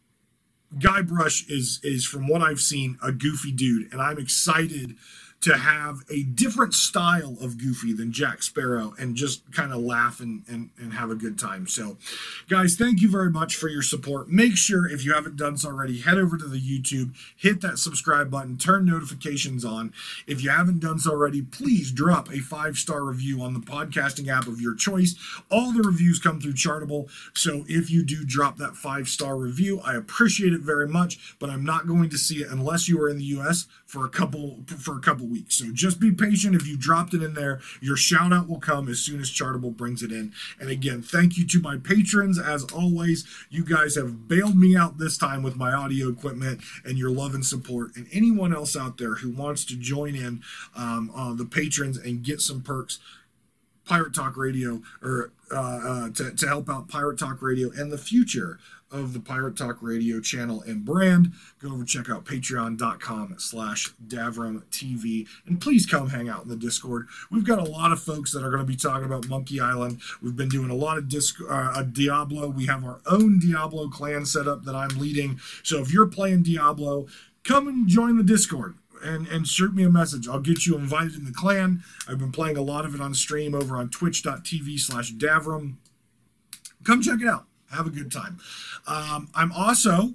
Guybrush 0.78 1.50
is 1.50 1.80
is 1.84 2.06
from 2.06 2.28
what 2.28 2.42
I've 2.42 2.60
seen 2.62 2.98
a 3.02 3.12
goofy 3.12 3.52
dude, 3.52 3.92
and 3.92 4.02
I'm 4.02 4.18
excited 4.18 4.96
to 5.44 5.58
have 5.58 6.04
a 6.10 6.24
different 6.24 6.74
style 6.74 7.36
of 7.42 7.58
Goofy 7.58 7.92
than 7.92 8.14
Jack 8.14 8.42
Sparrow 8.44 8.94
and 8.98 9.14
just 9.14 9.52
kind 9.52 9.74
of 9.74 9.82
laugh 9.82 10.22
and, 10.22 10.44
and, 10.48 10.70
and 10.80 10.94
have 10.94 11.12
a 11.12 11.16
good 11.16 11.38
time. 11.38 11.68
So, 11.68 11.98
guys, 12.48 12.78
thank 12.78 13.02
you 13.02 13.10
very 13.10 13.30
much 13.30 13.58
for 13.58 13.68
your 13.68 13.82
support. 13.82 14.30
Make 14.30 14.56
sure, 14.56 14.90
if 14.90 15.04
you 15.04 15.14
haven't 15.14 15.36
done 15.36 15.58
so 15.58 15.68
already, 15.68 16.00
head 16.00 16.18
over 16.18 16.38
to 16.38 16.46
the 16.46 16.62
YouTube, 16.62 17.14
hit 17.36 17.60
that 17.60 17.78
subscribe 17.78 18.32
button, 18.32 18.58
turn 18.58 18.86
notifications 18.86 19.66
on. 19.66 19.92
If 20.28 20.42
you 20.42 20.50
haven't 20.50 20.80
done 20.80 20.98
so 20.98 21.12
already, 21.12 21.42
please 21.42 21.92
drop 21.92 22.32
a 22.32 22.40
five 22.40 22.78
star 22.78 23.04
review 23.04 23.42
on 23.42 23.54
the 23.54 23.60
podcasting 23.60 24.30
app 24.30 24.48
of 24.48 24.62
your 24.62 24.76
choice. 24.76 25.16
All 25.52 25.74
the 25.74 25.84
reviews 25.84 26.20
come 26.20 26.40
through 26.40 26.54
Chartable. 26.54 27.10
So, 27.34 27.66
if 27.68 27.92
you 27.92 28.06
do 28.06 28.24
drop 28.24 28.56
that 28.60 28.78
five 28.78 29.10
star 29.10 29.36
review, 29.36 29.82
I 29.82 29.96
appreciate 29.96 30.54
it 30.54 30.62
very 30.62 30.88
much, 30.88 31.36
but 31.38 31.50
I'm 31.50 31.66
not 31.66 31.86
going 31.86 32.10
to 32.12 32.18
see 32.18 32.38
it 32.38 32.50
unless 32.50 32.88
you 32.88 33.02
are 33.02 33.10
in 33.10 33.18
the 33.18 33.26
US 33.26 33.66
for 33.94 34.06
a 34.06 34.10
couple 34.10 34.58
for 34.80 34.98
a 34.98 35.00
couple 35.00 35.28
weeks. 35.28 35.60
So 35.60 35.66
just 35.72 36.00
be 36.00 36.12
patient. 36.12 36.56
If 36.56 36.68
you 36.68 36.76
dropped 36.76 37.14
it 37.14 37.22
in 37.22 37.36
there, 37.36 37.62
your 37.80 37.96
shout 37.96 38.34
out 38.34 38.50
will 38.50 38.60
come 38.60 38.90
as 38.90 38.98
soon 38.98 39.22
as 39.22 39.30
Chartable 39.30 39.78
brings 39.78 40.02
it 40.02 40.12
in. 40.12 40.34
And 40.60 40.72
again, 40.72 41.04
thank 41.04 41.38
you 41.38 41.46
to 41.46 41.62
my 41.62 41.78
patrons. 41.78 42.40
As 42.40 42.64
always, 42.74 43.24
you 43.52 43.64
guys 43.64 43.94
have 43.96 44.28
bailed 44.28 44.58
me 44.58 44.76
out 44.76 44.98
this 44.98 45.16
time 45.16 45.44
with 45.44 45.56
my 45.56 45.72
audio 45.72 46.10
equipment 46.10 46.62
and 46.84 46.98
your 46.98 47.12
love 47.12 47.36
and 47.36 47.46
support. 47.46 47.96
And 47.96 48.08
anyone 48.12 48.52
else 48.52 48.76
out 48.76 48.98
there 48.98 49.14
who 49.14 49.30
wants 49.30 49.64
to 49.66 49.76
join 49.76 50.16
in 50.16 50.42
um, 50.76 51.12
uh, 51.16 51.36
the 51.36 51.46
patrons 51.46 52.00
and 52.00 52.24
get 52.24 52.42
some 52.42 52.64
perks, 52.64 52.98
Pirate 53.86 54.16
Talk 54.16 54.38
Radio 54.38 54.82
or 55.04 55.34
uh, 55.52 55.56
uh, 55.58 56.10
to, 56.10 56.32
to 56.32 56.48
help 56.48 56.68
out 56.68 56.88
Pirate 56.88 57.20
Talk 57.20 57.44
Radio 57.44 57.70
and 57.70 57.92
the 57.92 57.98
future 58.00 58.58
of 58.94 59.14
the 59.14 59.20
Pirate 59.20 59.58
Talk 59.58 59.80
Radio 59.82 60.22
channel 60.22 60.62
and 60.62 60.86
brand. 60.86 61.34
Go 61.60 61.74
over 61.74 61.84
check 61.84 62.10
out 62.10 62.26
patreon.com 62.26 63.36
slash 63.40 63.92
Davrim 64.08 64.64
TV. 64.66 65.28
And 65.46 65.60
please 65.60 65.86
come 65.86 66.10
hang 66.10 66.30
out 66.30 66.44
in 66.44 66.50
the 66.50 66.56
Discord. 66.56 67.08
We've 67.32 67.46
got 67.46 67.60
a 67.60 67.70
lot 67.70 67.92
of 67.92 68.02
folks 68.02 68.32
that 68.32 68.44
are 68.44 68.52
going 68.52 68.62
to 68.62 68.72
be 68.72 68.76
talking 68.76 69.06
about 69.06 69.28
Monkey 69.28 69.60
Island. 69.60 70.00
We've 70.22 70.36
been 70.36 70.50
doing 70.50 70.70
a 70.70 70.76
lot 70.76 70.98
of 70.98 71.10
disc, 71.10 71.40
uh, 71.50 71.82
Diablo. 71.84 72.48
We 72.50 72.68
have 72.68 72.86
our 72.86 73.02
own 73.08 73.40
Diablo 73.40 73.90
clan 73.90 74.26
set 74.26 74.48
up 74.48 74.64
that 74.66 74.76
I'm 74.76 75.00
leading. 75.00 75.40
So 75.64 75.80
if 75.80 75.92
you're 75.92 76.08
playing 76.08 76.44
Diablo, 76.44 77.08
come 77.44 77.68
and 77.68 77.88
join 77.88 78.18
the 78.18 78.24
Discord 78.24 78.76
and, 79.04 79.28
and 79.28 79.48
shoot 79.48 79.74
me 79.74 79.84
a 79.84 79.90
message. 79.90 80.28
I'll 80.28 80.40
get 80.40 80.66
you 80.66 80.78
invited 80.78 81.16
in 81.16 81.26
the 81.26 81.32
clan. 81.32 81.84
I've 82.08 82.20
been 82.20 82.32
playing 82.32 82.58
a 82.58 82.62
lot 82.62 82.86
of 82.86 82.96
it 82.96 83.02
on 83.02 83.14
stream 83.14 83.56
over 83.56 83.76
on 83.76 83.90
twitch.tv 83.90 84.80
slash 84.80 85.14
Davrim. 85.14 85.76
Come 86.84 87.02
check 87.02 87.22
it 87.22 87.28
out. 87.28 87.46
Have 87.74 87.88
a 87.88 87.90
good 87.90 88.12
time. 88.12 88.40
Um, 88.88 89.30
I'm 89.34 89.52
also, 89.52 90.14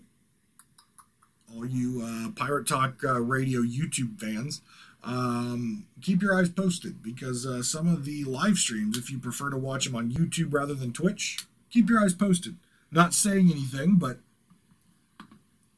all 1.55 1.67
you 1.67 2.03
uh, 2.05 2.31
Pirate 2.37 2.69
Talk 2.69 3.03
uh, 3.05 3.21
Radio 3.21 3.61
YouTube 3.63 4.21
fans, 4.21 4.63
um, 5.03 5.87
keep 6.01 6.23
your 6.23 6.39
eyes 6.39 6.49
posted 6.49 7.03
because 7.03 7.47
uh, 7.47 7.63
some 7.63 7.89
of 7.89 8.05
the 8.05 8.25
live 8.25 8.59
streams, 8.59 8.97
if 8.97 9.11
you 9.11 9.19
prefer 9.19 9.51
to 9.51 9.57
watch 9.57 9.87
them 9.87 9.97
on 9.97 10.11
YouTube 10.11 10.53
rather 10.53 10.75
than 10.75 10.93
Twitch, 10.93 11.47
keep 11.71 11.89
your 11.89 12.01
eyes 12.01 12.15
posted. 12.15 12.57
Not 12.91 13.13
saying 13.13 13.51
anything, 13.51 13.97
but 13.97 14.19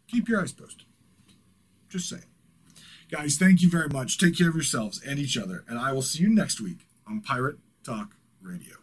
keep 0.06 0.28
your 0.28 0.40
eyes 0.40 0.52
posted. 0.52 0.86
Just 1.88 2.08
saying. 2.08 2.24
Guys, 3.10 3.36
thank 3.36 3.62
you 3.62 3.68
very 3.68 3.88
much. 3.88 4.18
Take 4.18 4.38
care 4.38 4.48
of 4.48 4.54
yourselves 4.54 5.00
and 5.02 5.18
each 5.18 5.36
other, 5.36 5.64
and 5.66 5.78
I 5.78 5.92
will 5.92 6.02
see 6.02 6.22
you 6.22 6.28
next 6.28 6.60
week 6.60 6.86
on 7.06 7.20
Pirate 7.20 7.56
Talk 7.82 8.14
Radio. 8.40 8.79